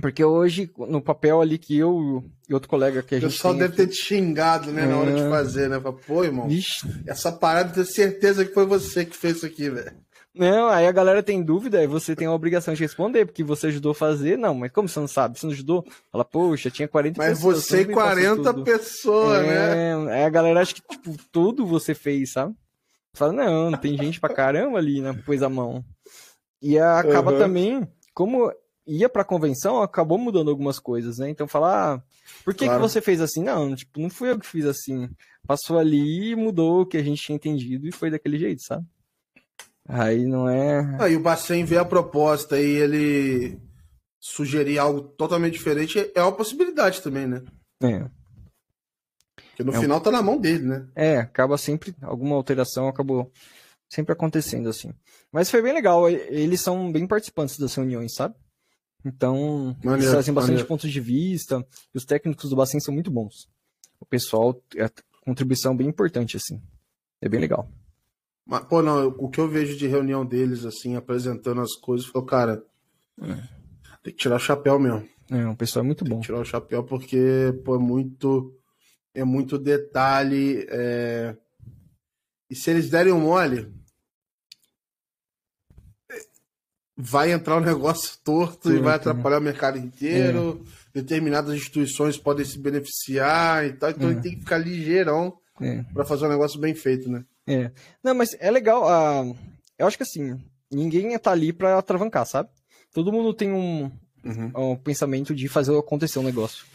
Porque 0.00 0.24
hoje, 0.24 0.70
no 0.76 1.00
papel 1.00 1.40
ali 1.40 1.58
que 1.58 1.76
eu 1.76 2.24
e 2.48 2.54
outro 2.54 2.68
colega 2.68 3.02
que 3.02 3.14
a 3.14 3.20
gente. 3.20 3.30
O 3.30 3.32
pessoal 3.32 3.54
deve 3.54 3.74
aqui... 3.74 3.76
ter 3.76 3.86
te 3.88 3.96
xingado, 3.96 4.72
né, 4.72 4.84
é... 4.84 4.86
na 4.86 4.96
hora 4.96 5.12
de 5.12 5.20
é. 5.20 5.28
fazer, 5.28 5.68
né? 5.68 5.80
Pô, 6.06 6.24
irmão, 6.24 6.48
Vixe. 6.48 6.86
essa 7.06 7.32
parada, 7.32 7.72
tenho 7.72 7.86
certeza 7.86 8.44
que 8.44 8.54
foi 8.54 8.64
você 8.64 9.04
que 9.04 9.16
fez 9.16 9.36
isso 9.36 9.46
aqui, 9.46 9.68
velho. 9.68 9.92
Não, 10.34 10.68
aí 10.68 10.86
a 10.86 10.92
galera 10.92 11.20
tem 11.20 11.42
dúvida 11.42 11.82
e 11.82 11.88
você 11.88 12.14
tem 12.14 12.28
a 12.28 12.32
obrigação 12.32 12.72
de 12.72 12.80
responder, 12.80 13.26
porque 13.26 13.42
você 13.42 13.66
ajudou 13.66 13.90
a 13.90 13.94
fazer. 13.94 14.38
Não, 14.38 14.54
mas 14.54 14.70
como 14.70 14.88
você 14.88 15.00
não 15.00 15.08
sabe? 15.08 15.36
Você 15.36 15.46
não 15.46 15.52
ajudou? 15.52 15.84
Fala, 16.12 16.24
poxa, 16.24 16.70
tinha 16.70 16.86
40 16.86 17.18
mas 17.18 17.38
pessoas. 17.38 17.56
Mas 17.56 17.64
você 17.64 17.80
e 17.80 17.86
40 17.86 18.54
pessoas, 18.62 19.44
é, 19.44 19.46
né? 19.96 20.12
Aí 20.12 20.24
a 20.24 20.30
galera 20.30 20.60
acha 20.60 20.74
que, 20.74 20.82
tipo, 20.82 21.16
tudo 21.32 21.66
você 21.66 21.92
fez, 21.92 22.32
sabe? 22.32 22.54
Fala, 23.14 23.32
não, 23.32 23.76
tem 23.76 23.98
gente 23.98 24.20
pra 24.20 24.32
caramba 24.32 24.78
ali, 24.78 25.00
né? 25.00 25.12
Pôs 25.26 25.42
a 25.42 25.48
mão. 25.48 25.84
E 26.62 26.78
acaba 26.78 27.32
uhum. 27.32 27.38
também, 27.38 27.88
como 28.14 28.52
ia 28.88 29.08
pra 29.08 29.24
convenção, 29.24 29.82
acabou 29.82 30.16
mudando 30.16 30.50
algumas 30.50 30.78
coisas, 30.78 31.18
né? 31.18 31.28
Então 31.28 31.46
falar, 31.46 31.96
ah, 31.96 32.02
por 32.44 32.54
que, 32.54 32.64
claro. 32.64 32.80
que 32.80 32.88
você 32.88 33.00
fez 33.00 33.20
assim? 33.20 33.44
Não, 33.44 33.76
tipo, 33.76 34.00
não 34.00 34.08
fui 34.08 34.30
eu 34.30 34.38
que 34.38 34.46
fiz 34.46 34.64
assim. 34.64 35.08
Passou 35.46 35.78
ali, 35.78 36.34
mudou 36.34 36.80
o 36.80 36.86
que 36.86 36.96
a 36.96 37.02
gente 37.02 37.22
tinha 37.22 37.36
entendido 37.36 37.86
e 37.86 37.92
foi 37.92 38.10
daquele 38.10 38.38
jeito, 38.38 38.62
sabe? 38.62 38.86
Aí 39.86 40.26
não 40.26 40.48
é. 40.48 40.96
Aí 41.00 41.16
o 41.16 41.20
Bacen 41.20 41.64
vê 41.64 41.78
a 41.78 41.84
proposta 41.84 42.60
e 42.60 42.64
ele 42.64 43.58
sugerir 44.20 44.78
algo 44.78 45.00
totalmente 45.00 45.54
diferente 45.54 46.10
é 46.14 46.22
uma 46.22 46.32
possibilidade 46.32 47.00
também, 47.02 47.26
né? 47.26 47.42
É. 47.82 48.04
Porque 49.50 49.64
no 49.64 49.74
é 49.74 49.80
final 49.80 49.98
um... 49.98 50.00
tá 50.00 50.10
na 50.10 50.22
mão 50.22 50.38
dele, 50.38 50.64
né? 50.64 50.88
É, 50.94 51.18
acaba 51.18 51.56
sempre, 51.56 51.94
alguma 52.02 52.36
alteração 52.36 52.88
acabou 52.88 53.30
sempre 53.88 54.12
acontecendo 54.12 54.68
assim. 54.68 54.92
Mas 55.32 55.50
foi 55.50 55.62
bem 55.62 55.72
legal, 55.72 56.08
eles 56.08 56.60
são 56.60 56.92
bem 56.92 57.06
participantes 57.06 57.58
das 57.58 57.74
reuniões, 57.74 58.14
sabe? 58.14 58.34
Então, 59.04 59.76
maneiro, 59.82 60.02
eles 60.02 60.10
trazem 60.10 60.34
bastante 60.34 60.52
maneiro. 60.52 60.68
pontos 60.68 60.90
de 60.90 61.00
vista, 61.00 61.64
e 61.94 61.98
os 61.98 62.04
técnicos 62.04 62.50
do 62.50 62.56
Bacen 62.56 62.80
são 62.80 62.92
muito 62.92 63.10
bons. 63.10 63.48
O 64.00 64.06
pessoal, 64.06 64.60
é 64.76 64.90
contribuição 65.24 65.76
bem 65.76 65.88
importante, 65.88 66.36
assim. 66.36 66.60
É 67.20 67.28
bem 67.28 67.40
legal. 67.40 67.70
Mas, 68.46 68.64
pô, 68.64 68.82
não, 68.82 69.08
o 69.08 69.28
que 69.28 69.40
eu 69.40 69.48
vejo 69.48 69.76
de 69.76 69.86
reunião 69.86 70.24
deles, 70.24 70.64
assim, 70.64 70.96
apresentando 70.96 71.60
as 71.60 71.74
coisas, 71.74 72.06
foi, 72.06 72.24
cara, 72.24 72.64
é. 73.20 73.34
tem 74.02 74.12
que 74.12 74.18
tirar 74.18 74.36
o 74.36 74.40
chapéu 74.40 74.78
mesmo. 74.78 75.06
É, 75.30 75.46
o 75.46 75.54
pessoal 75.54 75.84
é 75.84 75.86
muito 75.86 76.04
tem 76.04 76.14
bom. 76.14 76.20
tirar 76.20 76.40
o 76.40 76.44
chapéu 76.44 76.82
porque, 76.82 77.54
pô, 77.64 77.76
é 77.76 77.78
muito, 77.78 78.54
é 79.14 79.22
muito 79.22 79.58
detalhe. 79.58 80.66
É... 80.70 81.36
E 82.48 82.54
se 82.54 82.70
eles 82.70 82.88
derem 82.88 83.12
um 83.12 83.20
mole, 83.20 83.70
vai 86.98 87.30
entrar 87.30 87.56
um 87.56 87.60
negócio 87.64 88.18
torto 88.24 88.68
Sim, 88.68 88.76
e 88.76 88.80
vai 88.80 88.96
atrapalhar 88.96 89.38
o 89.38 89.42
mercado 89.42 89.78
inteiro. 89.78 90.64
É. 90.94 91.00
Determinadas 91.00 91.54
instituições 91.54 92.16
podem 92.16 92.44
se 92.44 92.58
beneficiar 92.58 93.64
e 93.64 93.72
tal. 93.74 93.90
Então 93.90 94.08
é. 94.08 94.12
ele 94.12 94.20
tem 94.20 94.32
que 94.32 94.40
ficar 94.40 94.58
ligeirão 94.58 95.38
é. 95.60 95.84
para 95.94 96.04
fazer 96.04 96.26
um 96.26 96.30
negócio 96.30 96.58
bem 96.58 96.74
feito, 96.74 97.08
né? 97.08 97.24
É. 97.46 97.70
Não, 98.02 98.14
mas 98.14 98.36
é 98.40 98.50
legal. 98.50 98.82
Uh, 98.84 99.36
eu 99.78 99.86
acho 99.86 99.96
que 99.96 100.02
assim, 100.02 100.42
ninguém 100.70 101.16
tá 101.18 101.30
ali 101.30 101.52
pra 101.52 101.78
atravancar, 101.78 102.26
sabe? 102.26 102.48
Todo 102.92 103.12
mundo 103.12 103.32
tem 103.32 103.52
um, 103.52 103.90
uhum. 104.24 104.72
um 104.72 104.76
pensamento 104.76 105.34
de 105.34 105.46
fazer 105.46 105.76
acontecer 105.78 106.18
um 106.18 106.24
negócio. 106.24 106.66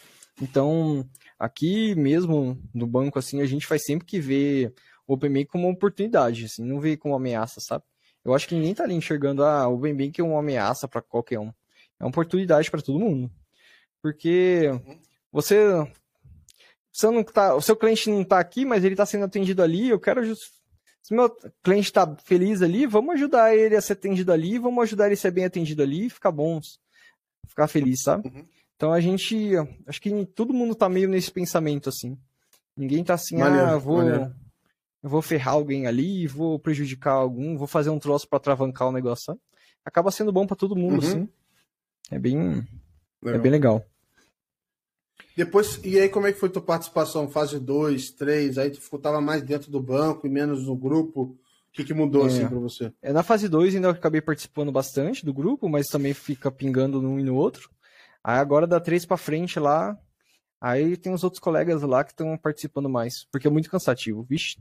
Então, 0.42 1.08
aqui 1.38 1.94
mesmo 1.96 2.58
no 2.74 2.88
banco, 2.88 3.20
assim, 3.20 3.42
a 3.42 3.46
gente 3.46 3.68
faz 3.68 3.84
sempre 3.84 4.06
que 4.06 4.20
ver 4.20 4.74
o 5.08 5.14
OpenBank 5.14 5.48
como 5.48 5.68
uma 5.68 5.74
oportunidade, 5.74 6.46
assim, 6.46 6.64
não 6.64 6.80
vê 6.80 6.96
como 6.96 7.14
ameaça, 7.14 7.60
sabe? 7.60 7.84
Eu 8.24 8.34
acho 8.34 8.48
que 8.48 8.56
ninguém 8.56 8.74
tá 8.74 8.84
ali 8.84 8.94
enxergando 8.94 9.44
ah, 9.44 9.68
o 9.68 9.76
OpenBank 9.76 10.20
é 10.20 10.24
uma 10.24 10.40
ameaça 10.40 10.88
para 10.88 11.02
qualquer 11.02 11.40
um. 11.40 11.50
É 12.00 12.04
uma 12.04 12.10
oportunidade 12.10 12.72
para 12.72 12.82
todo 12.82 13.00
mundo. 13.00 13.30
Porque 14.02 14.70
uhum. 14.70 15.00
você 15.32 15.58
você 16.92 17.10
não 17.10 17.24
tá, 17.24 17.56
o 17.56 17.62
seu 17.62 17.76
cliente 17.76 18.10
não 18.10 18.22
está 18.22 18.40
aqui, 18.40 18.66
mas 18.66 18.84
ele 18.84 18.94
está 18.94 19.06
sendo 19.06 19.26
atendido 19.26 19.64
ali, 19.64 19.90
eu 19.90 20.00
quero 20.00 20.24
se 21.04 21.14
meu 21.14 21.30
cliente 21.62 21.88
está 21.88 22.16
feliz 22.24 22.62
ali, 22.62 22.86
vamos 22.86 23.16
ajudar 23.16 23.54
ele 23.54 23.76
a 23.76 23.82
ser 23.82 23.94
atendido 23.94 24.32
ali, 24.32 24.58
vamos 24.58 24.84
ajudar 24.84 25.06
ele 25.08 25.16
a 25.16 25.18
ser 25.18 25.32
bem 25.32 25.44
atendido 25.44 25.84
ali, 25.84 26.10
ficar 26.10 26.32
bons, 26.32 26.80
ficar 27.46 27.68
feliz, 27.68 28.04
sabe? 28.04 28.30
Uhum. 28.30 28.46
Então 28.76 28.94
a 28.94 29.02
gente, 29.02 29.52
acho 29.86 30.02
que 30.02 30.26
todo 30.28 30.54
mundo 30.54 30.76
tá 30.76 30.88
meio 30.88 31.10
nesse 31.10 31.30
pensamento 31.30 31.90
assim. 31.90 32.18
Ninguém 32.76 33.04
tá 33.04 33.16
assim, 33.16 33.38
maneiro, 33.38 33.68
ah, 33.68 33.78
vou, 33.78 34.02
eu 35.04 35.10
vou 35.10 35.22
ferrar 35.22 35.56
alguém 35.56 35.86
ali, 35.86 36.26
vou 36.26 36.58
prejudicar 36.58 37.12
algum, 37.12 37.58
vou 37.58 37.68
fazer 37.68 37.90
um 37.90 38.00
troço 38.00 38.28
para 38.28 38.40
travancar 38.40 38.88
o 38.88 38.92
negócio. 38.92 39.26
Sabe? 39.26 39.40
Acaba 39.84 40.10
sendo 40.12 40.32
bom 40.32 40.48
para 40.48 40.56
todo 40.56 40.78
mundo, 40.78 40.94
uhum. 41.04 41.10
assim. 41.10 41.30
É 42.10 42.18
bem, 42.18 42.66
legal. 43.22 43.36
é 43.36 43.38
bem 43.38 43.52
legal. 43.52 43.86
Depois, 45.36 45.80
e 45.84 46.00
aí 46.00 46.08
como 46.08 46.28
é 46.28 46.32
que 46.32 46.40
foi 46.40 46.50
tua 46.50 46.62
participação? 46.62 47.28
Fase 47.28 47.60
2, 47.60 48.12
3, 48.12 48.58
aí 48.58 48.70
tu 48.72 48.80
ficava 48.80 49.20
mais 49.20 49.42
dentro 49.42 49.70
do 49.70 49.82
banco 49.82 50.26
e 50.26 50.30
menos 50.30 50.66
no 50.66 50.76
grupo? 50.76 51.22
O 51.24 51.38
que, 51.74 51.84
que 51.84 51.94
mudou 51.94 52.24
é. 52.24 52.28
assim 52.28 52.48
para 52.48 52.60
você? 52.60 52.94
É, 53.02 53.12
na 53.12 53.24
fase 53.24 53.50
2 53.50 53.76
ainda 53.76 53.88
eu 53.88 53.92
acabei 53.92 54.22
participando 54.22 54.72
bastante 54.72 55.26
do 55.26 55.34
grupo, 55.34 55.68
mas 55.68 55.88
também 55.88 56.14
fica 56.14 56.52
pingando 56.52 57.02
num 57.02 57.20
e 57.20 57.24
no 57.24 57.36
outro. 57.36 57.70
Aí 58.24 58.38
agora 58.38 58.68
da 58.68 58.80
3 58.80 59.06
para 59.06 59.18
frente 59.18 59.60
lá, 59.60 59.98
aí 60.62 60.96
tem 60.96 61.12
os 61.12 61.24
outros 61.24 61.42
colegas 61.42 61.82
lá 61.82 62.04
que 62.04 62.12
estão 62.12 62.38
participando 62.38 62.88
mais, 62.88 63.26
porque 63.32 63.48
é 63.48 63.52
muito 63.52 63.72
cansativo, 63.72 64.24
vixe. 64.24 64.58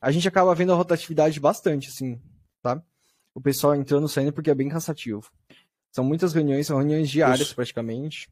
A 0.00 0.10
gente 0.10 0.26
acaba 0.28 0.54
vendo 0.54 0.72
a 0.72 0.76
rotatividade 0.76 1.38
bastante, 1.40 1.88
assim, 1.88 2.20
tá? 2.62 2.82
O 3.34 3.40
pessoal 3.40 3.74
entrando 3.74 4.06
e 4.06 4.10
saindo 4.10 4.32
porque 4.32 4.50
é 4.50 4.54
bem 4.54 4.68
cansativo. 4.68 5.30
São 5.90 6.04
muitas 6.04 6.32
reuniões, 6.32 6.66
são 6.66 6.78
reuniões 6.78 7.08
diárias 7.08 7.48
Isso. 7.48 7.54
praticamente. 7.54 8.28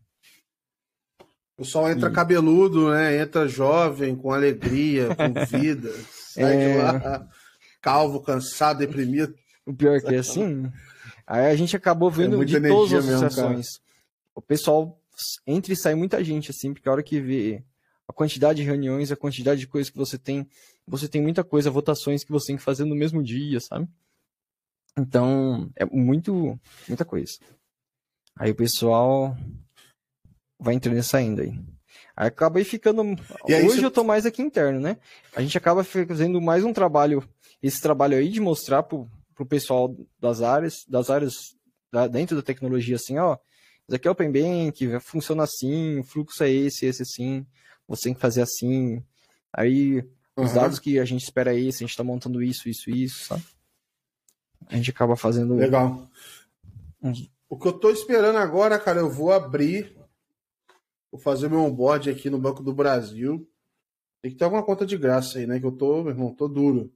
O 1.57 1.63
pessoal 1.63 1.91
entra 1.91 2.09
e... 2.09 2.13
cabeludo, 2.13 2.91
né? 2.91 3.19
Entra 3.19 3.47
jovem, 3.47 4.17
com 4.17 4.33
alegria, 4.33 5.15
com 5.15 5.33
vida. 5.47 5.93
sai 6.35 6.57
é... 6.57 6.73
de 6.73 6.79
lá 6.79 7.29
calvo, 7.83 8.21
cansado, 8.21 8.79
deprimido. 8.79 9.35
O 9.67 9.75
pior 9.75 9.97
é 9.97 10.01
que 10.01 10.15
é 10.15 10.19
assim. 10.19 10.71
Aí 11.27 11.51
a 11.51 11.57
gente 11.57 11.77
acabou 11.77 12.09
é 12.11 12.13
vendo 12.13 12.41
é 12.41 12.45
de 12.45 12.61
todas 12.61 12.93
as 12.93 13.09
associações. 13.09 13.67
o 14.35 14.41
pessoal 14.41 14.99
entra 15.47 15.73
e 15.73 15.77
sai 15.77 15.95
muita 15.95 16.23
gente, 16.25 16.51
assim, 16.51 16.73
porque 16.73 16.89
a 16.89 16.93
hora 16.93 17.03
que 17.03 17.21
vê 17.21 17.63
a 18.09 18.13
quantidade 18.13 18.61
de 18.61 18.65
reuniões, 18.65 19.13
a 19.13 19.17
quantidade 19.17 19.61
de 19.61 19.67
coisas 19.67 19.91
que 19.91 19.99
você 19.99 20.17
tem, 20.17 20.49
você 20.87 21.09
tem 21.09 21.23
muita 21.23 21.45
coisa, 21.45 21.71
votações 21.71 22.25
que 22.25 22.33
você 22.33 22.49
tem 22.49 22.57
que 22.57 22.63
fazer 22.63 22.85
no 22.85 22.95
mesmo 22.95 23.23
dia, 23.23 23.61
sabe? 23.61 23.89
Então, 24.97 25.71
é 25.77 25.85
muito, 25.85 26.59
muita 26.89 27.05
coisa. 27.05 27.33
Aí 28.37 28.51
o 28.51 28.55
pessoal 28.55 29.37
vai 30.59 30.75
entrando 30.75 30.99
e 30.99 31.03
saindo 31.03 31.43
aí. 31.43 31.59
Aí 32.17 32.29
acabei 32.29 32.65
ficando. 32.65 33.03
Aí, 33.49 33.67
Hoje 33.67 33.81
você... 33.81 33.85
eu 33.85 33.91
tô 33.91 34.05
mais 34.05 34.27
aqui 34.27 34.43
interno, 34.43 34.81
né? 34.81 34.99
A 35.35 35.41
gente 35.41 35.57
acaba 35.57 35.83
fazendo 35.83 36.41
mais 36.41 36.65
um 36.65 36.73
trabalho, 36.73 37.27
esse 37.63 37.81
trabalho 37.81 38.17
aí 38.17 38.29
de 38.29 38.41
mostrar 38.41 38.83
pro, 38.83 39.09
pro 39.35 39.47
pessoal 39.47 39.95
das 40.21 40.43
áreas, 40.43 40.85
das 40.87 41.11
áreas 41.11 41.35
da, 41.91 42.07
dentro 42.07 42.37
da 42.37 42.43
tecnologia, 42.43 42.97
assim, 42.97 43.19
ó. 43.19 43.39
Isso 43.89 43.97
aqui 43.97 44.07
é 44.07 44.11
Open 44.11 44.31
Bank, 44.31 45.01
funciona 45.01 45.43
assim, 45.43 45.99
o 45.99 46.05
fluxo 46.05 46.45
é 46.45 46.51
esse, 46.51 46.87
esse 46.87 47.03
assim, 47.03 47.47
você 47.89 48.05
tem 48.05 48.15
que 48.15 48.21
fazer 48.21 48.43
assim. 48.43 49.03
Aí 49.53 50.05
uhum. 50.37 50.45
os 50.45 50.53
dados 50.53 50.79
que 50.79 50.99
a 50.99 51.05
gente 51.05 51.23
espera 51.23 51.55
é 51.55 51.61
esse, 51.61 51.83
a 51.83 51.87
gente 51.87 51.97
tá 51.97 52.05
montando 52.05 52.43
isso, 52.43 52.69
isso, 52.69 52.91
isso, 52.91 53.27
sabe? 53.27 53.45
A 54.69 54.77
gente 54.77 54.91
acaba 54.91 55.17
fazendo. 55.17 55.55
Legal. 55.57 56.09
O 57.49 57.59
que 57.59 57.69
eu 57.69 57.73
tô 57.73 57.91
esperando 57.91 58.39
agora, 58.39 58.79
cara, 58.79 59.01
eu 59.01 59.11
vou 59.11 59.33
abrir 59.33 59.97
Vou 61.13 61.21
fazer 61.21 61.51
meu 61.51 61.61
onboard 61.61 62.09
aqui 62.09 62.31
no 62.31 62.39
Banco 62.39 62.63
do 62.63 62.73
Brasil. 62.73 63.47
Tem 64.23 64.33
que 64.33 64.39
ter 64.39 64.45
alguma 64.45 64.63
conta 64.63 64.87
de 64.87 64.97
graça 64.97 65.39
aí, 65.39 65.47
né? 65.47 65.61
Que 65.61 65.67
eu 65.67 65.73
tô, 65.73 66.03
meu 66.03 66.13
irmão, 66.13 66.35
tô 66.35 66.49
duro. 66.49 66.91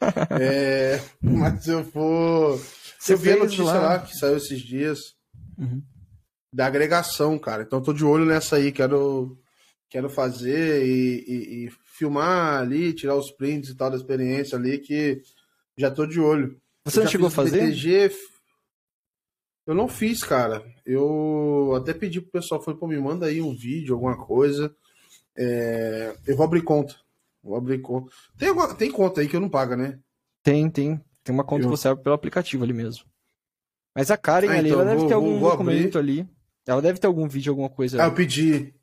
é, 0.40 0.98
mas 1.20 1.68
eu 1.68 1.84
vou. 1.84 2.56
Você 2.98 3.12
eu 3.12 3.18
vi 3.18 3.32
a 3.32 3.36
notícia 3.36 3.64
lá. 3.64 3.80
lá. 3.80 3.98
que 3.98 4.16
saiu 4.16 4.38
esses 4.38 4.60
dias 4.60 5.14
uhum. 5.58 5.82
da 6.50 6.66
agregação, 6.66 7.38
cara. 7.38 7.62
Então 7.62 7.80
eu 7.80 7.84
tô 7.84 7.92
de 7.92 8.06
olho 8.06 8.24
nessa 8.24 8.56
aí. 8.56 8.72
Quero, 8.72 9.38
quero 9.90 10.08
fazer 10.08 10.86
e, 10.86 11.24
e, 11.28 11.66
e 11.66 11.72
filmar 11.98 12.60
ali, 12.60 12.92
tirar 12.92 13.16
os 13.16 13.30
prints 13.30 13.70
e 13.70 13.74
tal 13.74 13.90
da 13.90 13.96
experiência 13.96 14.56
ali, 14.56 14.78
que 14.78 15.20
já 15.76 15.90
tô 15.90 16.06
de 16.06 16.20
olho. 16.20 16.60
Você 16.84 17.00
não 17.00 17.06
chegou 17.08 17.26
a 17.26 17.30
fazer? 17.30 17.66
BTG, 17.66 18.10
eu 19.66 19.74
não 19.74 19.88
fiz, 19.88 20.22
cara. 20.22 20.64
Eu 20.86 21.74
até 21.76 21.92
pedi 21.92 22.20
pro 22.20 22.30
pessoal, 22.30 22.62
falei, 22.62 22.80
pô, 22.80 22.86
me 22.86 22.98
manda 22.98 23.26
aí 23.26 23.42
um 23.42 23.54
vídeo, 23.54 23.94
alguma 23.94 24.16
coisa. 24.16 24.74
É... 25.36 26.16
Eu 26.26 26.36
vou 26.36 26.44
abrir 26.46 26.62
conta. 26.62 26.94
Vou 27.42 27.56
abrir 27.56 27.80
conta. 27.80 28.10
Tem, 28.38 28.48
alguma... 28.48 28.74
tem 28.74 28.90
conta 28.90 29.20
aí 29.20 29.28
que 29.28 29.36
eu 29.36 29.40
não 29.40 29.48
paga, 29.50 29.76
né? 29.76 29.98
Tem, 30.42 30.70
tem. 30.70 30.98
Tem 31.22 31.34
uma 31.34 31.44
conta 31.44 31.64
eu... 31.64 31.70
que 31.70 31.76
você 31.76 31.88
abre 31.88 32.02
pelo 32.02 32.14
aplicativo 32.14 32.64
ali 32.64 32.72
mesmo. 32.72 33.04
Mas 33.94 34.10
a 34.10 34.16
Karen 34.16 34.48
ah, 34.48 34.58
ali, 34.58 34.68
então, 34.70 34.80
ela 34.80 34.90
deve 34.90 35.00
vou, 35.00 35.08
ter 35.08 35.14
algum 35.14 35.38
vou 35.38 35.50
documento 35.50 35.98
abrir. 35.98 36.20
ali. 36.20 36.28
Ela 36.66 36.80
deve 36.80 36.98
ter 36.98 37.06
algum 37.06 37.28
vídeo, 37.28 37.50
alguma 37.50 37.68
coisa. 37.68 38.02
Ah, 38.02 38.06
eu 38.06 38.14
pedi. 38.14 38.74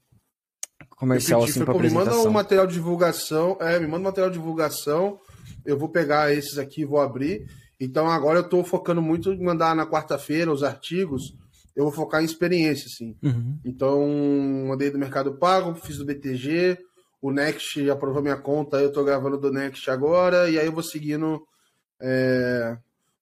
Comercial 0.98 1.42
eu 1.42 1.46
pedi, 1.46 1.58
assim 1.58 1.66
pra 1.66 1.74
pô, 1.74 1.80
Me 1.80 1.90
manda 1.90 2.18
um 2.20 2.32
material 2.32 2.68
de 2.68 2.74
divulgação. 2.74 3.58
É, 3.60 3.80
me 3.80 3.88
manda 3.88 4.00
um 4.00 4.04
material 4.04 4.30
de 4.30 4.38
divulgação. 4.38 5.20
Eu 5.66 5.78
vou 5.78 5.90
pegar 5.90 6.34
esses 6.34 6.58
aqui 6.58 6.82
e 6.82 6.86
vou 6.86 7.00
abrir. 7.00 7.46
Então 7.80 8.08
agora 8.08 8.40
eu 8.40 8.44
estou 8.44 8.64
focando 8.64 9.02
muito 9.02 9.32
em 9.32 9.44
mandar 9.44 9.76
na 9.76 9.86
quarta-feira 9.86 10.52
os 10.52 10.64
artigos. 10.64 11.34
Eu 11.76 11.84
vou 11.84 11.92
focar 11.92 12.22
em 12.22 12.26
experiência, 12.26 12.88
assim. 12.88 13.18
Uhum. 13.22 13.60
Então, 13.66 14.08
mandei 14.68 14.90
do 14.90 14.98
Mercado 14.98 15.38
Pago, 15.38 15.76
fiz 15.76 15.98
do 15.98 16.06
BTG, 16.06 16.78
o 17.22 17.32
Next 17.32 17.90
aprovou 17.90 18.22
minha 18.22 18.38
conta, 18.38 18.78
eu 18.78 18.88
estou 18.88 19.04
gravando 19.04 19.38
do 19.38 19.52
Next 19.52 19.90
agora, 19.92 20.50
e 20.50 20.58
aí 20.58 20.66
eu 20.66 20.72
vou 20.72 20.84
seguindo. 20.84 21.46
É... 22.02 22.78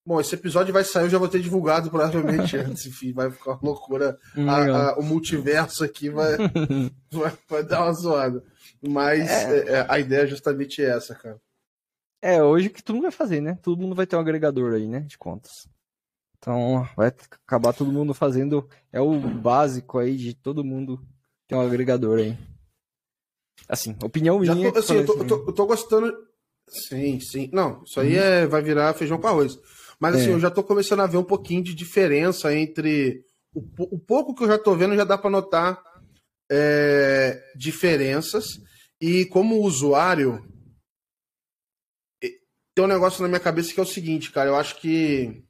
Bom, 0.06 0.20
esse 0.20 0.36
episódio 0.36 0.74
vai 0.74 0.84
sair, 0.84 1.06
eu 1.06 1.10
já 1.10 1.18
vou 1.18 1.30
ter 1.30 1.42
divulgado 1.42 1.90
provavelmente 1.90 2.58
antes, 2.58 2.86
enfim, 2.88 3.14
vai 3.14 3.32
ficar 3.32 3.52
uma 3.52 3.60
loucura. 3.62 4.20
A, 4.48 4.66
a, 4.66 5.00
o 5.00 5.04
multiverso 5.04 5.84
aqui 5.84 6.10
vai, 6.10 6.36
vai, 7.10 7.38
vai, 7.48 7.64
dar 7.64 7.84
uma 7.84 7.94
zoada. 7.94 8.44
Mas 8.86 9.30
é. 9.30 9.80
É, 9.80 9.86
a 9.88 10.00
ideia 10.00 10.24
é 10.24 10.28
justamente 10.28 10.84
essa, 10.84 11.16
cara. 11.16 11.40
É, 12.22 12.44
hoje 12.44 12.70
que 12.70 12.84
todo 12.84 12.96
mundo 12.96 13.04
vai 13.04 13.12
fazer, 13.12 13.42
né? 13.42 13.58
Todo 13.62 13.82
mundo 13.82 13.96
vai 13.96 14.06
ter 14.06 14.16
um 14.16 14.20
agregador 14.20 14.74
aí, 14.74 14.88
né? 14.88 15.02
De 15.02 15.18
contas. 15.18 15.68
Então, 16.38 16.88
vai 16.96 17.08
acabar 17.08 17.74
todo 17.74 17.92
mundo 17.92 18.14
fazendo. 18.14 18.68
É 18.92 19.00
o 19.00 19.18
básico 19.18 20.00
aí 20.00 20.18
de 20.18 20.34
todo 20.34 20.64
mundo 20.64 21.00
ter 21.48 21.56
um 21.56 21.62
agregador 21.62 22.20
aí. 22.20 22.38
Assim, 23.68 23.96
opinião 24.04 24.40
minha. 24.40 24.72
Tô, 24.72 24.80
assim, 24.80 24.96
eu, 24.96 25.06
tô, 25.06 25.14
eu, 25.14 25.28
tô, 25.28 25.36
eu 25.48 25.54
tô 25.54 25.66
gostando. 25.66 26.14
Sim, 26.68 27.20
sim. 27.22 27.50
Não, 27.54 27.82
isso 27.84 28.00
aí 28.00 28.18
uhum. 28.18 28.24
é, 28.24 28.48
vai 28.48 28.62
virar 28.62 28.94
feijão 28.94 29.20
com 29.20 29.28
arroz. 29.28 29.58
Mas 30.04 30.16
assim, 30.16 30.32
é. 30.32 30.34
eu 30.34 30.40
já 30.40 30.52
tô 30.52 30.62
começando 30.62 31.00
a 31.00 31.08
ver 31.08 31.16
um 31.16 31.24
pouquinho 31.24 31.64
de 31.64 31.74
diferença 31.74 32.54
entre. 32.54 33.24
O, 33.56 33.96
o 33.96 33.98
pouco 33.98 34.36
que 34.36 34.44
eu 34.44 34.48
já 34.50 34.60
tô 34.60 34.76
vendo 34.76 34.98
já 34.98 35.06
dá 35.06 35.18
para 35.18 35.30
notar 35.30 35.82
é, 36.52 37.42
diferenças. 37.56 38.60
E 39.00 39.24
como 39.28 39.62
usuário, 39.62 40.46
tem 42.76 42.84
um 42.84 42.88
negócio 42.88 43.22
na 43.22 43.30
minha 43.30 43.40
cabeça 43.40 43.74
que 43.74 43.80
é 43.80 43.84
o 43.84 43.86
seguinte, 43.86 44.30
cara. 44.30 44.50
Eu 44.50 44.58
acho 44.58 44.76
que 44.82 45.42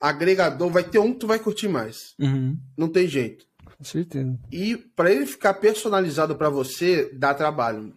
agregador 0.00 0.68
vai 0.68 0.82
ter 0.82 0.98
um 0.98 1.12
que 1.12 1.20
tu 1.20 1.28
vai 1.28 1.38
curtir 1.38 1.68
mais. 1.68 2.16
Uhum. 2.18 2.58
Não 2.76 2.88
tem 2.88 3.06
jeito. 3.06 3.46
Com 3.76 3.84
certeza. 3.84 4.36
E 4.50 4.76
para 4.76 5.12
ele 5.12 5.26
ficar 5.26 5.54
personalizado 5.54 6.34
para 6.34 6.50
você, 6.50 7.08
dá 7.14 7.32
trabalho. 7.32 7.96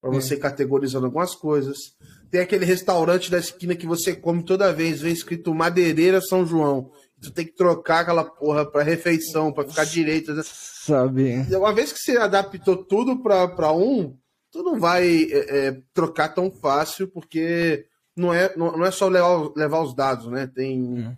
Para 0.00 0.10
você 0.10 0.34
é. 0.34 0.38
categorizando 0.38 1.06
algumas 1.06 1.36
coisas. 1.36 1.94
Tem 2.30 2.40
aquele 2.40 2.64
restaurante 2.64 3.30
da 3.30 3.38
esquina 3.38 3.76
que 3.76 3.86
você 3.86 4.14
come 4.14 4.42
toda 4.42 4.72
vez, 4.72 5.00
vem 5.00 5.12
escrito 5.12 5.54
Madeireira 5.54 6.20
São 6.20 6.44
João. 6.44 6.90
Tu 7.20 7.30
tem 7.30 7.46
que 7.46 7.54
trocar 7.54 8.00
aquela 8.00 8.24
porra 8.24 8.64
pra 8.64 8.82
refeição, 8.82 9.52
para 9.52 9.68
ficar 9.68 9.84
direito. 9.84 10.34
Né? 10.34 10.42
Sabe. 10.44 11.46
Uma 11.56 11.72
vez 11.72 11.92
que 11.92 11.98
você 11.98 12.16
adaptou 12.16 12.76
tudo 12.76 13.18
para 13.22 13.72
um, 13.72 14.16
tu 14.50 14.62
não 14.62 14.78
vai 14.78 15.24
é, 15.30 15.68
é, 15.68 15.80
trocar 15.94 16.28
tão 16.28 16.50
fácil, 16.50 17.08
porque 17.08 17.86
não 18.14 18.32
é, 18.34 18.54
não, 18.56 18.76
não 18.76 18.84
é 18.84 18.90
só 18.90 19.08
levar, 19.08 19.50
levar 19.56 19.82
os 19.82 19.94
dados, 19.94 20.26
né? 20.26 20.46
Tem 20.46 20.80
hum. 20.82 21.16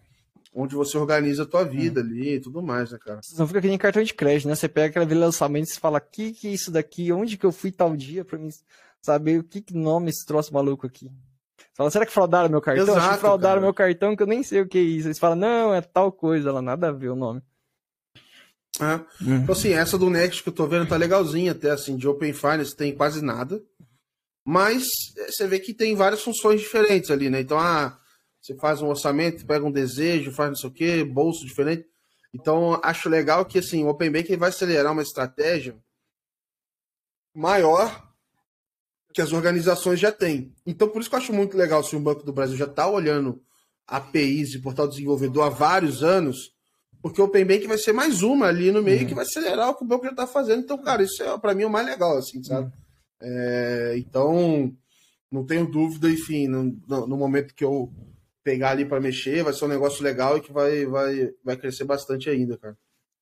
onde 0.54 0.74
você 0.74 0.96
organiza 0.96 1.42
a 1.42 1.46
tua 1.46 1.64
vida 1.64 2.00
hum. 2.00 2.04
ali 2.04 2.34
e 2.34 2.40
tudo 2.40 2.62
mais, 2.62 2.92
né, 2.92 2.98
cara? 3.04 3.20
Não 3.36 3.46
fica 3.46 3.58
aqui 3.58 3.68
em 3.68 3.78
cartão 3.78 4.02
de 4.02 4.14
crédito, 4.14 4.48
né? 4.48 4.54
Você 4.54 4.68
pega 4.68 5.02
aquele 5.02 5.18
lançamento 5.18 5.68
e 5.68 5.80
fala, 5.80 6.00
que 6.00 6.32
que 6.32 6.48
é 6.48 6.52
isso 6.52 6.70
daqui? 6.70 7.12
Onde 7.12 7.36
que 7.36 7.46
eu 7.46 7.52
fui 7.52 7.72
tal 7.72 7.96
dia 7.96 8.24
pra 8.24 8.38
mim 8.38 8.50
saber 9.02 9.38
o 9.38 9.44
que, 9.44 9.60
que 9.60 9.74
nome 9.74 10.10
esse 10.10 10.24
troço 10.26 10.52
maluco 10.52 10.86
aqui? 10.86 11.10
Você 11.58 11.66
fala, 11.76 11.90
será 11.90 12.06
que 12.06 12.12
fraudaram 12.12 12.48
meu 12.48 12.60
cartão? 12.60 12.84
Exato, 12.84 12.98
Acho 12.98 13.10
que 13.14 13.20
fraudaram 13.20 13.54
cara. 13.54 13.60
meu 13.60 13.74
cartão 13.74 14.16
que 14.16 14.22
eu 14.22 14.26
nem 14.26 14.42
sei 14.42 14.60
o 14.60 14.68
que 14.68 14.78
é 14.78 14.82
isso. 14.82 15.08
Eles 15.08 15.18
falam, 15.18 15.36
não, 15.36 15.74
é 15.74 15.80
tal 15.80 16.10
coisa 16.12 16.52
lá, 16.52 16.62
nada 16.62 16.88
a 16.88 16.92
ver 16.92 17.08
o 17.08 17.16
nome. 17.16 17.42
É. 18.80 18.94
Uhum. 19.24 19.36
Então, 19.38 19.52
assim, 19.52 19.72
essa 19.72 19.98
do 19.98 20.10
Next 20.10 20.42
que 20.42 20.48
eu 20.48 20.54
tô 20.54 20.66
vendo 20.66 20.88
tá 20.88 20.96
legalzinha, 20.96 21.52
até 21.52 21.70
assim, 21.70 21.96
de 21.96 22.06
Open 22.06 22.32
Finance 22.32 22.76
tem 22.76 22.94
quase 22.94 23.22
nada. 23.22 23.62
Mas 24.44 24.86
é, 25.16 25.30
você 25.30 25.46
vê 25.46 25.58
que 25.58 25.74
tem 25.74 25.94
várias 25.94 26.22
funções 26.22 26.60
diferentes 26.60 27.10
ali, 27.10 27.28
né? 27.28 27.40
Então, 27.40 27.58
ah, 27.58 27.98
você 28.40 28.54
faz 28.56 28.80
um 28.80 28.88
orçamento, 28.88 29.46
pega 29.46 29.64
um 29.64 29.72
desejo, 29.72 30.32
faz 30.32 30.50
não 30.50 30.56
sei 30.56 30.70
o 30.70 30.72
quê, 30.72 31.04
bolso 31.04 31.44
diferente. 31.44 31.86
Então, 32.32 32.80
acho 32.82 33.08
legal 33.08 33.44
que 33.44 33.58
assim, 33.58 33.84
o 33.84 33.88
Open 33.88 34.10
Banking 34.10 34.36
vai 34.36 34.50
acelerar 34.50 34.92
uma 34.92 35.02
estratégia 35.02 35.76
maior 37.34 38.07
que 39.12 39.22
as 39.22 39.32
organizações 39.32 39.98
já 39.98 40.12
têm. 40.12 40.52
Então, 40.66 40.88
por 40.88 41.00
isso 41.00 41.08
que 41.08 41.16
eu 41.16 41.20
acho 41.20 41.32
muito 41.32 41.56
legal 41.56 41.82
se 41.82 41.96
o 41.96 42.00
Banco 42.00 42.22
do 42.22 42.32
Brasil 42.32 42.56
já 42.56 42.66
está 42.66 42.88
olhando 42.88 43.42
APIs 43.86 44.50
de 44.50 44.58
portal 44.58 44.86
desenvolvedor 44.86 45.44
há 45.44 45.48
vários 45.48 46.02
anos 46.02 46.52
porque 47.02 47.20
o 47.20 47.24
Open 47.24 47.44
Bank 47.44 47.66
vai 47.66 47.78
ser 47.78 47.92
mais 47.92 48.22
uma 48.22 48.46
ali 48.46 48.72
no 48.72 48.82
meio 48.82 49.00
uhum. 49.00 49.06
que 49.06 49.14
vai 49.14 49.24
acelerar 49.24 49.70
o 49.70 49.74
que 49.74 49.84
o 49.84 49.86
banco 49.86 50.04
já 50.04 50.10
está 50.10 50.26
fazendo. 50.26 50.62
Então, 50.62 50.78
cara, 50.78 51.02
isso 51.02 51.22
é 51.22 51.38
para 51.38 51.54
mim 51.54 51.64
o 51.64 51.70
mais 51.70 51.86
legal, 51.86 52.16
assim, 52.18 52.42
sabe? 52.42 52.66
Uhum. 52.66 52.72
É, 53.20 53.94
então, 53.96 54.74
não 55.30 55.44
tenho 55.44 55.70
dúvida, 55.70 56.10
enfim, 56.10 56.48
no, 56.48 57.06
no 57.06 57.16
momento 57.16 57.54
que 57.54 57.64
eu 57.64 57.92
pegar 58.42 58.70
ali 58.70 58.84
para 58.84 59.00
mexer, 59.00 59.44
vai 59.44 59.52
ser 59.52 59.64
um 59.64 59.68
negócio 59.68 60.02
legal 60.02 60.36
e 60.36 60.40
que 60.40 60.52
vai, 60.52 60.86
vai, 60.86 61.30
vai 61.44 61.56
crescer 61.56 61.84
bastante 61.84 62.28
ainda, 62.30 62.56
cara. 62.56 62.76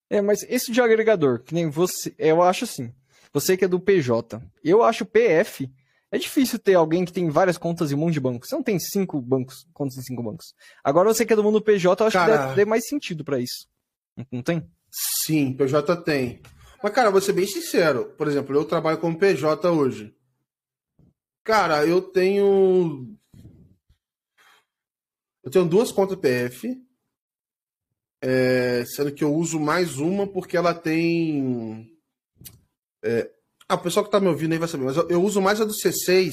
É, 0.09 0.23
mas 0.23 0.45
esse 0.49 0.71
de 0.71 0.81
agregador, 0.81 1.43
que 1.43 1.53
nem 1.53 1.69
você, 1.69 2.15
eu 2.17 2.41
acho 2.43 2.65
assim, 2.65 2.93
você 3.37 3.55
que 3.55 3.67
é 3.67 3.69
do 3.69 3.79
PJ, 3.79 4.41
eu 4.65 4.83
acho 4.83 5.05
PF, 5.05 5.71
é 6.11 6.17
difícil 6.17 6.59
ter 6.59 6.73
alguém 6.73 7.05
que 7.05 7.13
tem 7.13 7.29
várias 7.29 7.59
contas 7.59 7.93
em 7.93 7.95
um 7.95 7.99
monte 7.99 8.15
de 8.15 8.21
bancos. 8.21 8.49
Você 8.49 8.55
não 8.55 8.63
tem 8.63 8.79
cinco 8.79 9.21
bancos, 9.21 9.67
contas 9.75 9.99
em 9.99 10.03
cinco 10.03 10.23
bancos. 10.23 10.55
Agora 10.83 11.13
você 11.13 11.27
que 11.27 11.35
é 11.35 11.37
do 11.37 11.45
mundo 11.45 11.61
PJ, 11.61 12.03
eu 12.03 12.07
acho 12.07 12.17
cara, 12.17 12.49
que 12.49 12.57
deve 12.57 12.65
mais 12.65 12.89
sentido 12.89 13.23
para 13.23 13.39
isso. 13.39 13.69
Não 14.33 14.43
tem? 14.43 14.67
Sim, 14.91 15.53
PJ 15.53 15.97
tem. 15.99 16.41
Mas, 16.83 16.93
cara, 16.95 17.11
vou 17.11 17.21
ser 17.21 17.35
bem 17.35 17.47
sincero. 17.47 18.07
Por 18.17 18.27
exemplo, 18.27 18.57
eu 18.57 18.65
trabalho 18.65 18.97
como 18.97 19.19
PJ 19.19 19.71
hoje. 19.71 20.17
Cara, 21.45 21.87
eu 21.87 22.01
tenho. 22.01 23.15
Eu 25.45 25.51
tenho 25.51 25.69
duas 25.69 25.93
contas 25.93 26.17
PF. 26.17 26.75
É, 28.23 28.83
sendo 28.87 29.13
que 29.13 29.23
eu 29.23 29.35
uso 29.35 29.61
mais 29.61 29.99
uma 29.99 30.27
porque 30.27 30.57
ela 30.57 30.73
tem. 30.73 31.96
É, 33.07 33.31
ah, 33.69 33.75
o 33.75 33.79
pessoal 33.79 34.05
que 34.05 34.11
tá 34.11 34.21
me 34.21 34.29
ouvindo 34.29 34.53
aí 34.53 34.59
vai 34.59 34.69
saber, 34.69 34.85
mas 34.85 34.97
eu, 34.97 35.09
eu 35.09 35.23
uso 35.23 35.41
mais 35.41 35.61
a 35.61 35.65
do 35.65 35.73
C6 35.73 36.33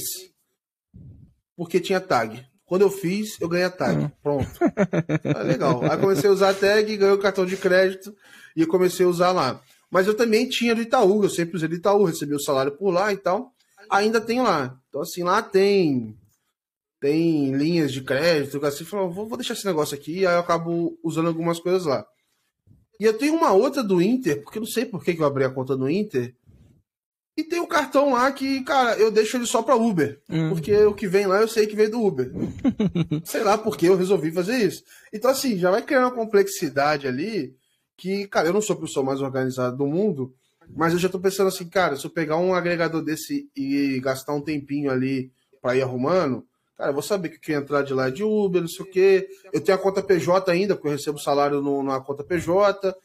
porque 1.55 1.79
tinha 1.79 1.99
tag. 1.99 2.43
Quando 2.65 2.81
eu 2.81 2.89
fiz, 2.89 3.39
eu 3.39 3.47
ganhei 3.47 3.65
a 3.65 3.69
tag. 3.69 4.01
Uhum. 4.01 4.11
Pronto. 4.21 4.49
É 5.23 5.43
legal. 5.43 5.83
Aí 5.83 5.97
comecei 5.97 6.29
a 6.29 6.33
usar 6.33 6.49
a 6.49 6.53
tag, 6.53 6.97
ganhei 6.97 7.13
o 7.13 7.19
cartão 7.19 7.45
de 7.45 7.55
crédito 7.55 8.15
e 8.55 8.61
eu 8.61 8.67
comecei 8.67 9.05
a 9.05 9.09
usar 9.09 9.31
lá. 9.31 9.61
Mas 9.91 10.07
eu 10.07 10.15
também 10.15 10.49
tinha 10.49 10.73
do 10.73 10.81
Itaú, 10.81 11.23
eu 11.23 11.29
sempre 11.29 11.55
usei 11.55 11.69
do 11.69 11.75
Itaú, 11.75 12.05
recebi 12.05 12.33
o 12.33 12.39
salário 12.39 12.71
por 12.71 12.89
lá 12.89 13.13
e 13.13 13.17
tal. 13.17 13.53
Ainda 13.89 14.19
tem 14.19 14.41
lá. 14.41 14.79
Então, 14.89 15.01
assim, 15.01 15.23
lá 15.23 15.41
tem 15.41 16.17
tem 16.99 17.53
linhas 17.53 17.91
de 17.91 18.01
crédito, 18.01 18.65
assim, 18.65 18.85
falou, 18.85 19.11
vou, 19.11 19.27
vou 19.27 19.37
deixar 19.37 19.55
esse 19.55 19.65
negócio 19.65 19.93
aqui, 19.93 20.25
aí 20.25 20.35
eu 20.35 20.39
acabo 20.39 20.97
usando 21.03 21.27
algumas 21.27 21.59
coisas 21.59 21.85
lá. 21.85 22.05
E 22.97 23.03
eu 23.03 23.17
tenho 23.17 23.35
uma 23.35 23.51
outra 23.51 23.83
do 23.83 24.01
Inter, 24.01 24.41
porque 24.41 24.57
eu 24.57 24.61
não 24.61 24.67
sei 24.67 24.85
por 24.85 25.03
que, 25.03 25.13
que 25.13 25.21
eu 25.21 25.25
abri 25.25 25.43
a 25.43 25.49
conta 25.49 25.75
no 25.75 25.89
Inter, 25.89 26.33
E 27.35 27.43
tem 27.43 27.59
o 27.59 27.67
cartão 27.67 28.13
lá 28.13 28.31
que, 28.31 28.61
cara, 28.61 28.95
eu 28.97 29.09
deixo 29.09 29.37
ele 29.37 29.47
só 29.47 29.63
para 29.63 29.75
Uber. 29.75 30.19
Hum. 30.29 30.49
Porque 30.49 30.75
o 30.85 30.93
que 30.93 31.07
vem 31.07 31.25
lá 31.25 31.41
eu 31.41 31.47
sei 31.47 31.65
que 31.65 31.75
vem 31.75 31.89
do 31.89 32.03
Uber. 32.03 32.31
sei 33.25 33.41
lá 33.41 33.57
porque 33.57 33.87
eu 33.87 33.97
resolvi 33.97 34.31
fazer 34.31 34.57
isso. 34.57 34.83
Então, 35.11 35.31
assim, 35.31 35.57
já 35.57 35.71
vai 35.71 35.81
criando 35.81 36.05
uma 36.05 36.15
complexidade 36.15 37.07
ali 37.07 37.55
que, 37.97 38.27
cara, 38.27 38.47
eu 38.47 38.53
não 38.53 38.61
sou 38.61 38.75
a 38.75 38.79
pessoa 38.79 39.05
mais 39.05 39.19
organizada 39.19 39.75
do 39.75 39.87
mundo, 39.87 40.33
mas 40.75 40.93
eu 40.93 40.99
já 40.99 41.09
tô 41.09 41.19
pensando 41.19 41.47
assim, 41.47 41.67
cara, 41.67 41.95
se 41.95 42.05
eu 42.05 42.11
pegar 42.11 42.37
um 42.37 42.53
agregador 42.53 43.01
desse 43.01 43.49
e 43.55 43.99
gastar 43.99 44.33
um 44.33 44.41
tempinho 44.41 44.91
ali 44.91 45.31
para 45.61 45.75
ir 45.75 45.81
arrumando, 45.81 46.45
cara, 46.77 46.91
eu 46.91 46.93
vou 46.93 47.01
saber 47.01 47.29
que 47.29 47.39
quem 47.39 47.55
entrar 47.55 47.81
de 47.81 47.93
lá 47.93 48.07
é 48.07 48.11
de 48.11 48.23
Uber, 48.23 48.61
não 48.61 48.67
sei 48.67 48.85
o 48.85 48.89
quê. 48.89 49.27
Eu 49.51 49.61
tenho 49.61 49.77
a 49.77 49.81
conta 49.81 50.03
PJ 50.03 50.51
ainda, 50.51 50.75
porque 50.75 50.87
eu 50.87 50.91
recebo 50.91 51.17
salário 51.17 51.61
no, 51.61 51.81
na 51.81 51.99
conta 51.99 52.23
PJ. 52.23 52.95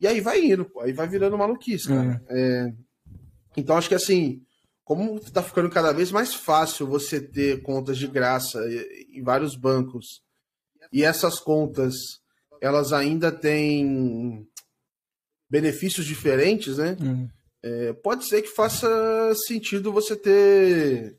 E 0.00 0.06
aí 0.06 0.20
vai 0.20 0.44
indo, 0.44 0.64
pô, 0.64 0.80
aí 0.80 0.92
vai 0.92 1.08
virando 1.08 1.38
maluquice, 1.38 1.88
cara. 1.88 2.22
É. 2.28 2.38
É, 2.38 2.72
então 3.56 3.76
acho 3.76 3.88
que 3.88 3.94
assim, 3.94 4.42
como 4.84 5.16
está 5.16 5.42
ficando 5.42 5.70
cada 5.70 5.92
vez 5.92 6.12
mais 6.12 6.34
fácil 6.34 6.86
você 6.86 7.20
ter 7.20 7.62
contas 7.62 7.96
de 7.96 8.06
graça 8.06 8.60
em 9.10 9.22
vários 9.22 9.56
bancos 9.56 10.22
e 10.92 11.02
essas 11.02 11.40
contas 11.40 11.94
elas 12.60 12.92
ainda 12.92 13.30
têm 13.32 14.46
benefícios 15.50 16.06
diferentes, 16.06 16.78
né? 16.78 16.96
Uhum. 17.00 17.28
É, 17.62 17.92
pode 17.94 18.26
ser 18.26 18.42
que 18.42 18.48
faça 18.48 18.88
sentido 19.46 19.92
você 19.92 20.14
ter 20.16 21.16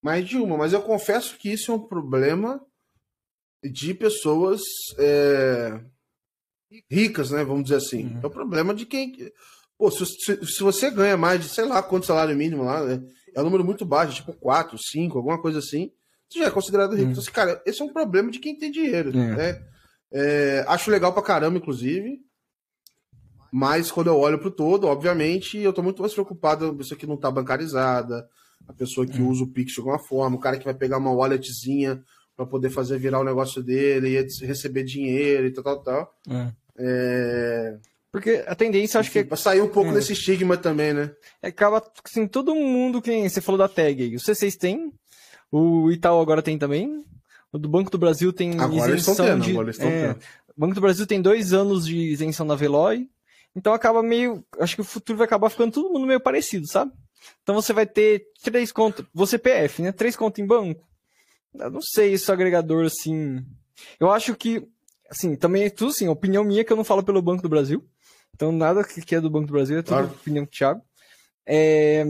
mais 0.00 0.26
de 0.26 0.36
uma, 0.36 0.56
mas 0.56 0.72
eu 0.72 0.82
confesso 0.82 1.36
que 1.36 1.50
isso 1.50 1.72
é 1.72 1.74
um 1.74 1.86
problema 1.86 2.64
de 3.62 3.92
pessoas 3.92 4.62
é, 4.98 5.80
ricas, 6.90 7.30
né? 7.30 7.42
Vamos 7.42 7.64
dizer 7.64 7.76
assim. 7.76 8.06
Uhum. 8.06 8.20
É 8.22 8.26
o 8.26 8.30
problema 8.30 8.74
de 8.74 8.86
quem 8.86 9.32
Pô, 9.78 9.90
se, 9.90 10.04
se, 10.04 10.44
se, 10.44 10.62
você 10.62 10.90
ganha 10.90 11.16
mais 11.16 11.40
de, 11.40 11.48
sei 11.48 11.64
lá, 11.64 11.80
quanto 11.82 12.06
salário 12.06 12.36
mínimo 12.36 12.64
lá, 12.64 12.84
né? 12.84 13.00
É 13.34 13.40
um 13.40 13.44
número 13.44 13.64
muito 13.64 13.84
baixo, 13.84 14.16
tipo 14.16 14.32
4, 14.32 14.76
5, 14.76 15.16
alguma 15.16 15.40
coisa 15.40 15.60
assim, 15.60 15.92
você 16.28 16.40
já 16.40 16.46
é 16.46 16.50
considerado 16.50 16.96
rico. 16.96 17.08
Hum. 17.08 17.10
Então, 17.12 17.22
assim, 17.22 17.30
cara, 17.30 17.62
esse 17.64 17.80
é 17.80 17.84
um 17.84 17.92
problema 17.92 18.30
de 18.30 18.40
quem 18.40 18.58
tem 18.58 18.72
dinheiro, 18.72 19.10
é. 19.10 19.36
né? 19.36 19.62
É, 20.10 20.64
acho 20.66 20.90
legal 20.90 21.12
pra 21.12 21.22
caramba, 21.22 21.58
inclusive. 21.58 22.18
Mas 23.52 23.90
quando 23.90 24.08
eu 24.08 24.18
olho 24.18 24.38
pro 24.38 24.50
todo, 24.50 24.86
obviamente, 24.86 25.58
eu 25.58 25.72
tô 25.72 25.82
muito 25.82 26.02
mais 26.02 26.12
preocupado 26.12 26.66
com 26.66 26.74
a 26.74 26.78
pessoa 26.78 26.98
que 26.98 27.06
não 27.06 27.16
tá 27.16 27.30
bancarizada, 27.30 28.28
a 28.66 28.72
pessoa 28.72 29.06
que 29.06 29.22
hum. 29.22 29.28
usa 29.28 29.44
o 29.44 29.48
Pix 29.48 29.72
de 29.72 29.80
alguma 29.80 29.98
forma, 29.98 30.36
o 30.36 30.40
cara 30.40 30.58
que 30.58 30.64
vai 30.64 30.74
pegar 30.74 30.98
uma 30.98 31.12
walletzinha 31.12 32.02
para 32.36 32.46
poder 32.46 32.70
fazer 32.70 32.98
virar 32.98 33.20
o 33.20 33.24
negócio 33.24 33.62
dele 33.62 34.10
e 34.10 34.46
receber 34.46 34.84
dinheiro 34.84 35.46
e 35.46 35.52
tal, 35.52 35.64
tal, 35.64 35.82
tal. 35.82 36.14
É. 36.28 36.52
É... 36.78 37.78
Porque 38.10 38.42
a 38.46 38.54
tendência, 38.54 38.98
acho 38.98 39.10
Enfim, 39.10 39.22
que. 39.22 39.28
Pra 39.28 39.36
sair 39.36 39.60
um 39.60 39.68
pouco 39.68 39.90
é. 39.90 39.94
desse 39.94 40.12
estigma 40.12 40.56
também, 40.56 40.94
né? 40.94 41.10
É, 41.42 41.48
acaba, 41.48 41.82
assim, 42.04 42.26
todo 42.26 42.54
mundo 42.54 43.02
que. 43.02 43.28
Você 43.28 43.40
falou 43.40 43.58
da 43.58 43.68
tag 43.68 44.02
aí. 44.02 44.16
O 44.16 44.18
C6 44.18 44.56
tem, 44.56 44.92
o 45.50 45.90
Itaú 45.90 46.20
agora 46.20 46.42
tem 46.42 46.58
também. 46.58 47.04
O 47.52 47.58
do 47.58 47.68
Banco 47.68 47.90
do 47.90 47.98
Brasil 47.98 48.32
tem 48.32 48.60
agora 48.60 48.94
isenção 48.94 49.26
tendo, 49.26 49.44
de. 49.44 49.50
Agora 49.52 49.70
é, 49.70 50.12
o 50.12 50.60
Banco 50.60 50.74
do 50.74 50.80
Brasil 50.80 51.06
tem 51.06 51.20
dois 51.20 51.52
anos 51.52 51.86
de 51.86 51.96
isenção 51.96 52.44
na 52.44 52.54
Veloy. 52.54 53.08
Então 53.54 53.72
acaba 53.72 54.02
meio. 54.02 54.44
Acho 54.58 54.74
que 54.74 54.82
o 54.82 54.84
futuro 54.84 55.18
vai 55.18 55.26
acabar 55.26 55.48
ficando 55.48 55.72
todo 55.72 55.90
mundo 55.90 56.06
meio 56.06 56.20
parecido, 56.20 56.66
sabe? 56.66 56.92
Então 57.42 57.54
você 57.54 57.72
vai 57.72 57.86
ter 57.86 58.26
três 58.42 58.70
contas. 58.70 59.06
Você 59.14 59.38
PF, 59.38 59.82
né? 59.82 59.92
Três 59.92 60.14
contas 60.14 60.42
em 60.42 60.46
banco. 60.46 60.86
Eu 61.54 61.70
não 61.70 61.80
sei 61.80 62.16
se 62.16 62.30
o 62.30 62.34
agregador, 62.34 62.86
assim. 62.86 63.44
Eu 63.98 64.10
acho 64.10 64.34
que. 64.34 64.66
Assim, 65.10 65.36
também 65.36 65.64
é 65.64 65.70
tudo 65.70 65.90
assim, 65.90 66.06
opinião 66.06 66.44
minha 66.44 66.62
que 66.62 66.70
eu 66.70 66.76
não 66.76 66.84
falo 66.84 67.02
pelo 67.02 67.22
Banco 67.22 67.42
do 67.42 67.48
Brasil. 67.48 67.82
Então, 68.38 68.52
nada 68.52 68.84
que 68.84 69.16
é 69.16 69.20
do 69.20 69.28
Banco 69.28 69.48
do 69.48 69.52
Brasil, 69.52 69.78
é 69.78 69.82
tudo 69.82 69.96
claro. 69.96 70.06
opinião 70.06 70.44
do 70.44 70.50
Thiago. 70.50 70.80
É... 71.44 72.04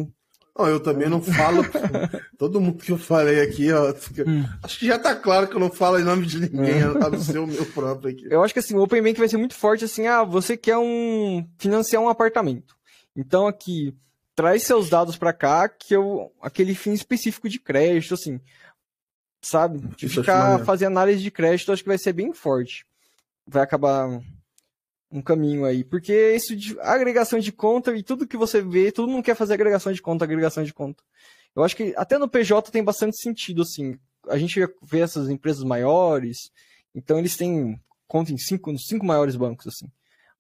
Não, 0.55 0.69
eu 0.69 0.79
também 0.79 1.09
não 1.09 1.23
falo. 1.23 1.63
todo 2.37 2.61
mundo 2.61 2.77
que 2.77 2.93
eu 2.93 2.99
falei 2.99 3.41
aqui, 3.41 3.73
ó, 3.73 3.91
hum. 4.27 4.45
acho 4.63 4.79
que 4.79 4.87
já 4.87 4.99
tá 4.99 5.17
claro 5.17 5.49
que 5.49 5.57
eu 5.57 5.61
não 5.61 5.71
falo 5.71 5.99
em 5.99 6.05
nome 6.05 6.27
de 6.27 6.39
ninguém, 6.39 6.85
hum. 6.85 7.03
a 7.03 7.09
não 7.09 7.19
ser 7.19 7.39
o 7.39 7.47
meu 7.47 7.65
próprio 7.65 8.11
aqui. 8.11 8.27
Eu 8.31 8.43
acho 8.43 8.53
que 8.53 8.61
assim, 8.61 8.75
o 8.75 8.83
Open 8.83 9.03
Bank 9.03 9.19
vai 9.19 9.29
ser 9.29 9.39
muito 9.39 9.55
forte 9.55 9.87
assim, 9.87 10.07
ah, 10.07 10.23
você 10.23 10.55
quer 10.55 10.77
um 10.77 11.49
financiar 11.57 12.03
um 12.03 12.11
apartamento. 12.11 12.77
Então 13.17 13.47
aqui, 13.47 13.97
traz 14.35 14.65
seus 14.65 14.91
dados 14.91 15.17
para 15.17 15.33
cá, 15.33 15.67
que 15.67 15.97
eu 15.97 16.31
aquele 16.43 16.75
fim 16.75 16.93
específico 16.93 17.49
de 17.49 17.59
crédito 17.59 18.13
assim, 18.13 18.39
sabe? 19.41 19.81
De 19.97 20.11
ficar 20.11 20.63
fazer 20.67 20.85
análise 20.85 21.23
de 21.23 21.31
crédito, 21.31 21.73
acho 21.73 21.83
que 21.83 21.89
vai 21.89 21.99
ser 21.99 22.13
bem 22.13 22.35
forte. 22.35 22.85
Vai 23.47 23.63
acabar 23.63 24.21
um 25.11 25.23
caminho 25.23 25.65
aí. 25.65 25.85
Porque 25.85 26.35
isso 26.35 26.55
de 26.55 26.79
agregação 26.81 27.39
de 27.39 27.53
conta 27.53 27.95
e 27.97 28.03
tudo 28.03 28.27
que 28.27 28.37
você 28.37 28.61
vê, 28.61 28.93
todo 28.93 29.09
mundo 29.09 29.25
quer 29.25 29.35
fazer 29.35 29.55
agregação 29.55 29.93
de 29.93 30.03
conta, 30.03 30.25
agregação 30.25 30.63
de 30.63 30.73
conta. 30.73 31.03
Eu 31.55 31.65
acho 31.65 31.77
que 31.77 31.95
até 31.97 32.19
no 32.19 32.29
PJ 32.29 32.71
tem 32.71 32.85
bastante 32.85 33.21
sentido, 33.21 33.63
assim. 33.63 33.99
A 34.29 34.37
gente 34.37 34.61
vê 34.83 35.01
essas 35.01 35.29
empresas 35.29 35.65
maiores, 35.65 36.51
então 36.95 37.19
eles 37.19 37.37
têm 37.37 37.81
conta 38.07 38.33
em 38.33 38.39
cinco, 38.39 38.73
nos 38.73 38.87
cinco 38.87 39.05
maiores 39.05 39.37
bancos, 39.37 39.67
assim. 39.67 39.91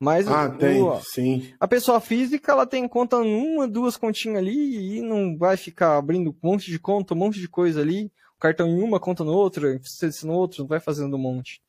Mas 0.00 0.28
ah, 0.28 0.46
o, 0.46 0.56
tem, 0.56 0.80
o, 0.80 1.00
sim. 1.00 1.52
a 1.58 1.66
pessoa 1.66 2.00
física, 2.00 2.52
ela 2.52 2.64
tem 2.64 2.86
conta 2.86 3.18
numa, 3.18 3.66
duas 3.66 3.96
continhas 3.96 4.38
ali 4.38 4.98
e 4.98 5.02
não 5.02 5.36
vai 5.36 5.56
ficar 5.56 5.96
abrindo 5.96 6.30
um 6.30 6.48
monte 6.48 6.70
de 6.70 6.78
conta, 6.78 7.14
um 7.14 7.16
monte 7.16 7.40
de 7.40 7.48
coisa 7.48 7.80
ali. 7.80 8.12
O 8.36 8.40
cartão 8.40 8.68
em 8.68 8.80
uma, 8.80 9.00
conta 9.00 9.24
no 9.24 9.32
outra, 9.32 9.80
no 10.22 10.32
outro, 10.32 10.62
não 10.62 10.68
vai 10.68 10.78
fazendo 10.78 11.16
um 11.16 11.20
monte. 11.20 11.60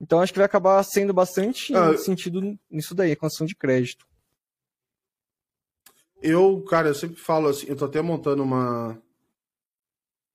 Então 0.00 0.20
acho 0.20 0.32
que 0.32 0.38
vai 0.38 0.46
acabar 0.46 0.82
sendo 0.82 1.12
bastante 1.12 1.74
ah, 1.74 1.96
sentido 1.96 2.58
nisso 2.70 2.94
daí, 2.94 3.12
a 3.12 3.16
construção 3.16 3.46
de 3.46 3.54
crédito. 3.54 4.06
Eu, 6.22 6.62
cara, 6.62 6.88
eu 6.88 6.94
sempre 6.94 7.16
falo 7.16 7.48
assim, 7.48 7.66
eu 7.66 7.76
tô 7.76 7.84
até 7.84 8.00
montando 8.00 8.42
uma. 8.42 9.00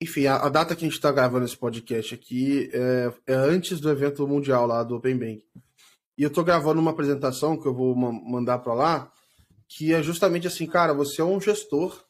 Enfim, 0.01 0.27
a, 0.27 0.37
a 0.37 0.49
data 0.49 0.75
que 0.75 0.85
a 0.85 0.89
gente 0.89 0.99
tá 0.99 1.11
gravando 1.11 1.45
esse 1.45 1.57
podcast 1.57 2.13
aqui 2.13 2.69
é, 2.73 3.13
é, 3.27 3.33
antes 3.33 3.79
do 3.79 3.89
evento 3.89 4.27
mundial 4.27 4.67
lá 4.67 4.83
do 4.83 4.95
Open 4.95 5.17
Bank. 5.17 5.43
E 6.17 6.23
eu 6.23 6.29
tô 6.29 6.43
gravando 6.43 6.79
uma 6.79 6.91
apresentação 6.91 7.59
que 7.59 7.67
eu 7.67 7.73
vou 7.73 7.95
ma 7.95 8.11
mandar 8.11 8.59
para 8.59 8.73
lá, 8.73 9.11
que 9.67 9.93
é 9.93 10.01
justamente 10.01 10.47
assim, 10.47 10.67
cara, 10.67 10.93
você 10.93 11.21
é 11.21 11.25
um 11.25 11.39
gestor 11.41 12.03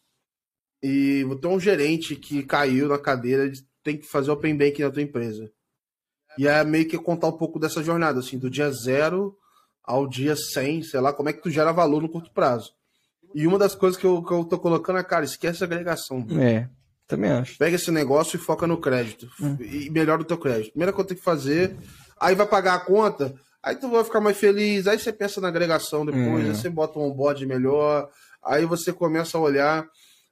e 0.81 1.23
você 1.23 1.45
é 1.45 1.49
um 1.49 1.59
gerente 1.59 2.15
que 2.15 2.43
caiu 2.43 2.87
na 2.87 2.97
cadeira 2.97 3.49
de 3.49 3.65
tem 3.83 3.97
que 3.97 4.07
fazer 4.07 4.31
Open 4.31 4.57
Bank 4.57 4.81
na 4.81 4.89
tua 4.89 5.01
empresa. 5.01 5.51
E 6.37 6.47
é 6.47 6.63
meio 6.63 6.87
que 6.87 6.97
contar 6.97 7.27
um 7.27 7.37
pouco 7.37 7.59
dessa 7.59 7.83
jornada, 7.83 8.19
assim, 8.19 8.37
do 8.37 8.49
dia 8.49 8.71
zero 8.71 9.35
ao 9.83 10.07
dia 10.07 10.35
100, 10.35 10.83
sei 10.83 10.99
lá, 10.99 11.13
como 11.13 11.29
é 11.29 11.33
que 11.33 11.41
tu 11.41 11.49
gera 11.49 11.71
valor 11.71 12.01
no 12.01 12.09
curto 12.09 12.31
prazo. 12.31 12.71
E 13.33 13.45
uma 13.45 13.59
das 13.59 13.75
coisas 13.75 13.99
que 13.99 14.05
eu, 14.05 14.23
que 14.23 14.33
eu 14.33 14.43
tô 14.45 14.57
colocando 14.57 14.97
é, 14.97 15.03
cara, 15.03 15.25
esquece 15.25 15.63
a 15.63 15.67
agregação. 15.67 16.25
É, 16.39 16.67
também 17.07 17.31
acho. 17.31 17.57
Pega 17.57 17.75
esse 17.75 17.91
negócio 17.91 18.37
e 18.37 18.39
foca 18.39 18.65
no 18.65 18.79
crédito. 18.79 19.29
Hum. 19.39 19.57
E 19.59 19.89
melhora 19.89 20.21
o 20.21 20.25
teu 20.25 20.37
crédito. 20.37 20.71
Primeira 20.71 20.91
coisa 20.91 21.07
que 21.07 21.13
tem 21.13 21.17
que 21.19 21.23
fazer, 21.23 21.75
aí 22.19 22.33
vai 22.33 22.47
pagar 22.47 22.75
a 22.75 22.79
conta, 22.79 23.35
aí 23.61 23.75
tu 23.75 23.89
vai 23.89 24.03
ficar 24.03 24.21
mais 24.21 24.37
feliz, 24.37 24.87
aí 24.87 24.97
você 24.97 25.13
pensa 25.13 25.39
na 25.39 25.49
agregação 25.49 26.05
depois, 26.05 26.45
é. 26.45 26.49
aí 26.49 26.55
você 26.55 26.69
bota 26.69 26.97
um 26.97 27.03
onboard 27.03 27.45
melhor, 27.45 28.09
aí 28.43 28.65
você 28.65 28.91
começa 28.91 29.37
a 29.37 29.41
olhar 29.41 29.85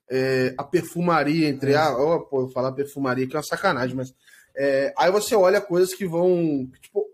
é, 0.10 0.54
a 0.58 0.64
perfumaria 0.64 1.50
entre. 1.50 1.74
É. 1.74 1.76
Ah, 1.76 1.96
oh, 1.98 2.22
pô, 2.22 2.42
eu 2.42 2.50
falar 2.50 2.72
perfumaria 2.72 3.28
que 3.28 3.36
é 3.36 3.38
uma 3.38 3.44
sacanagem, 3.44 3.96
mas 3.96 4.14
é, 4.56 4.94
aí 4.98 5.12
você 5.12 5.36
olha 5.36 5.62
coisas 5.62 5.94
que 5.94 6.06
vão. 6.06 6.70
Tipo, 6.82 7.06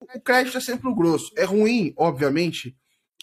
o 0.00 0.20
crédito 0.20 0.56
é 0.56 0.60
sempre 0.60 0.88
o 0.88 0.94
grosso. 0.94 1.32
É 1.36 1.44
ruim, 1.44 1.92
obviamente, 1.96 2.76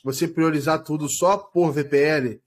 você 0.03 0.27
priorizar 0.27 0.83
tudo 0.83 1.09
só 1.09 1.37
por 1.37 1.71
VPL. 1.71 2.39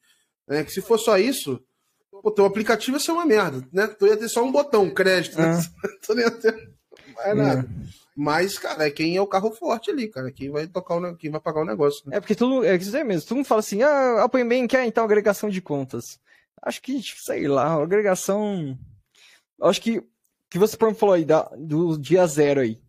Né? 0.49 0.65
Que 0.65 0.73
se 0.73 0.81
for 0.81 0.99
só 0.99 1.19
isso, 1.19 1.63
o 2.11 2.31
teu 2.31 2.45
aplicativo 2.45 2.97
ia 2.97 3.01
ser 3.01 3.13
uma 3.13 3.27
merda. 3.27 3.67
Né? 3.73 3.87
Tu 3.87 4.07
ia 4.07 4.17
ter 4.17 4.29
só 4.29 4.43
um 4.43 4.53
botão, 4.53 4.89
crédito. 4.91 5.39
Né? 5.39 5.61
tu 6.07 6.15
não 6.15 6.23
ia 6.23 6.31
ter 6.31 6.71
mais 7.15 7.37
nada. 7.37 7.61
É. 7.61 8.01
Mas, 8.17 8.59
cara, 8.59 8.87
é 8.87 8.91
quem 8.91 9.17
é 9.17 9.23
o 9.23 9.27
carro 9.27 9.51
forte 9.51 9.91
ali, 9.91 10.09
cara. 10.09 10.31
Quem 10.31 10.51
vai 10.51 10.67
tocar 10.67 10.97
o, 10.97 11.17
quem 11.17 11.31
vai 11.31 11.41
pagar 11.41 11.63
o 11.63 11.67
negócio. 11.67 12.09
Né? 12.09 12.17
É 12.17 12.21
porque 12.21 12.35
tudo. 12.35 12.65
É 12.65 12.77
isso 12.77 12.97
aí 12.97 13.05
mesmo. 13.05 13.27
Todo 13.27 13.37
mundo 13.39 13.47
fala 13.47 13.61
assim, 13.61 13.83
ah, 13.83 14.25
Open 14.25 14.47
Bank 14.47 14.77
é 14.77 14.87
então 14.87 15.05
agregação 15.05 15.49
de 15.49 15.61
contas. 15.61 16.19
Acho 16.63 16.83
que, 16.83 17.01
tipo, 17.01 17.21
sei 17.23 17.49
lá, 17.49 17.75
agregação. 17.75 18.79
Acho 19.63 19.81
que 19.81 20.03
que 20.51 20.59
você 20.59 20.77
falou 20.77 21.15
aí 21.15 21.25
da, 21.25 21.43
do 21.57 21.97
dia 21.97 22.27
zero 22.27 22.61
aí. 22.61 22.81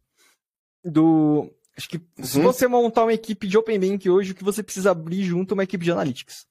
Do. 0.83 1.49
Acho 1.77 1.87
que 1.87 1.97
uhum. 1.97 2.23
se 2.23 2.41
você 2.41 2.67
montar 2.67 3.03
uma 3.03 3.13
equipe 3.13 3.47
de 3.47 3.57
Open 3.57 3.79
Bank 3.79 4.09
hoje, 4.09 4.31
o 4.31 4.35
que 4.35 4.43
você 4.43 4.61
precisa 4.63 4.91
abrir 4.91 5.23
junto 5.23 5.53
é 5.53 5.55
uma 5.55 5.63
equipe 5.63 5.85
de 5.85 5.91
Analytics. 5.91 6.45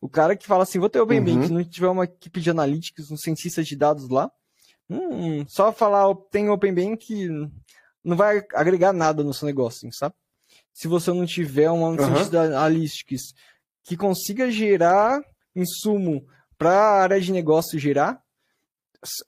O 0.00 0.08
cara 0.08 0.36
que 0.36 0.46
fala 0.46 0.64
assim, 0.64 0.78
vou 0.78 0.90
ter 0.90 1.00
Open 1.00 1.20
uhum. 1.20 1.24
Bank, 1.24 1.46
se 1.46 1.52
não 1.52 1.64
tiver 1.64 1.88
uma 1.88 2.04
equipe 2.04 2.40
de 2.40 2.50
Analytics, 2.50 3.10
um 3.10 3.16
cientista 3.16 3.62
de 3.62 3.74
dados 3.76 4.08
lá, 4.10 4.30
hum, 4.90 5.46
só 5.48 5.72
falar 5.72 6.14
tem 6.30 6.50
Open 6.50 6.74
Bank 6.74 7.28
não 8.04 8.16
vai 8.16 8.44
agregar 8.54 8.92
nada 8.92 9.24
no 9.24 9.32
seu 9.32 9.46
negócio, 9.46 9.90
sabe? 9.92 10.14
Se 10.72 10.86
você 10.88 11.12
não 11.12 11.24
tiver 11.24 11.70
uma 11.70 11.88
uhum. 11.88 11.96
cientista 11.96 12.30
de 12.30 12.36
Analytics 12.54 13.34
que 13.84 13.96
consiga 13.96 14.50
gerar 14.50 15.22
insumo 15.54 16.26
para 16.58 16.70
a 16.70 17.02
área 17.02 17.20
de 17.20 17.32
negócio 17.32 17.78
gerar, 17.78 18.20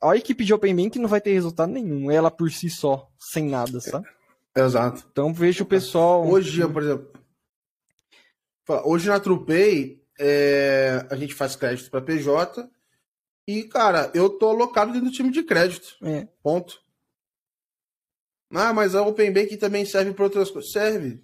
a 0.03 0.17
equipe 0.17 0.45
de 0.45 0.55
Open 0.55 0.75
Bank 0.75 0.99
não 0.99 1.09
vai 1.09 1.21
ter 1.21 1.33
resultado 1.33 1.73
nenhum, 1.73 2.11
ela 2.11 2.31
por 2.31 2.51
si 2.51 2.69
só, 2.71 3.09
sem 3.19 3.49
nada, 3.49 3.81
sabe? 3.81 4.07
É, 4.55 4.61
exato. 4.61 5.05
Então 5.11 5.33
vejo 5.33 5.65
o 5.65 5.67
pessoal. 5.67 6.27
Hoje, 6.27 6.67
por 6.69 6.83
exemplo, 6.83 7.13
hoje 8.85 9.09
na 9.09 9.21
Trupei, 9.21 10.03
é, 10.19 11.07
a 11.11 11.17
gente 11.17 11.35
faz 11.35 11.55
crédito 11.55 11.91
para 11.91 12.03
PJ. 12.03 12.69
E, 13.47 13.63
cara, 13.65 14.11
eu 14.13 14.29
tô 14.29 14.51
alocado 14.51 14.93
dentro 14.93 15.09
do 15.09 15.15
time 15.15 15.31
de 15.31 15.43
crédito. 15.43 15.97
É. 16.03 16.29
Ponto. 16.43 16.81
Ah, 18.53 18.73
mas 18.73 18.95
a 18.95 19.03
Open 19.03 19.33
Bank 19.33 19.57
também 19.57 19.87
serve 19.87 20.13
para 20.13 20.25
outras 20.25 20.51
coisas. 20.51 20.71
Serve. 20.71 21.23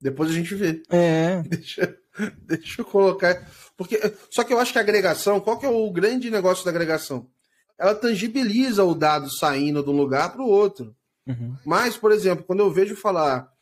Depois 0.00 0.30
a 0.30 0.34
gente 0.34 0.54
vê. 0.54 0.82
É. 0.90 1.42
Deixa, 1.48 1.98
deixa 2.42 2.82
eu 2.82 2.84
colocar. 2.84 3.48
Porque, 3.76 3.98
só 4.30 4.44
que 4.44 4.52
eu 4.52 4.58
acho 4.58 4.72
que 4.72 4.78
a 4.78 4.82
agregação, 4.82 5.40
qual 5.40 5.58
que 5.58 5.64
é 5.64 5.70
o 5.70 5.90
grande 5.90 6.30
negócio 6.30 6.64
da 6.64 6.70
agregação? 6.70 7.30
Ela 7.82 7.96
tangibiliza 7.96 8.84
o 8.84 8.94
dado 8.94 9.28
saindo 9.28 9.82
de 9.82 9.90
um 9.90 9.96
lugar 9.96 10.32
para 10.32 10.40
o 10.40 10.48
outro. 10.48 10.94
Uhum. 11.26 11.56
Mas, 11.66 11.96
por 11.96 12.12
exemplo, 12.12 12.44
quando 12.44 12.60
eu 12.60 12.70
vejo 12.70 12.94
falar, 12.94 13.52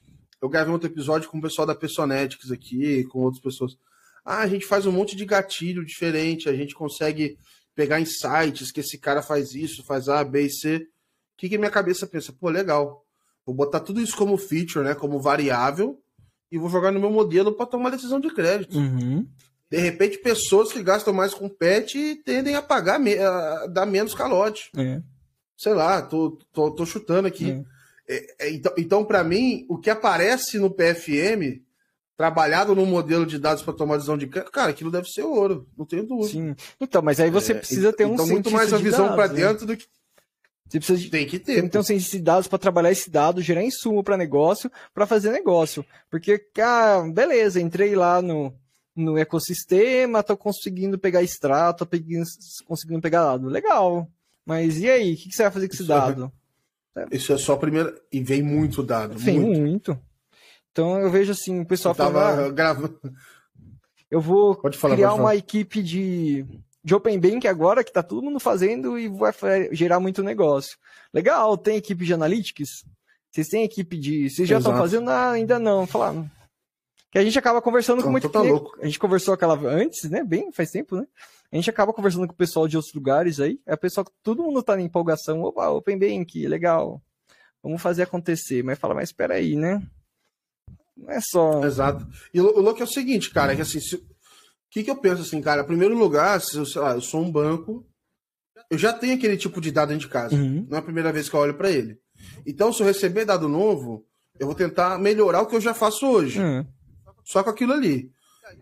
eu 0.42 0.46
gravei 0.46 0.70
outro 0.70 0.90
episódio 0.90 1.26
com 1.30 1.38
o 1.38 1.40
pessoal 1.40 1.66
da 1.66 1.74
Personetics 1.74 2.50
aqui, 2.50 3.04
com 3.04 3.20
outras 3.20 3.42
pessoas. 3.42 3.78
Ah, 4.22 4.40
a 4.40 4.46
gente 4.46 4.66
faz 4.66 4.84
um 4.84 4.92
monte 4.92 5.16
de 5.16 5.24
gatilho 5.24 5.86
diferente, 5.86 6.50
a 6.50 6.54
gente 6.54 6.74
consegue 6.74 7.38
pegar 7.74 7.98
insights 7.98 8.70
que 8.70 8.80
esse 8.80 8.98
cara 8.98 9.22
faz 9.22 9.54
isso, 9.54 9.82
faz 9.82 10.06
A, 10.06 10.22
B 10.22 10.42
e 10.42 10.50
C. 10.50 10.76
O 10.76 10.86
que, 11.38 11.48
que 11.48 11.56
minha 11.56 11.70
cabeça 11.70 12.06
pensa? 12.06 12.30
Pô, 12.30 12.50
legal. 12.50 13.02
Vou 13.46 13.54
botar 13.54 13.80
tudo 13.80 14.02
isso 14.02 14.14
como 14.14 14.36
feature, 14.36 14.84
né? 14.84 14.94
Como 14.94 15.18
variável, 15.18 15.98
e 16.52 16.58
vou 16.58 16.68
jogar 16.68 16.92
no 16.92 17.00
meu 17.00 17.10
modelo 17.10 17.52
para 17.52 17.64
tomar 17.64 17.88
decisão 17.88 18.20
de 18.20 18.28
crédito. 18.28 18.76
Uhum. 18.76 19.26
De 19.70 19.78
repente, 19.78 20.18
pessoas 20.18 20.72
que 20.72 20.82
gastam 20.82 21.14
mais 21.14 21.32
com 21.32 21.48
pet 21.48 22.16
tendem 22.24 22.56
a 22.56 22.62
pagar, 22.62 23.00
a 23.00 23.66
dar 23.66 23.86
menos 23.86 24.14
calote. 24.14 24.70
É. 24.76 25.00
Sei 25.56 25.72
lá, 25.72 26.02
tô, 26.02 26.38
tô, 26.52 26.72
tô 26.72 26.84
chutando 26.84 27.28
aqui. 27.28 27.50
É. 27.50 27.80
É, 28.16 28.46
é 28.46 28.50
então, 28.50 28.72
então 28.76 29.04
para 29.04 29.22
mim, 29.22 29.64
o 29.68 29.78
que 29.78 29.88
aparece 29.88 30.58
no 30.58 30.70
PFM, 30.70 31.62
trabalhado 32.16 32.74
no 32.74 32.84
modelo 32.84 33.24
de 33.24 33.38
dados 33.38 33.62
para 33.62 33.72
tomar 33.72 33.94
decisão 33.94 34.18
de 34.18 34.26
crédito, 34.26 34.50
cara, 34.50 34.70
aquilo 34.70 34.90
deve 34.90 35.08
ser 35.08 35.22
ouro, 35.22 35.68
não 35.78 35.86
tenho 35.86 36.04
dúvida. 36.04 36.28
Sim. 36.28 36.56
Então, 36.80 37.00
mas 37.00 37.20
aí 37.20 37.30
você 37.30 37.52
é, 37.52 37.54
precisa 37.54 37.92
ter 37.92 38.04
um 38.04 38.14
Então, 38.14 38.26
muito 38.26 38.50
mais 38.50 38.72
a 38.72 38.78
visão 38.78 39.14
para 39.14 39.28
né? 39.28 39.34
dentro 39.34 39.66
do 39.66 39.76
que 39.76 39.86
você 40.68 40.78
precisa 40.78 40.98
de, 40.98 41.10
tem 41.10 41.26
que 41.26 41.38
ter. 41.38 41.54
Tem 41.54 41.62
que 41.64 41.70
ter 41.70 41.78
um 41.78 41.82
cientista 41.82 42.16
de 42.16 42.22
dados 42.22 42.46
para 42.46 42.58
trabalhar 42.58 42.92
esse 42.92 43.10
dado, 43.10 43.42
gerar 43.42 43.62
insumo 43.62 44.04
para 44.04 44.16
negócio, 44.16 44.70
para 44.94 45.06
fazer 45.06 45.30
negócio. 45.30 45.84
Porque, 46.08 46.38
cara, 46.38 47.02
beleza, 47.10 47.60
entrei 47.60 47.96
lá 47.96 48.22
no, 48.22 48.54
no 49.00 49.18
ecossistema, 49.18 50.22
tô 50.22 50.36
conseguindo 50.36 50.98
pegar 50.98 51.22
extrato, 51.22 51.86
tô 51.86 51.96
conseguindo 52.66 53.00
pegar 53.00 53.22
dado. 53.22 53.48
Legal. 53.48 54.08
Mas 54.44 54.78
e 54.78 54.88
aí? 54.88 55.14
O 55.14 55.16
que, 55.16 55.32
você 55.32 55.42
vai 55.42 55.52
fazer 55.52 55.68
com 55.68 55.74
esse 55.74 55.82
Isso 55.82 55.92
é 55.92 55.96
dado? 55.96 56.32
É, 56.96 57.06
Isso 57.12 57.32
é 57.32 57.38
só 57.38 57.54
a 57.54 57.58
primeira. 57.58 57.94
E 58.12 58.22
vem 58.22 58.42
muito 58.42 58.82
dado. 58.82 59.18
Vem 59.18 59.40
muito. 59.40 59.60
muito. 59.60 59.98
Então 60.72 61.00
eu 61.00 61.10
vejo 61.10 61.32
assim, 61.32 61.60
o 61.60 61.66
pessoal 61.66 61.94
fala. 61.94 62.46
Ah, 62.46 62.50
gravando. 62.50 62.98
Eu 64.10 64.20
vou 64.20 64.60
falar, 64.72 64.96
criar 64.96 65.14
uma 65.14 65.36
equipe 65.36 65.80
de 65.80 66.44
de 66.82 66.94
Open 66.94 67.18
Bank 67.18 67.46
agora, 67.46 67.84
que 67.84 67.92
tá 67.92 68.02
todo 68.02 68.22
mundo 68.22 68.40
fazendo 68.40 68.98
e 68.98 69.08
vai 69.08 69.32
gerar 69.72 70.00
muito 70.00 70.22
negócio. 70.22 70.76
Legal, 71.12 71.56
tem 71.56 71.76
equipe 71.76 72.04
de 72.04 72.14
analytics? 72.14 72.84
Vocês 73.30 73.48
têm 73.48 73.64
equipe 73.64 73.98
de. 73.98 74.28
Vocês 74.28 74.48
já 74.48 74.58
estão 74.58 74.76
fazendo? 74.76 75.10
Ah, 75.10 75.30
ainda 75.30 75.58
não. 75.58 75.86
Falar. 75.86 76.24
Que 77.10 77.18
a 77.18 77.24
gente 77.24 77.38
acaba 77.38 77.60
conversando 77.60 78.02
com 78.02 78.10
muito. 78.10 78.28
Tá 78.28 78.40
louco. 78.40 78.78
A 78.80 78.84
gente 78.84 78.98
conversou 78.98 79.34
aquela 79.34 79.54
antes, 79.68 80.08
né? 80.08 80.22
Bem, 80.22 80.52
faz 80.52 80.70
tempo, 80.70 80.96
né? 80.96 81.06
A 81.50 81.56
gente 81.56 81.68
acaba 81.68 81.92
conversando 81.92 82.26
com 82.26 82.32
o 82.32 82.36
pessoal 82.36 82.68
de 82.68 82.76
outros 82.76 82.94
lugares 82.94 83.40
aí. 83.40 83.60
É 83.66 83.74
o 83.74 83.78
pessoal 83.78 84.04
que 84.04 84.12
todo 84.22 84.44
mundo 84.44 84.62
tá 84.62 84.76
na 84.76 84.82
empolgação. 84.82 85.42
Opa, 85.42 85.68
Open 85.70 85.98
Bank, 85.98 86.46
legal. 86.46 87.02
Vamos 87.62 87.82
fazer 87.82 88.04
acontecer. 88.04 88.62
Mas 88.62 88.78
fala, 88.78 88.94
mas 88.94 89.08
espera 89.08 89.34
aí, 89.34 89.56
né? 89.56 89.82
Não 90.96 91.10
é 91.10 91.20
só. 91.20 91.64
Exato. 91.64 92.06
E 92.32 92.40
o 92.40 92.60
louco 92.60 92.80
é 92.80 92.84
o 92.84 92.86
seguinte, 92.86 93.30
cara, 93.30 93.52
é 93.52 93.56
que 93.56 93.62
assim, 93.62 93.80
se, 93.80 94.00
que, 94.70 94.84
que 94.84 94.90
eu 94.90 94.96
penso 94.96 95.22
assim, 95.22 95.40
cara? 95.40 95.62
Em 95.62 95.66
primeiro 95.66 95.98
lugar, 95.98 96.40
se 96.40 96.56
eu, 96.56 96.64
sei 96.64 96.80
lá, 96.80 96.92
eu 96.92 97.00
sou 97.00 97.22
um 97.22 97.30
banco, 97.30 97.84
eu 98.70 98.78
já 98.78 98.92
tenho 98.92 99.14
aquele 99.14 99.36
tipo 99.36 99.60
de 99.60 99.72
dado 99.72 99.88
dentro 99.88 100.06
de 100.06 100.12
casa. 100.12 100.36
Uhum. 100.36 100.66
Não 100.68 100.76
é 100.76 100.80
a 100.80 100.84
primeira 100.84 101.12
vez 101.12 101.28
que 101.28 101.34
eu 101.34 101.40
olho 101.40 101.54
para 101.54 101.70
ele. 101.70 101.98
Então, 102.46 102.72
se 102.72 102.82
eu 102.82 102.86
receber 102.86 103.24
dado 103.24 103.48
novo, 103.48 104.06
eu 104.38 104.46
vou 104.46 104.54
tentar 104.54 104.98
melhorar 104.98 105.42
o 105.42 105.46
que 105.46 105.56
eu 105.56 105.60
já 105.60 105.74
faço 105.74 106.06
hoje. 106.06 106.40
Uhum. 106.40 106.64
Só 107.30 107.44
com 107.44 107.50
aquilo 107.50 107.72
ali. 107.72 108.10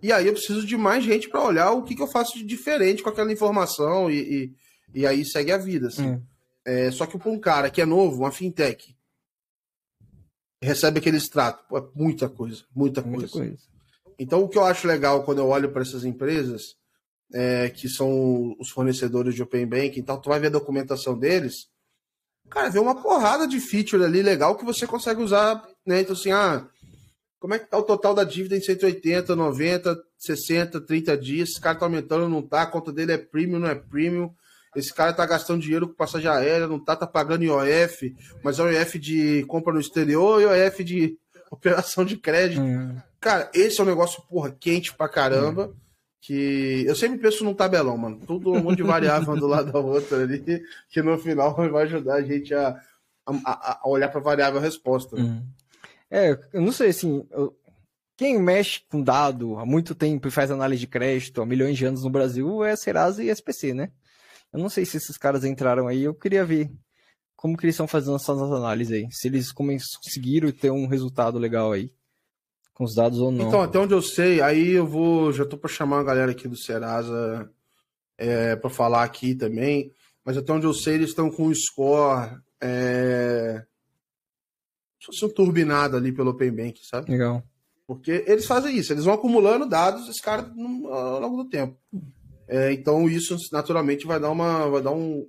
E 0.02 0.12
aí 0.12 0.26
eu 0.26 0.34
preciso 0.34 0.66
de 0.66 0.76
mais 0.76 1.02
gente 1.02 1.26
para 1.26 1.42
olhar 1.42 1.72
o 1.72 1.82
que, 1.82 1.94
que 1.94 2.02
eu 2.02 2.06
faço 2.06 2.36
de 2.36 2.44
diferente 2.44 3.02
com 3.02 3.08
aquela 3.08 3.32
informação 3.32 4.10
e, 4.10 4.52
e, 4.94 5.00
e 5.00 5.06
aí 5.06 5.24
segue 5.24 5.50
a 5.50 5.56
vida. 5.56 5.88
Assim. 5.88 6.10
Uhum. 6.10 6.22
É, 6.66 6.90
só 6.90 7.06
que 7.06 7.16
para 7.16 7.30
um 7.30 7.40
cara 7.40 7.70
que 7.70 7.80
é 7.80 7.86
novo, 7.86 8.18
uma 8.18 8.30
fintech, 8.30 8.94
recebe 10.62 10.98
aquele 10.98 11.16
extrato, 11.16 11.64
é 11.78 11.82
muita 11.94 12.28
coisa, 12.28 12.62
muita, 12.76 13.00
muita 13.00 13.26
coisa. 13.28 13.48
coisa. 13.48 13.62
Então, 14.18 14.42
o 14.42 14.48
que 14.48 14.58
eu 14.58 14.64
acho 14.64 14.86
legal 14.86 15.24
quando 15.24 15.38
eu 15.38 15.46
olho 15.46 15.72
para 15.72 15.80
essas 15.80 16.04
empresas, 16.04 16.76
é, 17.32 17.70
que 17.70 17.88
são 17.88 18.54
os 18.60 18.68
fornecedores 18.68 19.34
de 19.34 19.42
Open 19.42 19.66
Banking, 19.66 20.00
então 20.00 20.20
tu 20.20 20.28
vai 20.28 20.38
ver 20.38 20.48
a 20.48 20.50
documentação 20.50 21.18
deles, 21.18 21.68
cara, 22.50 22.68
vê 22.68 22.78
uma 22.78 23.00
porrada 23.00 23.48
de 23.48 23.60
feature 23.60 24.04
ali 24.04 24.20
legal 24.20 24.56
que 24.56 24.64
você 24.64 24.86
consegue 24.86 25.22
usar, 25.22 25.66
né? 25.86 26.02
Então, 26.02 26.12
assim, 26.12 26.32
ah, 26.32 26.68
como 27.38 27.54
é 27.54 27.58
que 27.58 27.70
tá 27.70 27.78
o 27.78 27.82
total 27.82 28.14
da 28.14 28.24
dívida 28.24 28.56
em 28.56 28.60
180, 28.60 29.34
90, 29.36 29.96
60, 30.18 30.80
30 30.80 31.16
dias? 31.16 31.50
Esse 31.50 31.60
cara 31.60 31.78
tá 31.78 31.86
aumentando, 31.86 32.28
não 32.28 32.42
tá? 32.42 32.62
A 32.62 32.66
conta 32.66 32.92
dele 32.92 33.12
é 33.12 33.18
premium, 33.18 33.60
não 33.60 33.68
é 33.68 33.74
premium? 33.74 34.32
Esse 34.74 34.92
cara 34.92 35.12
tá 35.12 35.24
gastando 35.24 35.62
dinheiro 35.62 35.88
com 35.88 35.94
passagem 35.94 36.28
aérea, 36.28 36.66
não 36.66 36.78
tá? 36.78 36.96
Tá 36.96 37.06
pagando 37.06 37.44
IOF, 37.44 38.14
mas 38.42 38.58
é 38.58 38.80
IOF 38.80 38.98
de 38.98 39.44
compra 39.46 39.72
no 39.72 39.80
exterior 39.80 40.40
e 40.40 40.44
IOF 40.44 40.84
de 40.84 41.18
operação 41.50 42.04
de 42.04 42.16
crédito. 42.16 42.60
Hum. 42.60 42.96
Cara, 43.20 43.50
esse 43.54 43.80
é 43.80 43.84
um 43.84 43.86
negócio, 43.86 44.22
porra, 44.28 44.50
quente 44.50 44.94
pra 44.94 45.08
caramba. 45.08 45.68
Hum. 45.68 45.74
Que 46.20 46.84
eu 46.86 46.96
sempre 46.96 47.18
penso 47.18 47.44
num 47.44 47.54
tabelão, 47.54 47.96
mano. 47.96 48.20
Tudo 48.26 48.52
um 48.52 48.60
monte 48.60 48.78
de 48.78 48.82
variável 48.82 49.36
do 49.36 49.46
lado 49.46 49.72
da 49.72 49.78
outra 49.78 50.20
ali, 50.20 50.62
que 50.90 51.00
no 51.00 51.16
final 51.16 51.54
vai 51.70 51.84
ajudar 51.84 52.16
a 52.16 52.22
gente 52.22 52.52
a, 52.52 52.76
a, 53.24 53.80
a 53.82 53.88
olhar 53.88 54.08
pra 54.08 54.20
variável 54.20 54.60
resposta. 54.60 55.16
Hum. 55.16 55.42
É, 56.10 56.38
eu 56.52 56.62
não 56.62 56.72
sei, 56.72 56.88
assim, 56.88 57.26
eu... 57.30 57.56
quem 58.16 58.40
mexe 58.40 58.80
com 58.90 59.02
dado 59.02 59.58
há 59.58 59.66
muito 59.66 59.94
tempo 59.94 60.28
e 60.28 60.30
faz 60.30 60.50
análise 60.50 60.80
de 60.80 60.86
crédito 60.86 61.42
há 61.42 61.46
milhões 61.46 61.76
de 61.76 61.84
anos 61.84 62.02
no 62.02 62.10
Brasil 62.10 62.64
é 62.64 62.76
Serasa 62.76 63.22
e 63.22 63.28
SPC, 63.28 63.74
né? 63.74 63.90
Eu 64.52 64.58
não 64.58 64.68
sei 64.68 64.84
se 64.86 64.96
esses 64.96 65.18
caras 65.18 65.44
entraram 65.44 65.86
aí, 65.86 66.04
eu 66.04 66.14
queria 66.14 66.44
ver 66.44 66.70
como 67.38 67.56
que 67.56 67.64
eles 67.64 67.74
estão 67.74 67.86
fazendo 67.86 68.16
essas 68.16 68.40
análises 68.40 68.92
aí. 68.92 69.08
Se 69.12 69.28
eles 69.28 69.52
conseguiram 69.52 70.50
ter 70.50 70.72
um 70.72 70.88
resultado 70.88 71.38
legal 71.38 71.70
aí. 71.70 71.92
Com 72.74 72.82
os 72.82 72.94
dados 72.94 73.20
ou 73.20 73.30
não. 73.30 73.46
Então, 73.46 73.62
até 73.62 73.78
onde 73.78 73.94
eu 73.94 74.02
sei, 74.02 74.40
aí 74.40 74.70
eu 74.70 74.86
vou. 74.86 75.32
Já 75.32 75.44
tô 75.44 75.56
para 75.56 75.70
chamar 75.70 76.00
a 76.00 76.04
galera 76.04 76.32
aqui 76.32 76.48
do 76.48 76.56
Serasa 76.56 77.48
é, 78.16 78.56
para 78.56 78.68
falar 78.70 79.04
aqui 79.04 79.36
também. 79.36 79.92
Mas 80.24 80.36
até 80.36 80.52
onde 80.52 80.66
eu 80.66 80.74
sei, 80.74 80.94
eles 80.94 81.10
estão 81.10 81.30
com 81.30 81.46
o 81.46 81.54
score. 81.54 82.40
É, 82.60 83.64
se 84.98 85.06
fosse 85.06 85.24
um 85.24 85.28
turbinado 85.28 85.96
ali 85.96 86.12
pelo 86.12 86.30
Open 86.30 86.50
Bank, 86.50 86.80
sabe? 86.84 87.10
Legal. 87.10 87.42
Porque 87.86 88.24
eles 88.26 88.46
fazem 88.46 88.76
isso, 88.76 88.92
eles 88.92 89.04
vão 89.04 89.14
acumulando 89.14 89.66
dados, 89.66 90.08
esse 90.08 90.20
cara 90.20 90.52
ao 90.90 91.20
longo 91.20 91.42
do 91.42 91.48
tempo. 91.48 91.76
É, 92.46 92.72
então 92.72 93.08
isso 93.08 93.36
naturalmente 93.52 94.06
vai 94.06 94.20
dar 94.20 94.30
uma, 94.30 94.68
vai 94.68 94.82
dar 94.82 94.90
um, 94.90 95.26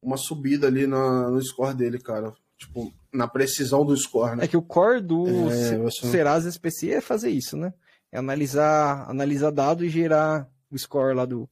uma 0.00 0.16
subida 0.16 0.66
ali 0.66 0.86
na, 0.86 1.30
no 1.30 1.42
score 1.42 1.74
dele, 1.74 1.98
cara. 1.98 2.32
Tipo, 2.58 2.90
na 3.12 3.28
precisão 3.28 3.84
do 3.84 3.94
score, 3.96 4.36
né? 4.36 4.44
É 4.44 4.48
que 4.48 4.56
o 4.56 4.62
core 4.62 5.00
do 5.02 5.26
é. 5.50 5.90
Serasa 5.90 6.48
SPC 6.48 6.92
é 6.92 7.00
fazer 7.02 7.30
isso, 7.30 7.56
né? 7.56 7.74
É 8.10 8.18
analisar, 8.18 9.08
analisar 9.10 9.50
dado 9.50 9.84
e 9.84 9.90
gerar 9.90 10.48
o 10.70 10.78
score 10.78 11.14
lá 11.14 11.26
do, 11.26 11.48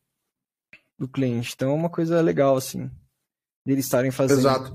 do 0.99 1.07
cliente. 1.07 1.53
Então 1.55 1.71
é 1.71 1.75
uma 1.75 1.91
coisa 1.91 2.21
legal, 2.23 2.57
assim, 2.57 2.91
deles 3.67 3.85
estarem 3.85 4.11
fazendo. 4.11 4.39
Exato. 4.39 4.75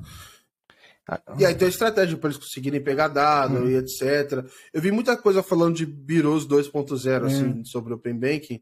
E 1.37 1.45
aí 1.45 1.55
tem 1.55 1.65
a 1.65 1.69
estratégia 1.69 2.17
para 2.17 2.29
eles 2.29 2.41
conseguirem 2.41 2.83
pegar 2.83 3.07
dado 3.07 3.59
hum. 3.59 3.69
e 3.69 3.75
etc. 3.75 4.45
Eu 4.73 4.81
vi 4.81 4.91
muita 4.91 5.17
coisa 5.17 5.41
falando 5.41 5.75
de 5.75 5.85
Biros 5.85 6.47
2.0, 6.47 7.21
hum. 7.21 7.25
assim, 7.25 7.65
sobre 7.65 7.93
Open 7.93 8.17
Banking. 8.17 8.61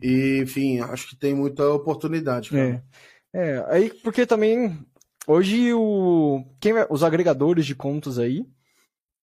E, 0.00 0.40
enfim, 0.42 0.80
acho 0.80 1.08
que 1.08 1.16
tem 1.16 1.34
muita 1.34 1.68
oportunidade. 1.70 2.50
Cara. 2.50 2.62
É. 2.62 2.82
É, 3.38 3.64
aí 3.68 3.90
porque 4.02 4.24
também 4.24 4.78
hoje 5.26 5.72
o 5.74 6.42
quem 6.58 6.72
os 6.88 7.02
agregadores 7.02 7.66
de 7.66 7.74
contas 7.74 8.18
aí, 8.18 8.46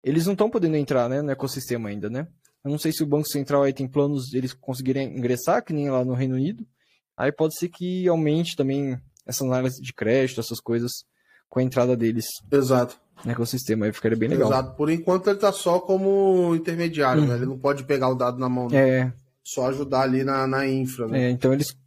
eles 0.03 0.27
não 0.27 0.33
estão 0.33 0.51
podendo 0.51 0.77
entrar, 0.77 1.09
né, 1.09 1.21
no 1.21 1.31
ecossistema 1.31 1.89
ainda, 1.89 2.11
né? 2.11 2.27
Eu 2.63 2.69
não 2.69 2.77
sei 2.77 2.91
se 2.91 3.01
o 3.01 3.07
Banco 3.07 3.27
Central 3.27 3.63
aí 3.63 3.73
tem 3.73 3.87
planos 3.87 4.33
eles 4.33 4.53
conseguirem 4.53 5.17
ingressar, 5.17 5.63
que 5.63 5.73
nem 5.73 5.89
lá 5.89 6.05
no 6.05 6.13
Reino 6.13 6.35
Unido. 6.35 6.65
Aí 7.17 7.31
pode 7.31 7.57
ser 7.57 7.69
que 7.69 8.07
aumente 8.07 8.55
também 8.55 8.99
essa 9.25 9.43
análise 9.43 9.81
de 9.81 9.93
crédito, 9.93 10.39
essas 10.39 10.59
coisas 10.59 10.91
com 11.53 11.59
a 11.59 11.63
entrada 11.63 11.95
deles. 11.95 12.25
Exato. 12.51 12.99
No 13.23 13.31
ecossistema, 13.31 13.85
aí 13.85 13.93
ficaria 13.93 14.17
bem 14.17 14.27
legal. 14.27 14.49
Exato. 14.49 14.75
Por 14.75 14.89
enquanto 14.89 15.29
ele 15.29 15.37
tá 15.37 15.51
só 15.51 15.79
como 15.79 16.55
intermediário, 16.55 17.27
né? 17.27 17.35
Ele 17.35 17.45
não 17.45 17.59
pode 17.59 17.83
pegar 17.83 18.09
o 18.09 18.15
dado 18.15 18.39
na 18.39 18.49
mão. 18.49 18.67
Né? 18.67 18.89
É. 18.89 19.13
Só 19.43 19.67
ajudar 19.67 20.01
ali 20.01 20.23
na, 20.23 20.47
na 20.47 20.67
infra, 20.67 21.07
né? 21.07 21.25
É, 21.25 21.29
então 21.29 21.53
eles 21.53 21.77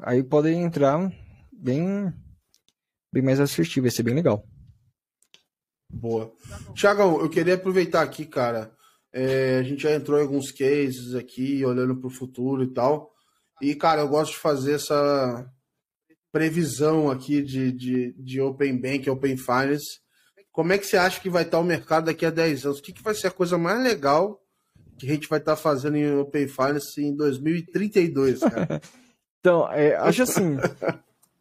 aí 0.00 0.22
podem 0.22 0.62
entrar 0.62 1.10
bem, 1.50 2.12
bem 3.10 3.22
mais 3.22 3.40
assertivo, 3.40 3.84
vai 3.84 3.90
ser 3.90 4.02
bem 4.02 4.14
legal. 4.14 4.44
Boa. 5.88 6.30
Tiagão, 6.74 7.22
eu 7.22 7.30
queria 7.30 7.54
aproveitar 7.54 8.02
aqui, 8.02 8.26
cara, 8.26 8.70
É, 9.14 9.56
a 9.60 9.62
gente 9.62 9.82
já 9.82 9.92
entrou 9.92 10.18
em 10.18 10.22
alguns 10.22 10.52
cases 10.52 11.14
aqui, 11.14 11.64
olhando 11.64 11.96
para 11.96 12.06
o 12.06 12.10
futuro 12.10 12.62
e 12.62 12.68
tal. 12.68 13.10
E, 13.62 13.74
cara, 13.74 14.02
eu 14.02 14.08
gosto 14.08 14.32
de 14.32 14.38
fazer 14.38 14.74
essa 14.74 15.50
previsão 16.32 17.10
aqui 17.10 17.42
de, 17.42 17.72
de, 17.72 18.12
de 18.12 18.40
Open 18.40 18.76
Bank, 18.80 19.08
Open 19.08 19.36
Finance. 19.36 20.00
Como 20.52 20.72
é 20.72 20.78
que 20.78 20.86
você 20.86 20.96
acha 20.96 21.20
que 21.20 21.30
vai 21.30 21.42
estar 21.42 21.58
o 21.58 21.64
mercado 21.64 22.06
daqui 22.06 22.26
a 22.26 22.30
10 22.30 22.66
anos? 22.66 22.78
O 22.78 22.82
que, 22.82 22.92
que 22.92 23.02
vai 23.02 23.14
ser 23.14 23.28
a 23.28 23.32
coisa 23.32 23.56
mais 23.56 23.82
legal 23.82 24.40
que 24.98 25.06
a 25.06 25.14
gente 25.14 25.28
vai 25.28 25.38
estar 25.38 25.56
fazendo 25.56 25.96
em 25.96 26.18
Open 26.18 26.46
Finance 26.46 27.00
em 27.00 27.14
2032, 27.14 28.40
cara? 28.40 28.80
então, 29.40 29.70
é, 29.72 29.96
acho 29.96 30.22
assim, 30.22 30.58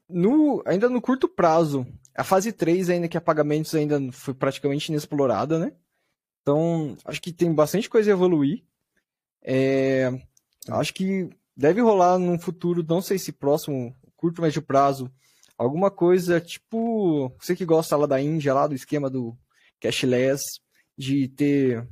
no, 0.07 0.63
ainda 0.65 0.87
no 0.89 1.01
curto 1.01 1.27
prazo, 1.27 1.85
a 2.15 2.23
fase 2.23 2.51
3 2.51 2.89
ainda 2.89 3.07
que 3.07 3.17
é 3.17 3.19
pagamentos 3.19 3.73
ainda 3.75 3.99
foi 4.11 4.33
praticamente 4.33 4.89
inexplorada, 4.89 5.59
né? 5.59 5.73
Então, 6.41 6.97
acho 7.05 7.21
que 7.21 7.31
tem 7.31 7.53
bastante 7.53 7.89
coisa 7.89 8.09
a 8.09 8.13
evoluir. 8.13 8.63
É, 9.41 10.11
acho 10.69 10.93
que 10.93 11.29
deve 11.55 11.81
rolar 11.81 12.17
num 12.17 12.39
futuro, 12.39 12.85
não 12.87 13.01
sei 13.01 13.19
se 13.19 13.31
próximo, 13.31 13.95
curto, 14.19 14.41
médio 14.41 14.61
prazo, 14.61 15.09
alguma 15.57 15.89
coisa 15.89 16.41
tipo. 16.41 17.33
Você 17.39 17.55
que 17.55 17.63
gosta 17.63 17.95
lá 17.95 18.05
da 18.05 18.21
Índia, 18.21 18.53
lá 18.53 18.67
do 18.67 18.75
esquema 18.75 19.09
do 19.09 19.37
cashless, 19.79 20.41
de 20.97 21.29
ter. 21.29 21.87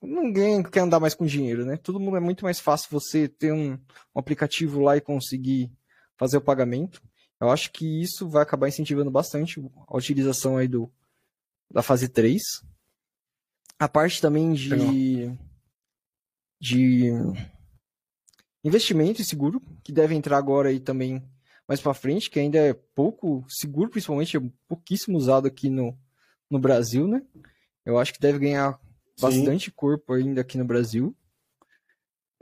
Ninguém 0.00 0.62
quer 0.62 0.80
andar 0.80 1.00
mais 1.00 1.14
com 1.14 1.24
dinheiro, 1.24 1.64
né? 1.64 1.78
Todo 1.78 1.98
mundo 1.98 2.18
é 2.18 2.20
muito 2.20 2.44
mais 2.44 2.60
fácil 2.60 2.88
você 2.90 3.26
ter 3.26 3.52
um, 3.52 3.72
um 4.14 4.18
aplicativo 4.18 4.80
lá 4.80 4.96
e 4.96 5.00
conseguir 5.00 5.72
fazer 6.16 6.36
o 6.36 6.42
pagamento. 6.42 7.02
Eu 7.40 7.50
acho 7.50 7.72
que 7.72 8.02
isso 8.02 8.28
vai 8.28 8.42
acabar 8.42 8.68
incentivando 8.68 9.10
bastante 9.10 9.60
a 9.88 9.96
utilização 9.96 10.58
aí 10.58 10.68
do, 10.68 10.92
da 11.70 11.82
fase 11.82 12.06
3. 12.06 12.40
A 13.78 13.88
parte 13.88 14.20
também 14.20 14.52
de, 14.52 15.34
de 16.60 17.10
investimento 18.64 19.20
e 19.20 19.24
seguro, 19.24 19.60
que 19.82 19.92
deve 19.92 20.14
entrar 20.14 20.38
agora 20.38 20.68
aí 20.68 20.80
também 20.80 21.22
mais 21.66 21.80
para 21.80 21.94
frente, 21.94 22.30
que 22.30 22.38
ainda 22.38 22.58
é 22.58 22.72
pouco 22.72 23.44
seguro, 23.48 23.90
principalmente 23.90 24.36
é 24.36 24.40
pouquíssimo 24.68 25.16
usado 25.16 25.46
aqui 25.46 25.70
no, 25.70 25.96
no 26.50 26.58
Brasil, 26.58 27.06
né? 27.06 27.22
Eu 27.84 27.98
acho 27.98 28.12
que 28.12 28.20
deve 28.20 28.38
ganhar 28.38 28.78
bastante 29.20 29.66
Sim. 29.66 29.72
corpo 29.74 30.12
ainda 30.12 30.40
aqui 30.40 30.58
no 30.58 30.64
Brasil. 30.64 31.14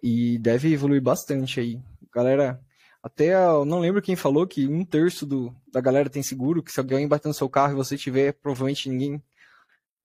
E 0.03 0.39
deve 0.39 0.73
evoluir 0.73 1.03
bastante 1.03 1.61
aí. 1.61 1.81
Galera, 2.12 2.61
até 3.03 3.35
eu 3.35 3.64
não 3.64 3.81
lembro 3.81 4.03
quem 4.03 4.16
falou 4.16 4.47
que 4.47 4.66
um 4.66 4.85
terço 4.85 5.27
do, 5.27 5.55
da 5.71 5.81
galera 5.81 6.11
tem 6.11 6.23
seguro, 6.23 6.62
que 6.62 6.73
se 6.73 6.81
alguém 6.81 7.07
bater 7.07 7.29
no 7.29 7.35
seu 7.35 7.49
carro 7.49 7.73
e 7.73 7.77
você 7.77 7.97
tiver, 7.97 8.33
provavelmente 8.33 8.89
ninguém 8.89 9.23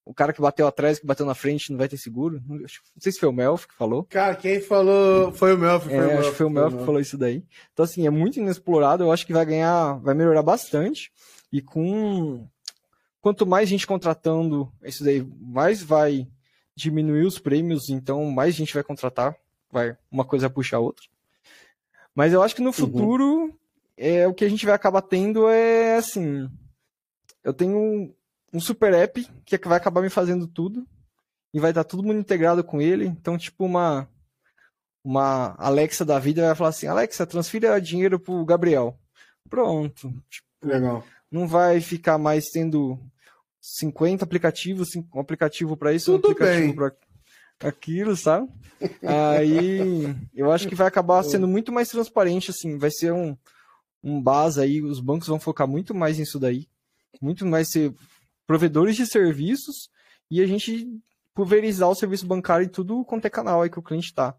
o 0.05 0.13
cara 0.13 0.31
que 0.31 0.39
bateu 0.39 0.67
atrás, 0.67 0.99
que 0.99 1.05
bateu 1.05 1.25
na 1.25 1.33
frente, 1.33 1.71
não 1.71 1.79
vai 1.79 1.87
ter 1.87 1.97
seguro. 1.97 2.39
Não 2.47 2.59
sei 2.99 3.11
se 3.11 3.19
foi 3.19 3.27
o 3.27 3.33
Melf 3.33 3.65
que 3.65 3.73
falou. 3.73 4.03
Cara, 4.03 4.35
quem 4.35 4.61
falou 4.61 5.31
foi 5.31 5.55
o 5.55 5.57
Melf. 5.57 5.85
Foi 5.85 5.93
é, 5.95 5.97
o 5.97 6.07
Melf, 6.07 6.19
acho 6.19 6.29
que 6.29 6.37
foi 6.37 6.45
o 6.45 6.49
Melf 6.49 6.77
que 6.77 6.85
falou 6.85 7.01
isso 7.01 7.17
daí. 7.17 7.43
Então, 7.73 7.83
assim, 7.83 8.05
é 8.05 8.09
muito 8.11 8.39
inexplorado. 8.39 9.03
Eu 9.03 9.11
acho 9.11 9.25
que 9.25 9.33
vai 9.33 9.43
ganhar, 9.43 9.95
vai 9.95 10.13
melhorar 10.13 10.43
bastante. 10.43 11.11
E 11.51 11.59
com. 11.59 12.47
Quanto 13.19 13.47
mais 13.47 13.67
gente 13.67 13.87
contratando 13.87 14.71
isso 14.83 15.03
daí, 15.03 15.27
mais 15.41 15.81
vai 15.81 16.27
diminuir 16.75 17.25
os 17.25 17.39
prêmios. 17.39 17.89
Então, 17.89 18.23
mais 18.29 18.53
gente 18.53 18.75
vai 18.75 18.83
contratar. 18.83 19.35
Vai, 19.71 19.97
uma 20.11 20.23
coisa 20.23 20.51
puxa 20.51 20.77
a 20.77 20.79
outra. 20.79 21.03
Mas 22.13 22.31
eu 22.31 22.43
acho 22.43 22.55
que 22.55 22.61
no 22.61 22.71
futuro, 22.71 23.25
uhum. 23.25 23.53
é, 23.97 24.27
o 24.27 24.33
que 24.35 24.45
a 24.45 24.49
gente 24.49 24.65
vai 24.67 24.75
acabar 24.75 25.01
tendo 25.01 25.49
é 25.49 25.95
assim. 25.95 26.47
Eu 27.43 27.53
tenho 27.53 28.14
um 28.55 28.59
super 28.61 28.93
app 28.93 29.27
que 29.45 29.57
vai 29.67 29.77
acabar 29.77 30.01
me 30.01 30.09
fazendo 30.09 30.47
tudo 30.47 30.87
e 31.53 31.59
vai 31.59 31.71
estar 31.71 31.83
tudo 31.83 32.03
mundo 32.03 32.19
integrado 32.19 32.63
com 32.63 32.81
ele. 32.81 33.05
Então, 33.05 33.37
tipo, 33.37 33.65
uma 33.65 34.09
uma 35.03 35.55
Alexa 35.59 36.05
da 36.05 36.17
vida 36.17 36.47
vai 36.47 36.55
falar 36.55 36.69
assim: 36.69 36.87
Alexa, 36.87 37.27
transfira 37.27 37.79
dinheiro 37.81 38.17
pro 38.17 38.45
Gabriel. 38.45 38.97
Pronto. 39.49 40.09
Tipo, 40.29 40.47
Legal. 40.63 41.03
Não 41.29 41.47
vai 41.47 41.81
ficar 41.81 42.17
mais 42.17 42.45
tendo 42.45 42.97
50 43.61 44.23
aplicativos, 44.23 44.95
um 44.95 45.19
aplicativo 45.19 45.75
para 45.75 45.93
isso, 45.93 46.13
Tudo 46.13 46.29
um 46.29 46.31
aplicativo 46.31 46.73
para 47.59 47.69
aquilo, 47.69 48.15
sabe? 48.15 48.47
Aí 49.03 50.15
eu 50.33 50.51
acho 50.51 50.67
que 50.67 50.75
vai 50.75 50.87
acabar 50.87 51.21
sendo 51.25 51.47
muito 51.47 51.71
mais 51.73 51.89
transparente, 51.89 52.51
assim, 52.51 52.77
vai 52.77 52.89
ser 52.89 53.11
um, 53.11 53.35
um 54.01 54.21
base 54.21 54.61
aí, 54.61 54.81
os 54.81 54.99
bancos 54.99 55.27
vão 55.27 55.39
focar 55.39 55.67
muito 55.67 55.93
mais 55.93 56.17
nisso 56.17 56.39
daí, 56.39 56.67
muito 57.21 57.45
mais 57.45 57.69
ser 57.69 57.93
provedores 58.45 58.95
de 58.95 59.05
serviços 59.05 59.89
e 60.29 60.41
a 60.41 60.47
gente 60.47 60.87
pulverizar 61.33 61.89
o 61.89 61.95
serviço 61.95 62.25
bancário 62.25 62.65
em 62.65 62.69
tudo 62.69 63.03
quanto 63.03 63.25
é 63.25 63.29
canal 63.29 63.61
aí 63.61 63.69
que 63.69 63.79
o 63.79 63.83
cliente 63.83 64.07
está. 64.07 64.35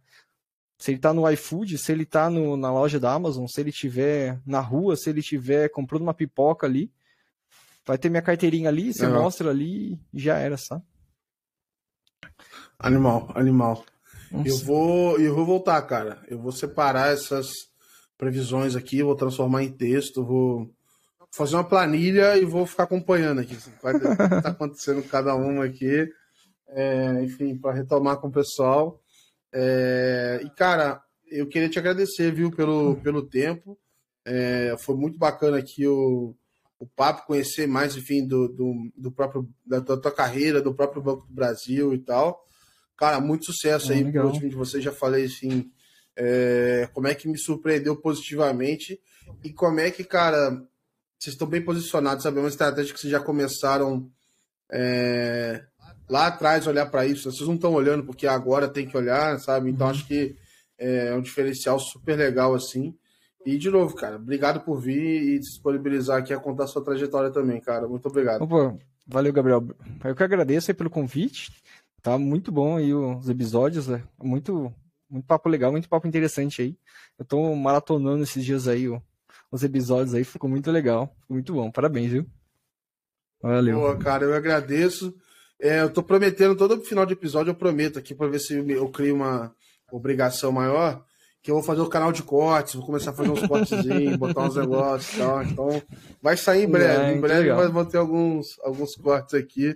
Se 0.79 0.91
ele 0.91 0.99
está 0.99 1.13
no 1.13 1.29
iFood, 1.31 1.79
se 1.79 1.93
ele 1.93 2.03
está 2.03 2.29
na 2.29 2.73
loja 2.73 3.01
da 3.01 3.13
Amazon, 3.13 3.47
se 3.47 3.61
ele 3.61 3.71
estiver 3.71 4.41
na 4.45 4.61
rua, 4.61 4.97
se 4.97 5.09
ele 5.09 5.21
estiver 5.21 5.71
comprando 5.71 6.03
uma 6.03 6.15
pipoca 6.15 6.67
ali, 6.67 6.93
vai 7.85 7.97
ter 7.97 8.11
minha 8.11 8.23
carteirinha 8.23 8.69
ali, 8.69 8.93
você 8.93 9.07
uhum. 9.07 9.23
mostra 9.23 9.51
ali 9.51 9.99
e 10.13 10.19
já 10.19 10.37
era, 10.37 10.57
sabe? 10.57 10.83
Animal, 12.79 13.31
animal. 13.35 13.85
Nossa. 14.31 14.49
Eu 14.49 14.59
vou, 14.59 15.19
eu 15.19 15.35
vou 15.35 15.47
voltar, 15.47 15.81
cara. 15.83 16.23
Eu 16.29 16.39
vou 16.39 16.53
separar 16.53 17.13
essas 17.13 17.49
previsões 18.19 18.77
aqui, 18.77 19.03
vou 19.03 19.15
transformar 19.15 19.63
em 19.63 19.73
texto, 19.73 20.25
vou 20.25 20.71
fazer 21.37 21.57
uma 21.57 21.65
planilha 21.65 22.37
e 22.39 22.45
vou 22.45 22.67
ficar 22.67 22.85
acompanhando 22.85 23.41
aqui 23.41 23.55
o 23.55 23.59
que 23.59 23.69
está 23.69 24.49
acontecendo 24.49 25.03
com 25.03 25.09
cada 25.09 25.35
uma 25.35 25.67
aqui. 25.67 26.09
É, 26.69 27.23
enfim, 27.23 27.57
para 27.57 27.75
retomar 27.75 28.17
com 28.17 28.29
o 28.29 28.33
pessoal. 28.33 29.01
É, 29.53 30.41
e, 30.45 30.51
cara, 30.51 31.01
eu 31.31 31.47
queria 31.47 31.69
te 31.69 31.79
agradecer, 31.79 32.33
viu, 32.33 32.51
pelo, 32.51 32.97
pelo 32.97 33.23
tempo. 33.23 33.79
É, 34.25 34.75
foi 34.79 34.97
muito 34.97 35.19
bacana 35.19 35.59
aqui 35.59 35.87
o, 35.87 36.35
o 36.79 36.87
papo, 36.87 37.27
conhecer 37.27 37.67
mais, 37.67 37.97
enfim, 37.97 38.27
do, 38.27 38.49
do, 38.49 38.91
do 38.97 39.13
próprio, 39.13 39.49
da, 39.65 39.79
da, 39.79 39.97
tua 39.97 40.13
carreira, 40.13 40.61
do 40.61 40.75
próprio 40.75 41.03
Banco 41.03 41.27
do 41.27 41.35
Brasil 41.35 41.93
e 41.95 41.99
tal. 41.99 42.45
Cara, 42.97 43.21
muito 43.21 43.45
sucesso 43.45 43.93
aí 43.93 44.11
por 44.11 44.25
último 44.25 44.49
de 44.49 44.57
você. 44.57 44.81
Já 44.81 44.91
falei, 44.91 45.27
assim, 45.27 45.71
é, 46.17 46.89
como 46.95 47.07
é 47.07 47.15
que 47.15 47.29
me 47.29 47.39
surpreendeu 47.39 47.95
positivamente 47.95 48.99
e 49.45 49.53
como 49.53 49.81
é 49.81 49.91
que, 49.91 50.03
cara, 50.03 50.67
vocês 51.19 51.35
estão 51.35 51.49
bem 51.49 51.63
posicionados, 51.63 52.23
sabe? 52.23 52.39
É 52.39 52.41
uma 52.41 52.49
estratégia 52.49 52.93
que 52.93 53.01
vocês 53.01 53.11
já 53.11 53.21
começaram 53.21 54.11
é, 54.71 55.65
lá 56.09 56.27
atrás 56.27 56.67
olhar 56.67 56.87
para 56.87 57.07
isso. 57.07 57.31
Vocês 57.31 57.47
não 57.49 57.55
estão 57.55 57.73
olhando 57.73 58.05
porque 58.05 58.27
agora 58.27 58.69
tem 58.69 58.87
que 58.87 58.97
olhar, 58.97 59.39
sabe? 59.39 59.71
Então 59.71 59.87
uhum. 59.87 59.93
acho 59.93 60.07
que 60.07 60.37
é 60.79 61.15
um 61.15 61.23
diferencial 61.23 61.79
super 61.79 62.17
legal 62.17 62.55
assim. 62.55 62.95
E 63.45 63.57
de 63.57 63.71
novo, 63.71 63.95
cara, 63.95 64.17
obrigado 64.17 64.61
por 64.61 64.81
vir 64.81 65.35
e 65.35 65.39
disponibilizar 65.39 66.19
aqui 66.19 66.35
a 66.35 66.39
contar 66.41 66.65
a 66.65 66.67
sua 66.67 66.85
trajetória 66.85 67.31
também, 67.31 67.61
cara. 67.61 67.89
Muito 67.89 68.09
obrigado. 68.09 68.43
Opa, 68.43 68.77
valeu, 69.07 69.33
Gabriel. 69.33 69.65
Eu 70.05 70.15
que 70.15 70.23
agradeço 70.23 70.71
aí 70.71 70.75
pelo 70.75 70.91
convite. 70.91 71.53
Tá 72.03 72.19
muito 72.19 72.53
bom 72.53 72.77
aí 72.77 72.93
os 72.93 73.29
episódios, 73.29 73.87
né? 73.89 74.03
muito 74.23 74.73
muito 75.09 75.25
papo 75.25 75.49
legal, 75.49 75.71
muito 75.71 75.89
papo 75.89 76.07
interessante 76.07 76.61
aí. 76.61 76.77
Eu 77.17 77.25
tô 77.25 77.55
maratonando 77.55 78.25
esses 78.25 78.45
dias 78.45 78.67
aí 78.67 78.89
ó 78.89 79.01
os 79.51 79.63
episódios 79.63 80.15
aí, 80.15 80.25
ficou 80.25 80.49
muito 80.49 80.71
legal. 80.71 81.15
Ficou 81.21 81.35
muito 81.35 81.53
bom. 81.53 81.71
Parabéns, 81.71 82.11
viu? 82.11 82.27
Valeu. 83.43 83.81
Boa, 83.81 83.97
cara, 83.97 84.25
eu 84.25 84.35
agradeço. 84.35 85.15
É, 85.61 85.81
eu 85.83 85.91
tô 85.91 86.03
prometendo, 86.03 86.57
todo 86.57 86.81
final 86.83 87.07
de 87.07 87.15
episódio 87.15 87.51
eu 87.51 87.55
prometo 87.55 87.99
aqui 87.99 88.15
para 88.15 88.29
ver 88.29 88.41
se 88.41 88.55
eu 88.55 88.89
crio 88.89 89.15
uma 89.15 89.55
obrigação 89.91 90.53
maior, 90.53 91.03
que 91.43 91.51
eu 91.51 91.55
vou 91.55 91.65
fazer 91.65 91.81
o 91.81 91.89
canal 91.89 92.13
de 92.13 92.23
cortes, 92.23 92.75
vou 92.75 92.85
começar 92.85 93.11
a 93.11 93.15
fazer 93.15 93.31
uns 93.31 93.47
cortezinhos, 93.47 94.17
botar 94.19 94.43
uns 94.43 94.57
negócios 94.57 95.15
e 95.15 95.19
tal. 95.19 95.43
Então, 95.43 95.83
vai 96.21 96.37
sair 96.37 96.65
em 96.65 96.69
breve. 96.69 97.05
É, 97.05 97.15
em 97.15 97.21
breve 97.21 97.53
vai, 97.53 97.69
vão 97.69 97.85
ter 97.85 97.99
alguns, 97.99 98.59
alguns 98.63 98.95
cortes 98.97 99.35
aqui. 99.35 99.75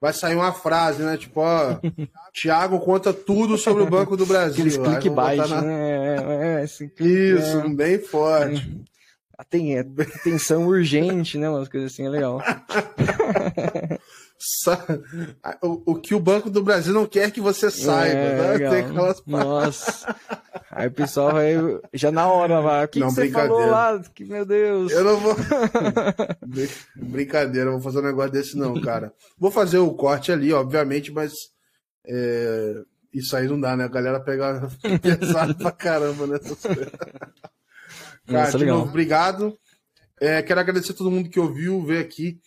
Vai 0.00 0.12
sair 0.12 0.36
uma 0.36 0.52
frase, 0.52 1.02
né? 1.02 1.16
Tipo, 1.16 1.40
ó, 1.40 1.76
Thiago 2.32 2.78
conta 2.78 3.12
tudo 3.12 3.58
sobre 3.58 3.82
o 3.82 3.90
Banco 3.90 4.16
do 4.16 4.24
Brasil. 4.24 4.64
Aqueles 4.64 4.76
clickbait, 4.76 5.38
na... 5.48 5.60
né? 5.60 6.16
É, 6.16 6.60
é, 6.60 6.64
Isso, 6.64 7.58
é. 7.58 7.68
bem 7.68 7.98
forte. 7.98 8.80
Tem 9.44 9.78
atenção 9.78 10.66
urgente, 10.66 11.38
né? 11.38 11.48
Umas 11.48 11.68
coisas 11.68 11.92
assim, 11.92 12.06
é 12.06 12.08
legal. 12.08 12.42
o, 15.62 15.92
o, 15.92 15.94
que 15.94 16.14
o 16.14 16.20
Banco 16.20 16.50
do 16.50 16.62
Brasil 16.62 16.92
não 16.92 17.06
quer 17.06 17.30
que 17.30 17.40
você 17.40 17.70
saiba, 17.70 18.18
é, 18.18 18.58
né? 18.58 18.70
Tem 18.70 18.84
aquelas... 18.84 19.22
Nossa. 19.26 20.14
Aí 20.70 20.86
o 20.86 20.92
pessoal 20.92 21.32
vai 21.32 21.54
já 21.92 22.12
na 22.12 22.28
hora 22.28 22.60
vai. 22.60 22.84
O 22.84 22.88
que, 22.88 23.00
não, 23.00 23.08
que 23.08 23.14
você 23.14 23.30
falou 23.30 23.66
lá? 23.66 24.00
Que, 24.14 24.24
meu 24.24 24.44
Deus. 24.44 24.92
Eu 24.92 25.02
não 25.02 25.18
vou. 25.18 25.34
brincadeira, 26.94 27.66
não 27.66 27.80
vou 27.80 27.82
fazer 27.82 27.98
um 27.98 28.06
negócio 28.06 28.30
desse, 28.30 28.56
não, 28.56 28.80
cara. 28.80 29.12
Vou 29.36 29.50
fazer 29.50 29.78
o 29.78 29.94
corte 29.94 30.30
ali, 30.30 30.52
obviamente, 30.52 31.10
mas. 31.10 31.32
É... 32.06 32.74
Isso 33.12 33.36
aí 33.36 33.48
não 33.48 33.58
dá, 33.58 33.76
né? 33.76 33.84
A 33.84 33.88
galera 33.88 34.20
pega 34.20 34.68
pesado 35.02 35.54
pra 35.56 35.72
caramba 35.72 36.26
nessas 36.26 36.60
coisas. 36.60 36.92
Cara, 38.28 38.50
de 38.58 38.64
novo, 38.66 38.88
obrigado. 38.88 39.58
É, 40.20 40.42
quero 40.42 40.60
agradecer 40.60 40.92
a 40.92 40.94
todo 40.96 41.10
mundo 41.10 41.30
que 41.30 41.40
ouviu, 41.40 41.84
veio 41.84 42.00
aqui. 42.00 42.40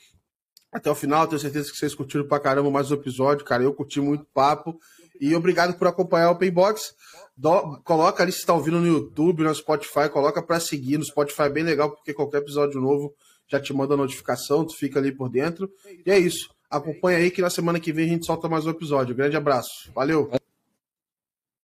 até 0.72 0.90
o 0.90 0.96
final. 0.96 1.28
Tenho 1.28 1.40
certeza 1.40 1.72
que 1.72 1.78
vocês 1.78 1.94
curtiram 1.94 2.28
pra 2.28 2.40
caramba 2.40 2.70
mais 2.72 2.92
o 2.92 2.94
episódio, 2.94 3.46
cara. 3.46 3.64
Eu 3.64 3.74
curti 3.74 4.00
muito 4.00 4.26
papo. 4.34 4.78
E 5.20 5.36
obrigado 5.36 5.78
por 5.78 5.88
acompanhar 5.88 6.30
o 6.30 6.34
Open 6.34 6.52
Box. 6.52 6.94
Do, 7.36 7.82
coloca 7.84 8.24
ali 8.24 8.32
se 8.32 8.40
está 8.40 8.54
ouvindo 8.54 8.80
no 8.80 8.88
YouTube, 8.88 9.44
no 9.44 9.54
Spotify, 9.54 10.10
coloca 10.12 10.42
para 10.42 10.60
seguir. 10.60 10.98
No 10.98 11.06
Spotify 11.06 11.44
é 11.44 11.50
bem 11.50 11.64
legal, 11.64 11.92
porque 11.92 12.14
qualquer 12.14 12.40
episódio 12.40 12.80
novo 12.80 13.14
já 13.48 13.60
te 13.60 13.74
manda 13.74 13.98
notificação, 13.98 14.66
tu 14.66 14.76
fica 14.76 15.00
ali 15.00 15.12
por 15.12 15.30
dentro. 15.30 15.70
E 16.06 16.10
é 16.10 16.18
isso. 16.18 16.50
Acompanha 16.70 17.18
aí 17.18 17.30
que 17.30 17.42
na 17.42 17.50
semana 17.50 17.80
que 17.80 17.92
vem 17.92 18.06
a 18.06 18.10
gente 18.10 18.26
solta 18.26 18.48
mais 18.48 18.66
um 18.66 18.70
episódio. 18.70 19.14
Grande 19.14 19.36
abraço. 19.36 19.92
Valeu! 19.94 20.41